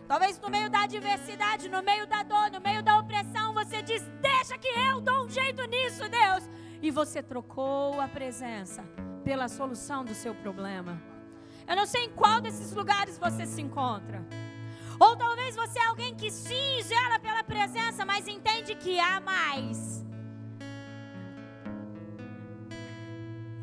Talvez 0.09 0.39
no 0.39 0.49
meio 0.49 0.71
da 0.71 0.83
adversidade, 0.83 1.69
no 1.69 1.83
meio 1.83 2.07
da 2.07 2.23
dor, 2.23 2.51
no 2.51 2.61
meio 2.61 2.83
da 2.83 2.99
opressão, 2.99 3.53
você 3.53 3.83
diz: 3.83 4.03
Deixa 4.23 4.57
que 4.57 4.69
eu 4.69 5.01
dou 5.01 5.27
um 5.27 5.29
jeito 5.29 5.63
nisso, 5.67 6.09
Deus. 6.09 6.49
E 6.81 6.91
você 6.91 7.23
trocou 7.23 8.01
a 8.01 8.09
presença 8.09 8.83
pela 9.23 9.49
solução 9.49 10.05
do 10.05 10.15
seu 10.15 10.35
problema. 10.35 11.01
Eu 11.67 11.77
não 11.77 11.87
sei 11.87 12.05
em 12.05 12.11
qual 12.11 12.41
desses 12.41 12.73
lugares 12.73 13.19
você 13.19 13.47
se 13.47 13.61
encontra. 13.61 14.23
Ou 15.01 15.17
talvez 15.17 15.57
você 15.57 15.79
é 15.79 15.87
alguém 15.87 16.15
que 16.15 16.31
sim 16.31 16.83
gera 16.83 17.19
pela 17.19 17.43
presença, 17.43 18.05
mas 18.05 18.29
entende 18.29 18.75
que 18.75 19.01
há 19.01 19.21
mais. 19.21 20.05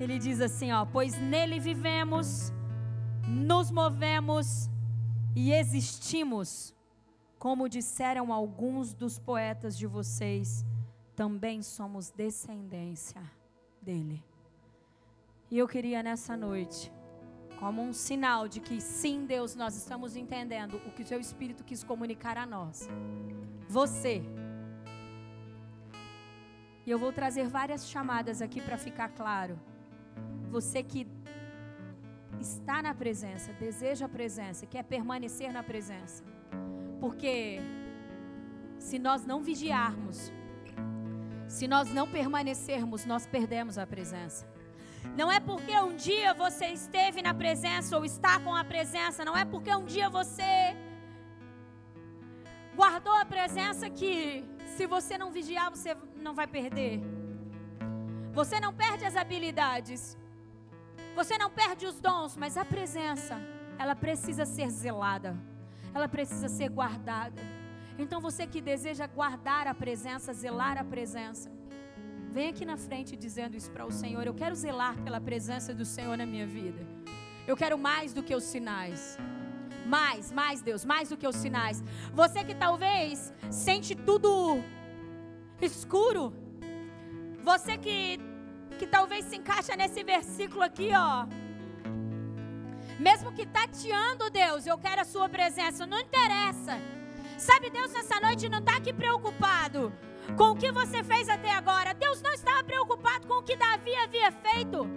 Ele 0.02 0.18
diz 0.18 0.42
assim, 0.42 0.72
ó: 0.72 0.84
"Pois 0.84 1.16
nele 1.20 1.60
vivemos, 1.60 2.52
nos 3.28 3.70
movemos 3.70 4.68
e 5.36 5.54
existimos, 5.54 6.74
como 7.38 7.70
disseram 7.70 8.34
alguns 8.34 8.96
dos 8.96 9.20
poetas 9.20 9.78
de 9.78 9.86
vocês, 9.86 10.66
também 11.16 11.62
somos 11.62 12.10
descendência 12.10 13.22
dele. 13.80 14.24
E 15.52 15.58
eu 15.60 15.68
queria 15.68 16.02
nessa 16.02 16.36
noite, 16.36 16.92
como 17.60 17.84
um 17.84 17.94
sinal 17.94 18.48
de 18.48 18.60
que 18.60 18.82
sim, 18.82 19.26
Deus, 19.28 19.56
nós 19.56 19.76
estamos 19.76 20.16
entendendo 20.16 20.78
o 20.78 20.92
que 20.92 21.04
o 21.04 21.08
seu 21.08 21.20
Espírito 21.20 21.64
quis 21.64 21.84
comunicar 21.84 22.40
a 22.40 22.46
nós. 22.46 22.90
Você. 23.70 24.24
E 26.88 26.90
eu 26.90 26.98
vou 26.98 27.14
trazer 27.14 27.48
várias 27.48 27.88
chamadas 27.88 28.42
aqui 28.42 28.60
para 28.60 28.80
ficar 28.80 29.10
claro. 29.10 29.60
Você 30.50 30.84
que 30.84 31.08
está 32.40 32.82
na 32.82 32.94
presença, 32.94 33.54
deseja 33.54 34.06
a 34.06 34.10
presença, 34.10 34.66
quer 34.66 34.84
permanecer 34.84 35.52
na 35.52 35.64
presença. 35.64 36.24
Porque 37.00 37.60
se 38.80 38.98
nós 39.00 39.26
não 39.26 39.42
vigiarmos, 39.42 40.32
se 41.48 41.68
nós 41.68 41.92
não 41.94 42.08
permanecermos, 42.08 43.06
nós 43.06 43.26
perdemos 43.26 43.78
a 43.78 43.86
presença. 43.86 44.48
Não 45.16 45.32
é 45.32 45.40
porque 45.40 45.78
um 45.80 45.96
dia 45.96 46.34
você 46.34 46.68
esteve 46.68 47.22
na 47.22 47.34
presença 47.34 47.98
ou 47.98 48.06
está 48.06 48.40
com 48.40 48.56
a 48.56 48.64
presença, 48.64 49.26
não 49.26 49.36
é 49.36 49.44
porque 49.44 49.74
um 49.76 49.86
dia 49.86 50.10
você 50.10 50.76
guardou 52.76 53.14
a 53.14 53.26
presença 53.26 53.90
que 53.90 54.46
se 54.78 54.86
você 54.88 55.18
não 55.18 55.32
vigiar, 55.32 55.70
você 55.70 55.96
não 56.16 56.34
vai 56.34 56.48
perder. 56.48 57.02
Você 58.34 58.60
não 58.60 58.74
perde 58.74 59.04
as 59.06 59.16
habilidades. 59.16 60.18
Você 61.16 61.38
não 61.38 61.50
perde 61.50 61.86
os 61.86 62.00
dons, 62.00 62.38
mas 62.38 62.56
a 62.56 62.64
presença, 62.64 63.38
ela 63.78 63.96
precisa 63.96 64.46
ser 64.46 64.70
zelada. 64.70 65.38
Ela 65.94 66.08
precisa 66.08 66.48
ser 66.48 66.70
guardada. 66.70 67.42
Então 68.00 68.22
você 68.22 68.48
que 68.48 68.62
deseja 68.62 69.06
guardar 69.06 69.68
a 69.68 69.74
presença, 69.74 70.34
zelar 70.34 70.78
a 70.78 70.84
presença, 70.84 71.52
vem 72.32 72.50
aqui 72.50 72.66
na 72.66 72.78
frente 72.78 73.18
dizendo 73.18 73.58
isso 73.58 73.70
para 73.70 73.86
o 73.86 73.92
Senhor. 73.92 74.26
Eu 74.26 74.34
quero 74.34 74.56
zelar 74.56 74.96
pela 75.04 75.20
presença 75.20 75.74
do 75.74 75.84
Senhor 75.84 76.18
na 76.18 76.26
minha 76.26 76.48
vida. 76.48 76.88
Eu 77.46 77.58
quero 77.58 77.78
mais 77.78 78.14
do 78.14 78.24
que 78.24 78.34
os 78.34 78.46
sinais. 78.46 79.18
Mais, 79.86 80.32
mais 80.32 80.62
Deus, 80.62 80.86
mais 80.86 81.10
do 81.10 81.18
que 81.18 81.28
os 81.28 81.36
sinais. 81.36 81.84
Você 82.14 82.46
que 82.46 82.56
talvez 82.56 83.34
sente 83.50 83.94
tudo 83.94 84.64
escuro. 85.62 86.34
Você 87.44 87.78
que 87.78 88.20
que 88.82 88.88
talvez 88.88 89.26
se 89.26 89.36
encaixa 89.36 89.76
nesse 89.76 90.04
versículo 90.04 90.64
aqui, 90.64 90.90
ó. 90.96 91.28
Mesmo 93.00 93.32
que 93.32 93.46
tateando 93.46 94.30
Deus, 94.32 94.66
eu 94.66 94.76
quero 94.76 95.02
a 95.02 95.06
sua 95.06 95.30
presença, 95.30 95.86
não 95.86 96.00
interessa. 96.00 96.80
Sabe, 97.38 97.70
Deus 97.70 97.94
nessa 97.94 98.20
noite 98.20 98.50
não 98.50 98.58
está 98.58 98.78
aqui 98.78 98.92
preocupado 98.92 99.94
com 100.36 100.52
o 100.52 100.56
que 100.56 100.72
você 100.72 101.04
fez 101.04 101.30
até 101.30 101.52
agora. 101.52 101.94
Deus 101.94 102.24
não 102.24 102.34
estava 102.34 102.64
preocupado 102.64 103.28
com 103.28 103.36
o 103.36 103.44
que 103.44 103.56
Davi 103.56 103.94
havia 103.96 104.32
feito. 104.32 104.90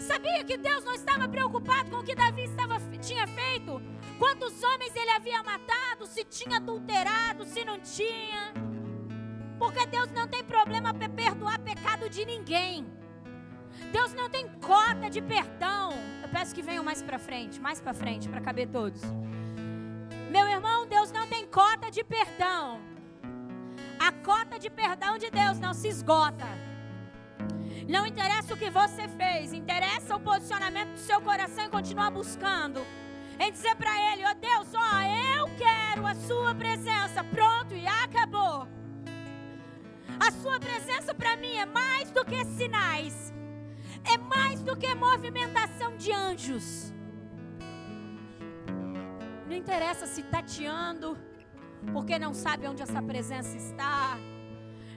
Sabia 0.00 0.44
que 0.44 0.56
Deus 0.56 0.82
não 0.82 0.94
estava 0.94 1.28
preocupado 1.28 1.90
com 1.90 1.98
o 1.98 2.04
que 2.04 2.14
Davi 2.14 2.44
estava, 2.44 2.78
tinha 3.00 3.26
feito? 3.26 3.82
Quantos 4.18 4.62
homens 4.62 4.96
ele 4.96 5.10
havia 5.10 5.42
matado, 5.42 6.06
se 6.06 6.24
tinha 6.24 6.56
adulterado, 6.56 7.44
se 7.44 7.64
não 7.66 7.78
tinha. 7.80 8.73
Porque 9.64 9.86
Deus 9.86 10.10
não 10.12 10.28
tem 10.28 10.44
problema 10.44 10.92
para 10.92 11.08
perdoar 11.08 11.58
pecado 11.58 12.10
de 12.10 12.22
ninguém. 12.26 12.86
Deus 13.90 14.12
não 14.12 14.28
tem 14.28 14.46
cota 14.60 15.08
de 15.08 15.22
perdão. 15.22 15.90
Eu 16.22 16.28
peço 16.28 16.54
que 16.54 16.60
venham 16.60 16.84
mais 16.84 17.00
para 17.02 17.18
frente, 17.18 17.58
mais 17.58 17.80
para 17.80 17.94
frente, 17.94 18.28
para 18.28 18.42
caber 18.42 18.68
todos. 18.68 19.00
Meu 20.30 20.46
irmão, 20.46 20.86
Deus 20.86 21.10
não 21.10 21.26
tem 21.26 21.46
cota 21.46 21.90
de 21.90 22.04
perdão. 22.04 22.78
A 23.98 24.12
cota 24.12 24.58
de 24.58 24.68
perdão 24.68 25.16
de 25.16 25.30
Deus 25.30 25.58
não 25.58 25.72
se 25.72 25.88
esgota. 25.88 26.46
Não 27.88 28.06
interessa 28.06 28.52
o 28.52 28.58
que 28.58 28.68
você 28.68 29.08
fez, 29.08 29.54
interessa 29.54 30.14
o 30.14 30.20
posicionamento 30.20 30.90
do 30.90 30.98
seu 30.98 31.22
coração 31.22 31.64
e 31.64 31.70
continuar 31.70 32.10
buscando. 32.10 32.86
Em 33.40 33.50
dizer 33.50 33.74
para 33.76 34.12
Ele: 34.12 34.26
Ó 34.26 34.30
oh 34.30 34.34
Deus, 34.34 34.68
ó, 34.74 35.00
eu 35.38 35.46
quero 35.56 36.06
a 36.06 36.14
Sua 36.14 36.54
presença. 36.54 37.24
Pronto, 37.24 37.74
e 37.74 37.86
acabou. 37.86 38.83
A 40.18 40.30
sua 40.30 40.58
presença 40.60 41.14
para 41.14 41.36
mim 41.36 41.56
é 41.56 41.66
mais 41.66 42.10
do 42.10 42.24
que 42.24 42.44
sinais, 42.44 43.32
é 44.04 44.16
mais 44.18 44.62
do 44.62 44.76
que 44.76 44.94
movimentação 44.94 45.96
de 45.96 46.12
anjos. 46.12 46.92
Não 49.46 49.56
interessa 49.56 50.06
se 50.06 50.22
tateando, 50.22 51.18
porque 51.92 52.18
não 52.18 52.32
sabe 52.32 52.66
onde 52.66 52.82
essa 52.82 53.02
presença 53.02 53.56
está. 53.56 54.18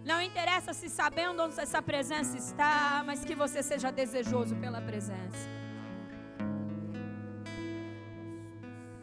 Não 0.06 0.22
interessa 0.22 0.74
se 0.74 0.90
sabendo 0.90 1.44
onde 1.44 1.60
essa 1.60 1.82
presença 1.82 2.38
está, 2.38 3.04
mas 3.06 3.26
que 3.26 3.36
você 3.36 3.62
seja 3.62 3.92
desejoso 3.92 4.56
pela 4.56 4.82
presença. 4.82 5.50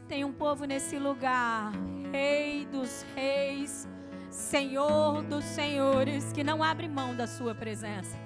Tem 0.08 0.24
um 0.24 0.32
povo 0.32 0.64
nesse 0.64 0.98
lugar, 0.98 1.72
Rei 2.10 2.66
dos 2.66 3.04
Reis, 3.14 3.88
Senhor 4.34 5.22
dos 5.22 5.44
Senhores, 5.44 6.32
que 6.32 6.42
não 6.42 6.62
abre 6.62 6.88
mão 6.88 7.14
da 7.14 7.26
Sua 7.26 7.54
presença. 7.54 8.16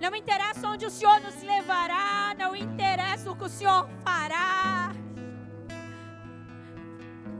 Não 0.00 0.14
interessa 0.14 0.68
onde 0.68 0.86
o 0.86 0.90
Senhor 0.90 1.20
nos 1.20 1.42
levará, 1.42 2.34
não 2.38 2.54
interessa 2.54 3.30
o 3.30 3.36
que 3.36 3.44
o 3.44 3.48
Senhor 3.48 3.88
fará. 4.04 4.94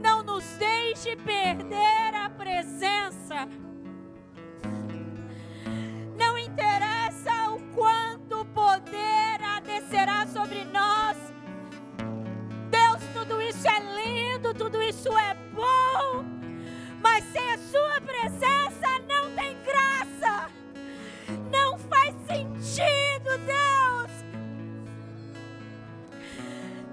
Não 0.01 0.21
nos 0.21 0.43
deixe 0.57 1.15
perder 1.15 2.13
a 2.13 2.29
presença. 2.29 3.47
Não 6.17 6.37
interessa 6.37 7.51
o 7.51 7.59
quanto 7.73 8.45
poder 8.53 9.25
descerá 9.65 10.25
sobre 10.27 10.63
nós. 10.65 11.17
Deus, 12.69 13.03
tudo 13.13 13.41
isso 13.41 13.67
é 13.67 13.79
lindo, 13.79 14.53
tudo 14.53 14.81
isso 14.81 15.09
é 15.17 15.33
bom. 15.53 16.24
Sem 17.35 17.51
a 17.51 17.57
Sua 17.57 17.99
presença 17.99 18.99
não 19.09 19.29
tem 19.35 19.57
graça 19.63 20.49
não 21.51 21.77
faz 21.77 22.15
sentido, 22.27 23.29
Deus. 23.45 24.11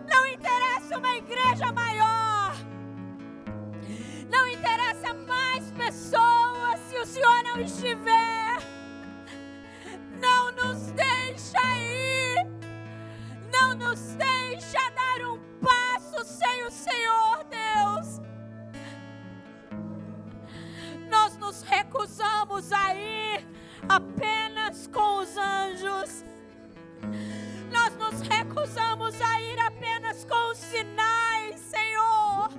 Não 0.09 0.26
interessa 0.26 0.99
uma 0.99 1.16
igreja 1.16 1.70
maior. 1.72 2.57
Não 4.28 4.49
interessa 4.49 5.14
mais 5.14 5.70
pessoas 5.72 6.80
se 6.88 6.99
o 6.99 7.07
Senhor 7.07 7.43
não 7.45 7.61
estiver. 7.61 8.59
Não 10.20 10.51
nos 10.53 10.90
deixa 10.93 11.62
ir. 11.78 12.47
Não 13.53 13.74
nos 13.76 14.16
deixa 14.16 14.90
dar 14.90 15.24
um 15.28 15.38
passo 15.61 16.24
sem 16.24 16.66
o 16.66 16.70
Senhor, 16.70 17.45
Deus. 17.45 18.32
Nós 21.23 21.37
nos 21.37 21.62
recusamos 21.62 22.73
a 22.73 22.97
ir 22.97 23.47
apenas 23.89 24.89
com 24.89 25.20
os 25.20 25.37
anjos. 25.37 26.25
Nós 27.70 27.95
nos 27.97 28.23
recusamos 28.23 29.14
a 29.20 29.41
ir 29.41 29.57
apenas 29.61 30.25
com 30.25 30.51
os 30.51 30.59
sinais, 30.59 31.61
Senhor. 31.61 32.51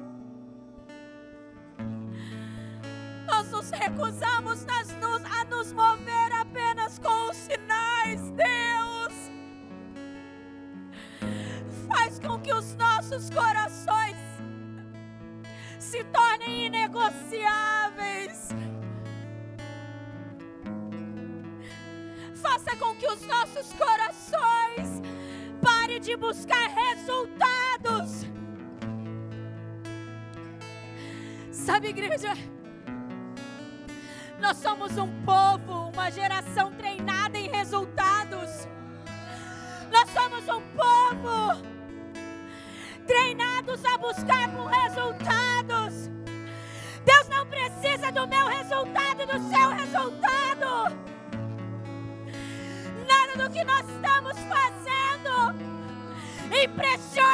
Nós 3.27 3.51
nos 3.51 3.69
recusamos 3.69 4.65
a 4.65 5.43
nos 5.43 5.73
mover 5.73 6.31
apenas 6.31 6.97
com 6.99 7.29
os 7.29 7.35
sinais, 7.35 8.21
Deus. 8.31 9.13
Faz 11.85 12.17
com 12.17 12.39
que 12.39 12.53
os 12.53 12.73
nossos 12.75 13.29
corações 13.29 14.32
se 15.93 16.03
tornem 16.05 16.65
inegociáveis. 16.65 18.49
faça 22.41 22.75
com 22.77 22.95
que 22.95 23.07
os 23.07 23.21
nossos 23.27 23.71
corações 23.73 25.01
pare 25.61 25.99
de 25.99 26.17
buscar 26.17 26.67
resultados. 26.67 28.25
Sabe, 31.51 31.89
igreja? 31.89 32.33
Nós 34.39 34.57
somos 34.57 34.97
um 34.97 35.23
povo, 35.23 35.91
uma 35.93 36.09
geração 36.09 36.73
treinada 36.73 37.37
em 37.37 37.49
resultados. 37.49 38.67
Nós 39.91 40.09
somos 40.09 40.43
um 40.49 40.61
povo 40.75 41.73
treinados 43.05 43.83
a 43.85 43.97
buscar 43.97 44.49
por 44.51 44.67
resultados. 44.67 46.09
Deus 47.05 47.29
não 47.29 47.45
precisa 47.47 48.11
do 48.11 48.27
meu 48.27 48.47
resultado, 48.47 49.25
do 49.25 49.39
seu 49.49 49.69
resultado 49.69 51.13
nada 53.07 53.43
do 53.43 53.53
que 53.53 53.63
nós 53.63 53.85
estamos 53.89 54.37
fazendo 54.47 55.55
impressiona 56.63 57.32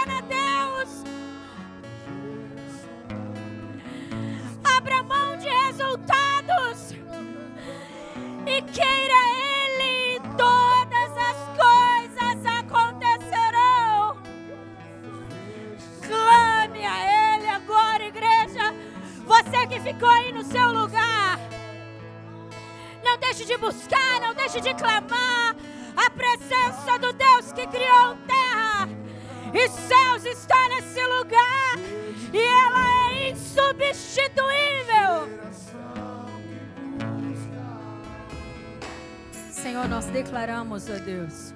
Ficou 19.84 20.10
aí 20.10 20.32
no 20.32 20.44
seu 20.44 20.72
lugar. 20.72 21.40
Não 23.04 23.18
deixe 23.18 23.46
de 23.46 23.58
buscar, 23.58 24.22
não 24.22 24.36
deixe 24.36 24.62
de 24.62 24.74
clamar. 24.74 25.56
A 25.96 26.10
presença 26.10 26.98
do 27.00 27.14
Deus 27.14 27.52
que 27.52 27.68
criou 27.68 28.16
terra 28.28 28.88
e 29.54 29.68
céus 29.68 30.26
está 30.26 30.68
nesse 30.70 31.04
lugar 31.06 31.78
e 32.32 32.38
ela 32.38 33.12
é 33.12 33.32
insubstituível. 33.32 35.28
Senhor, 39.34 39.90
nós 39.90 40.06
declaramos, 40.06 40.88
ó 40.90 40.98
Deus, 41.00 41.54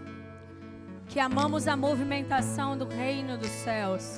que 1.07 1.19
amamos 1.19 1.67
a 1.67 1.77
movimentação 1.77 2.75
do 2.77 2.87
reino 2.87 3.37
dos 3.37 3.49
céus. 3.49 4.17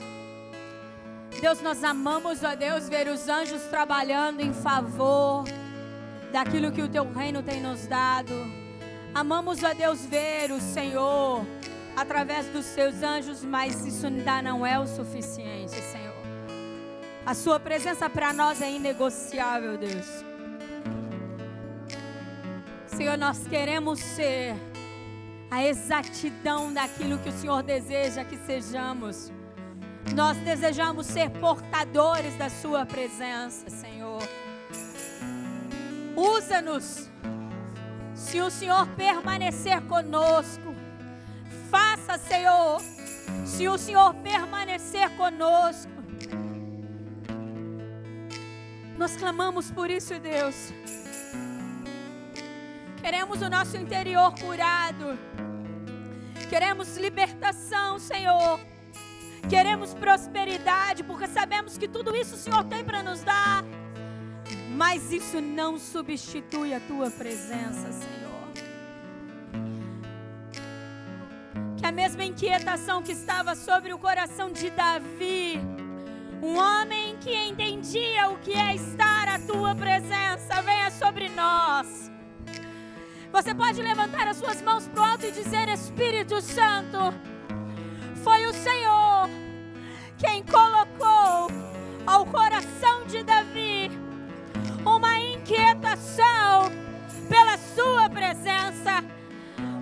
Deus, 1.46 1.62
nós 1.62 1.84
amamos, 1.84 2.43
ó 2.43 2.56
Deus, 2.56 2.89
ver 2.89 3.08
os 3.08 3.30
anjos 3.30 3.62
trabalhando 3.66 4.39
em 4.39 4.52
favor 4.52 5.43
daquilo 6.32 6.72
que 6.72 6.82
o 6.82 6.89
teu 6.89 7.08
reino 7.14 7.43
tem 7.43 7.62
nos 7.62 7.86
dado. 7.86 8.34
Amamos 9.14 9.64
a 9.64 9.72
Deus 9.72 10.04
ver 10.08 10.52
o 10.52 10.60
Senhor 10.60 11.46
através 11.96 12.48
dos 12.48 12.66
seus 12.66 13.04
anjos, 13.04 13.43
mas 13.43 13.86
isso 13.86 14.08
ainda 14.08 14.41
não 14.41 14.66
é 14.66 14.80
o 14.80 14.88
suficiente, 14.88 15.76
Senhor. 15.76 16.16
A 17.24 17.36
sua 17.36 17.60
presença 17.60 18.10
para 18.10 18.34
nós 18.34 18.60
é 18.60 18.72
inegociável, 18.72 19.78
Deus. 19.78 20.26
Senhor, 22.88 23.20
nós 23.20 23.46
queremos 23.46 24.00
ser 24.00 24.56
a 25.52 25.64
exatidão 25.64 26.74
daquilo 26.74 27.20
que 27.20 27.30
o 27.30 27.34
Senhor 27.34 27.62
deseja 27.62 28.26
que 28.26 28.36
sejamos. 28.36 29.32
Nós 30.16 30.38
desejamos 30.38 31.07
ser 31.07 31.30
portadores 31.30 32.38
da 32.38 32.49
Sua 32.49 32.86
presença, 32.86 33.70
Senhor. 33.70 34.24
Usa-nos 36.16 37.09
se 38.16 38.39
o 38.39 38.49
Senhor 38.49 38.88
permanecer 38.95 39.82
conosco, 39.82 40.74
faça, 41.70 42.18
Senhor, 42.18 42.80
se 43.45 43.68
o 43.68 43.78
Senhor 43.78 44.13
permanecer 44.16 45.09
conosco. 45.18 45.91
Nós 48.97 49.18
clamamos 49.18 49.70
por 49.70 49.89
isso, 49.89 50.18
Deus. 50.18 50.72
Queremos 53.01 53.41
o 53.41 53.49
nosso 53.49 53.76
interior 53.76 54.34
curado. 54.39 55.20
Queremos 56.49 56.95
libertação, 56.95 57.99
Senhor. 57.99 58.74
Queremos 59.50 59.93
prosperidade, 59.93 61.04
porque 61.04 61.28
sabemos 61.28 61.78
que 61.78 61.88
tudo 61.88 62.16
isso 62.16 62.34
o 62.34 62.38
Senhor 62.38 62.64
tem 62.64 62.84
para 62.84 63.04
nos 63.04 63.22
dar. 63.22 63.64
Mas 64.72 65.12
isso 65.12 65.39
não 65.39 65.78
substitui 65.78 66.74
a 66.74 66.80
tua 66.80 67.12
presença, 67.12 67.91
Senhor. 67.91 68.26
Que 71.78 71.86
a 71.86 71.91
mesma 71.91 72.24
inquietação 72.24 73.04
que 73.04 73.12
estava 73.12 73.56
sobre 73.56 73.93
o 73.93 74.00
coração 74.00 74.52
de 74.52 74.72
Davi, 74.72 75.60
um 76.41 76.58
homem 76.58 77.16
que 77.18 77.34
entendia 77.34 78.30
o 78.30 78.39
que 78.39 78.54
é 78.54 78.74
estar 78.74 79.28
à 79.28 79.39
tua 79.39 79.76
presença, 79.76 80.62
venha 80.64 80.89
sobre 80.89 81.30
nós. 81.30 82.12
Você 83.32 83.54
pode 83.54 83.82
levantar 83.82 84.28
as 84.28 84.38
suas 84.38 84.62
mãos 84.62 84.88
para 84.88 85.12
alto 85.12 85.26
e 85.28 85.32
dizer: 85.32 85.70
Espírito 85.70 86.41
Santo, 86.41 87.14
foi 88.24 88.48
o 88.48 88.54
Senhor 88.54 89.14
quem 90.26 90.43
colocou 90.43 91.51
ao 92.05 92.26
coração 92.26 93.05
de 93.05 93.23
Davi 93.23 93.91
uma 94.84 95.19
inquietação 95.19 96.71
pela 97.30 97.57
Sua 97.57 98.09
presença. 98.09 99.03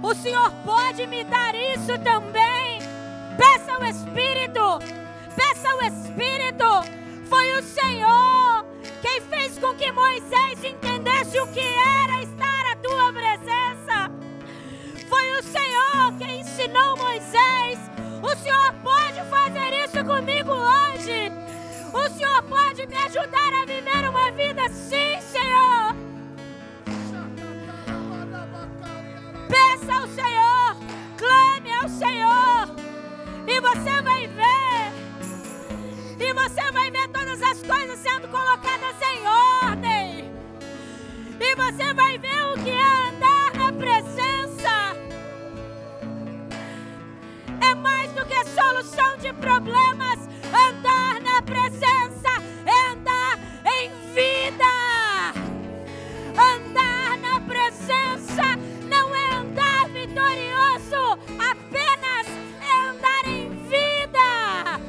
O 0.02 0.14
Senhor 0.14 0.52
pode 0.66 1.08
me 1.08 1.24
dar 1.24 1.56
isso 1.56 1.98
também. 2.00 2.80
Peça 3.38 3.74
ao 3.74 3.86
Espírito, 3.86 4.80
peça 5.36 5.70
ao 5.72 5.82
Espírito. 5.82 6.66
Foi 7.30 7.54
o 7.54 7.64
Senhor 7.64 8.66
quem 9.02 9.22
fez 9.22 9.58
com 9.58 9.74
que 9.76 9.92
Moisés 9.92 10.64
entendesse 10.64 11.40
o 11.40 11.48
que 11.48 11.62
era 11.62 12.22
estar 12.22 12.66
à 12.72 12.76
tua 12.76 13.14
presença. 13.14 14.12
Foi 15.08 15.32
o 15.40 15.44
Senhor 15.44 16.18
quem 16.20 16.42
ensinou 16.42 16.98
Moisés. 16.98 17.93
O 18.24 18.36
Senhor 18.38 18.74
pode 18.82 19.22
fazer 19.30 19.84
isso 19.84 20.02
comigo 20.06 20.52
hoje. 20.52 21.30
O 21.94 22.10
Senhor 22.10 22.42
pode 22.44 22.88
me 22.88 22.96
ajudar 22.96 23.54
a 23.62 23.66
viver 23.66 24.10
uma 24.10 24.32
vida 24.32 24.70
sim, 24.70 25.20
Senhor. 25.20 25.94
Peça 29.50 29.94
ao 29.94 30.08
Senhor, 30.08 30.78
clame 31.18 31.74
ao 31.74 31.90
Senhor, 31.90 32.76
e 33.46 33.60
você 33.60 34.02
vai 34.02 34.28
ver. 34.28 34.94
E 36.18 36.34
você 36.34 36.72
vai 36.72 36.90
ver 36.92 37.10
todas 37.10 37.42
as 37.42 37.62
coisas 37.62 38.00
sendo 38.00 38.30
colocadas 38.30 38.96
em 39.02 39.28
ordem. 39.68 40.32
E 41.42 41.56
você 41.56 41.94
vai 41.94 42.18
ver 42.18 42.46
o 42.54 42.64
que 42.64 42.70
é 42.70 43.10
andar 43.10 43.54
na 43.56 43.74
presença. 43.74 44.33
É 47.70 47.74
mais 47.76 48.12
do 48.12 48.26
que 48.26 48.44
solução 48.46 49.18
de 49.18 49.32
problemas. 49.34 50.20
Andar 50.68 51.22
na 51.22 51.42
presença 51.42 52.32
é 52.66 52.92
andar 52.92 53.40
em 53.66 53.90
vida. 54.14 54.74
Andar 56.38 57.18
na 57.20 57.40
presença 57.42 58.56
não 58.90 59.16
é 59.16 59.34
andar 59.36 59.88
vitorioso, 59.90 61.20
apenas 61.40 62.28
é 62.62 62.90
andar 62.90 63.28
em 63.28 63.50
vida. 63.68 64.80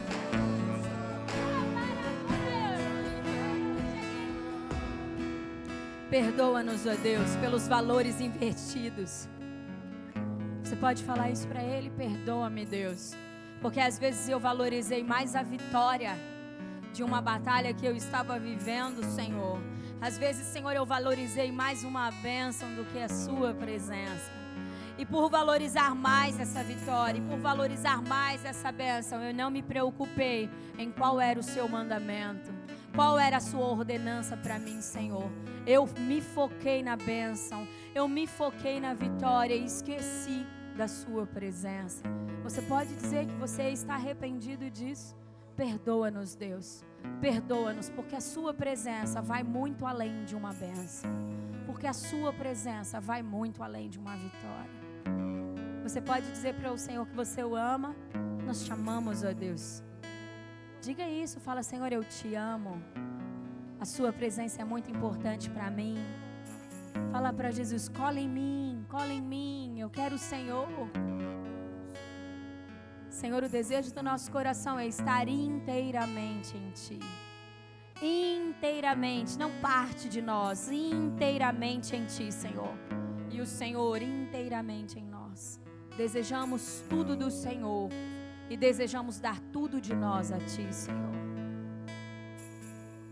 Perdoa-nos, 6.11 6.87
ó 6.87 6.95
Deus, 6.97 7.37
pelos 7.37 7.67
valores 7.69 8.21
invertidos. 8.21 9.29
Você 10.65 10.77
pode 10.77 11.05
falar 11.05 11.31
isso 11.31 11.47
para 11.47 11.63
Ele? 11.63 11.91
Perdoa-me, 11.91 12.65
Deus. 12.65 13.13
Porque 13.61 13.79
às 13.79 13.99
vezes 13.99 14.31
eu 14.31 14.41
valorizei 14.41 15.05
mais 15.05 15.37
a 15.37 15.43
vitória 15.43 16.17
de 16.95 17.03
uma 17.03 17.21
batalha 17.21 17.75
que 17.75 17.85
eu 17.85 17.95
estava 17.95 18.39
vivendo, 18.39 19.05
Senhor. 19.05 19.61
Às 20.01 20.17
vezes, 20.17 20.47
Senhor, 20.47 20.73
eu 20.73 20.87
valorizei 20.87 21.53
mais 21.53 21.85
uma 21.85 22.11
bênção 22.11 22.75
do 22.77 22.85
que 22.87 22.99
a 22.99 23.11
Sua 23.11 23.53
presença. 23.53 24.33
E 24.97 25.05
por 25.05 25.29
valorizar 25.29 25.95
mais 25.95 26.41
essa 26.41 26.65
vitória, 26.65 27.19
e 27.19 27.23
por 27.23 27.39
valorizar 27.39 28.01
mais 28.01 28.43
essa 28.43 28.73
bênção, 28.73 29.23
eu 29.23 29.35
não 29.35 29.51
me 29.51 29.63
preocupei 29.63 30.49
em 30.79 30.91
qual 30.91 31.21
era 31.21 31.39
o 31.39 31.43
seu 31.43 31.69
mandamento, 31.69 32.51
qual 32.95 33.19
era 33.19 33.37
a 33.37 33.41
sua 33.41 33.67
ordenança 33.67 34.35
para 34.35 34.59
mim, 34.59 34.81
Senhor. 34.81 35.31
Eu 35.67 35.87
me 36.01 36.21
foquei 36.21 36.83
na 36.83 36.95
bênção, 36.95 37.67
eu 37.95 38.07
me 38.07 38.27
foquei 38.27 38.79
na 38.81 38.93
vitória 38.93 39.55
e 39.55 39.65
esqueci 39.65 40.47
da 40.77 40.87
sua 40.87 41.27
presença. 41.27 42.03
Você 42.43 42.61
pode 42.61 42.95
dizer 42.95 43.27
que 43.27 43.35
você 43.35 43.71
está 43.71 43.95
arrependido 43.95 44.71
disso? 44.71 45.17
Perdoa-nos, 45.57 46.35
Deus. 46.35 46.85
Perdoa-nos, 47.21 47.89
porque 47.89 48.15
a 48.15 48.21
sua 48.21 48.53
presença 48.53 49.23
vai 49.23 49.43
muito 49.43 49.87
além 49.87 50.25
de 50.25 50.37
uma 50.37 50.53
bênção. 50.53 51.11
Porque 51.65 51.87
a 51.87 51.93
sua 51.95 52.33
presença 52.33 53.01
vai 53.01 53.23
muito 53.23 53.63
além 53.63 53.89
de 53.89 53.99
uma 53.99 54.17
vitória. 54.17 54.85
Você 55.83 56.01
pode 56.01 56.31
dizer 56.31 56.55
para 56.55 56.73
o 56.73 56.79
Senhor 56.79 57.07
que 57.07 57.15
você 57.15 57.43
o 57.43 57.57
ama? 57.57 57.95
Nós 58.45 58.65
chamamos, 58.67 59.23
ó 59.23 59.33
Deus. 59.33 59.83
Diga 60.83 61.09
isso, 61.09 61.41
fala, 61.41 61.63
Senhor, 61.63 61.91
eu 61.91 62.05
te 62.05 62.35
amo. 62.35 62.83
A 63.85 63.87
sua 63.87 64.11
presença 64.15 64.63
é 64.63 64.65
muito 64.65 64.91
importante 64.91 65.51
para 65.51 65.71
mim. 65.71 65.99
Fala 67.13 67.31
para 67.35 67.51
Jesus, 67.51 67.87
cola 67.87 68.19
em 68.19 68.27
mim, 68.27 68.83
cola 68.89 69.13
em 69.13 69.21
mim. 69.21 69.79
Eu 69.79 69.91
quero 69.91 70.15
o 70.15 70.19
Senhor. 70.19 70.67
Senhor, 73.11 73.43
o 73.43 73.49
desejo 73.59 73.93
do 73.93 74.03
nosso 74.03 74.33
coração 74.33 74.79
é 74.79 74.87
estar 74.87 75.29
inteiramente 75.29 76.57
em 76.57 76.71
Ti. 76.71 76.99
Inteiramente, 78.03 79.39
não 79.39 79.51
parte 79.61 80.09
de 80.09 80.23
nós, 80.23 80.71
inteiramente 80.71 81.95
em 81.95 82.07
Ti, 82.07 82.33
Senhor. 82.33 82.75
E 83.31 83.39
o 83.43 83.47
Senhor 83.47 84.01
inteiramente 84.01 84.99
em 84.99 85.05
nós. 85.05 85.61
Desejamos 85.95 86.83
tudo 86.89 87.15
do 87.15 87.31
Senhor 87.31 87.91
e 88.49 88.57
desejamos 88.57 89.21
dar 89.21 89.39
tudo 89.53 89.79
de 89.79 89.95
nós 89.95 90.33
a 90.33 90.39
Ti, 90.39 90.73
Senhor. 90.73 91.24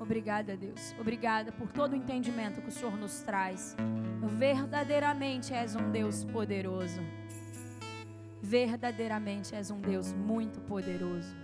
Obrigada, 0.03 0.57
Deus. 0.57 0.95
Obrigada 0.99 1.53
por 1.53 1.71
todo 1.71 1.93
o 1.93 1.97
entendimento 1.97 2.61
que 2.61 2.71
o 2.71 2.73
Senhor 2.73 2.97
nos 2.97 3.21
traz. 3.23 3.77
Verdadeiramente 4.37 5.55
és 5.55 5.77
um 5.77 5.93
Deus 5.93 6.25
poderoso. 6.25 7.01
Verdadeiramente 8.43 9.55
és 9.55 9.71
um 9.71 9.81
Deus 9.81 10.13
muito 10.13 10.61
poderoso. 10.63 11.37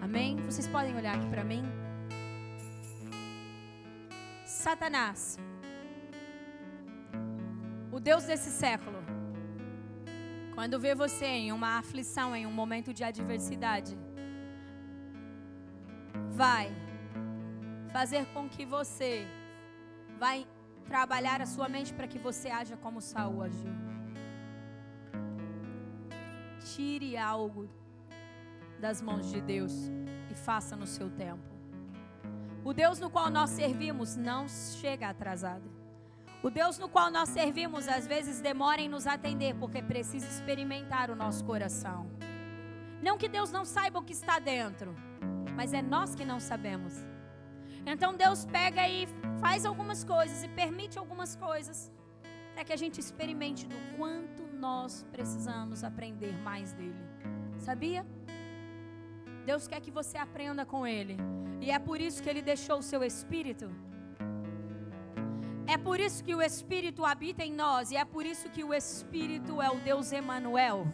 Amém? 0.00 0.36
Vocês 0.36 0.68
podem 0.68 0.94
olhar 0.94 1.16
aqui 1.16 1.28
para 1.30 1.42
mim? 1.42 1.64
Satanás, 4.44 5.36
o 7.90 7.98
Deus 7.98 8.22
desse 8.22 8.50
século, 8.50 8.98
quando 10.54 10.78
vê 10.78 10.94
você 10.94 11.26
em 11.26 11.50
uma 11.50 11.78
aflição, 11.80 12.36
em 12.36 12.46
um 12.46 12.52
momento 12.52 12.94
de 12.94 13.02
adversidade, 13.02 13.98
vai 16.30 16.81
fazer 17.92 18.24
com 18.32 18.48
que 18.48 18.64
você 18.64 19.26
vai 20.18 20.46
trabalhar 20.86 21.40
a 21.42 21.46
sua 21.46 21.68
mente 21.68 21.92
para 21.92 22.08
que 22.08 22.18
você 22.18 22.48
haja 22.48 22.76
como 22.76 23.00
Saul 23.00 23.42
agiu. 23.42 23.72
Tire 26.74 27.16
algo 27.16 27.68
das 28.80 29.02
mãos 29.02 29.30
de 29.30 29.40
Deus 29.40 29.72
e 30.30 30.34
faça 30.34 30.74
no 30.74 30.86
seu 30.86 31.10
tempo. 31.10 31.52
O 32.64 32.72
Deus 32.72 32.98
no 32.98 33.10
qual 33.10 33.28
nós 33.28 33.50
servimos 33.50 34.16
não 34.16 34.48
chega 34.48 35.08
atrasado. 35.08 35.70
O 36.42 36.50
Deus 36.50 36.78
no 36.78 36.88
qual 36.88 37.10
nós 37.10 37.28
servimos 37.28 37.86
às 37.86 38.06
vezes 38.06 38.40
demora 38.40 38.80
em 38.80 38.88
nos 38.88 39.06
atender 39.06 39.54
porque 39.56 39.82
precisa 39.82 40.26
experimentar 40.26 41.10
o 41.10 41.16
nosso 41.16 41.44
coração. 41.44 42.10
Não 43.02 43.18
que 43.18 43.28
Deus 43.28 43.52
não 43.52 43.64
saiba 43.64 43.98
o 43.98 44.02
que 44.02 44.12
está 44.12 44.38
dentro, 44.38 44.94
mas 45.54 45.72
é 45.72 45.82
nós 45.82 46.14
que 46.14 46.24
não 46.24 46.40
sabemos. 46.40 47.11
Então 47.84 48.14
Deus 48.14 48.44
pega 48.44 48.88
e 48.88 49.08
faz 49.40 49.64
algumas 49.66 50.04
coisas 50.04 50.42
e 50.42 50.48
permite 50.48 50.98
algumas 50.98 51.34
coisas 51.36 51.90
para 52.54 52.64
que 52.64 52.72
a 52.72 52.76
gente 52.76 53.00
experimente 53.00 53.66
do 53.66 53.76
quanto 53.96 54.42
nós 54.52 55.04
precisamos 55.10 55.82
aprender 55.82 56.32
mais 56.42 56.72
dele. 56.72 57.04
Sabia? 57.58 58.06
Deus 59.44 59.66
quer 59.66 59.80
que 59.80 59.90
você 59.90 60.16
aprenda 60.16 60.64
com 60.64 60.86
ele. 60.86 61.16
E 61.60 61.70
é 61.70 61.78
por 61.78 62.00
isso 62.00 62.22
que 62.22 62.28
ele 62.28 62.42
deixou 62.42 62.78
o 62.78 62.82
seu 62.82 63.02
espírito. 63.02 63.70
É 65.66 65.78
por 65.78 65.98
isso 65.98 66.22
que 66.22 66.34
o 66.34 66.42
espírito 66.42 67.04
habita 67.04 67.44
em 67.44 67.52
nós 67.52 67.90
e 67.90 67.96
é 67.96 68.04
por 68.04 68.26
isso 68.26 68.50
que 68.50 68.62
o 68.62 68.74
espírito 68.74 69.62
é 69.62 69.70
o 69.70 69.80
Deus 69.80 70.12
Emanuel, 70.12 70.86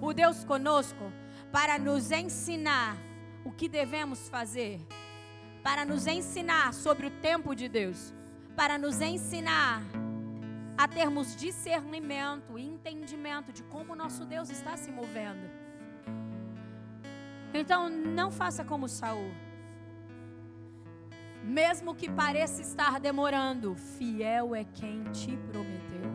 o 0.00 0.12
Deus 0.12 0.44
conosco, 0.44 1.10
para 1.50 1.78
nos 1.78 2.10
ensinar 2.12 2.96
o 3.44 3.50
que 3.50 3.68
devemos 3.68 4.28
fazer 4.28 4.78
para 5.62 5.84
nos 5.84 6.06
ensinar 6.06 6.72
sobre 6.72 7.06
o 7.06 7.10
tempo 7.10 7.54
de 7.54 7.68
Deus, 7.68 8.14
para 8.56 8.78
nos 8.78 9.00
ensinar 9.00 9.82
a 10.76 10.88
termos 10.88 11.36
discernimento 11.36 12.58
e 12.58 12.64
entendimento 12.64 13.52
de 13.52 13.62
como 13.64 13.92
o 13.92 13.96
nosso 13.96 14.24
Deus 14.24 14.48
está 14.48 14.76
se 14.76 14.90
movendo. 14.90 15.50
Então, 17.52 17.90
não 17.90 18.30
faça 18.30 18.64
como 18.64 18.88
Saul. 18.88 19.30
Mesmo 21.42 21.94
que 21.94 22.08
pareça 22.08 22.62
estar 22.62 23.00
demorando, 23.00 23.74
fiel 23.74 24.54
é 24.54 24.64
quem 24.64 25.04
te 25.10 25.36
prometeu. 25.36 26.10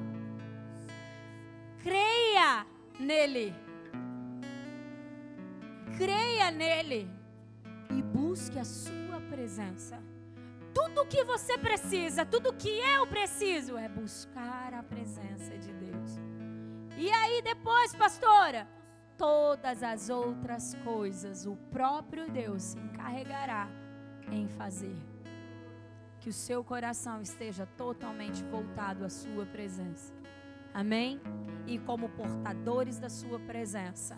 Creia 1.84 2.66
nele. 3.00 3.54
Creia 5.98 6.52
nele 6.52 7.08
e 7.92 8.02
busque 8.02 8.58
a 8.58 8.64
sua 8.64 9.05
presença. 9.36 10.02
Tudo 10.74 11.06
que 11.06 11.26
você 11.26 11.58
precisa, 11.58 12.26
tudo 12.26 12.54
que 12.54 12.70
eu 12.70 13.06
preciso 13.06 13.78
é 13.78 13.90
buscar 13.90 14.74
a 14.74 14.82
presença 14.82 15.58
de 15.58 15.74
Deus. 15.74 16.12
E 16.98 17.12
aí 17.12 17.42
depois, 17.42 17.94
pastora, 17.94 18.66
todas 19.18 19.84
as 19.84 20.10
outras 20.10 20.74
coisas 20.86 21.46
o 21.46 21.58
próprio 21.70 22.32
Deus 22.32 22.64
se 22.64 22.80
encarregará 22.80 23.68
em 24.32 24.48
fazer. 24.48 24.96
Que 26.22 26.30
o 26.30 26.34
seu 26.34 26.64
coração 26.64 27.22
esteja 27.22 27.66
totalmente 27.78 28.42
voltado 28.46 29.04
à 29.04 29.10
sua 29.10 29.46
presença. 29.46 30.14
Amém? 30.74 31.20
E 31.68 31.78
como 31.78 32.08
portadores 32.10 33.00
da 33.00 33.10
sua 33.10 33.40
presença, 33.40 34.18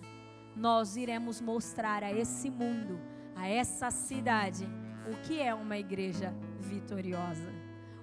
nós 0.56 0.96
iremos 0.96 1.42
mostrar 1.42 2.04
a 2.04 2.12
esse 2.12 2.52
mundo 2.52 3.00
a 3.38 3.48
essa 3.48 3.92
cidade 3.92 4.68
o 5.12 5.16
que 5.28 5.42
é 5.42 5.54
uma 5.54 5.78
igreja 5.78 6.34
vitoriosa. 6.60 7.52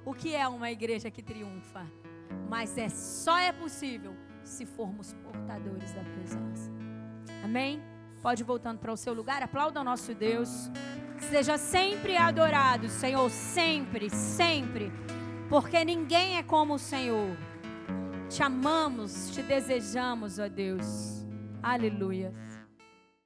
o 0.05 0.13
que 0.13 0.35
é 0.35 0.47
uma 0.47 0.71
igreja 0.71 1.11
que 1.11 1.23
triunfa. 1.23 1.87
Mas 2.49 2.77
é 2.77 2.89
só 2.91 3.39
é 3.39 3.53
possível 3.53 4.15
se 4.43 4.67
formos 4.67 5.15
portadores 5.15 5.93
da 5.95 6.03
presença. 6.03 6.71
Amém? 7.43 7.83
Pode 8.21 8.43
ir 8.43 8.45
voltando 8.45 8.79
para 8.79 8.93
o 8.93 8.97
seu 8.97 9.15
lugar, 9.15 9.43
aplauda 9.43 9.81
o 9.81 9.85
nosso 9.85 10.15
Deus. 10.15 10.71
Seja 11.31 11.57
sempre 11.57 12.17
adorado, 12.19 12.89
Senhor, 12.89 13.31
sempre, 13.31 14.11
sempre. 14.11 14.93
Porque 15.49 15.85
ninguém 15.85 16.37
é 16.37 16.43
como 16.43 16.75
o 16.75 16.79
Senhor. 16.79 17.35
Te 18.29 18.43
amamos, 18.43 19.31
te 19.31 19.43
desejamos, 19.43 20.39
ó 20.39 20.49
Deus. 20.49 21.25
Aleluia. 21.63 22.33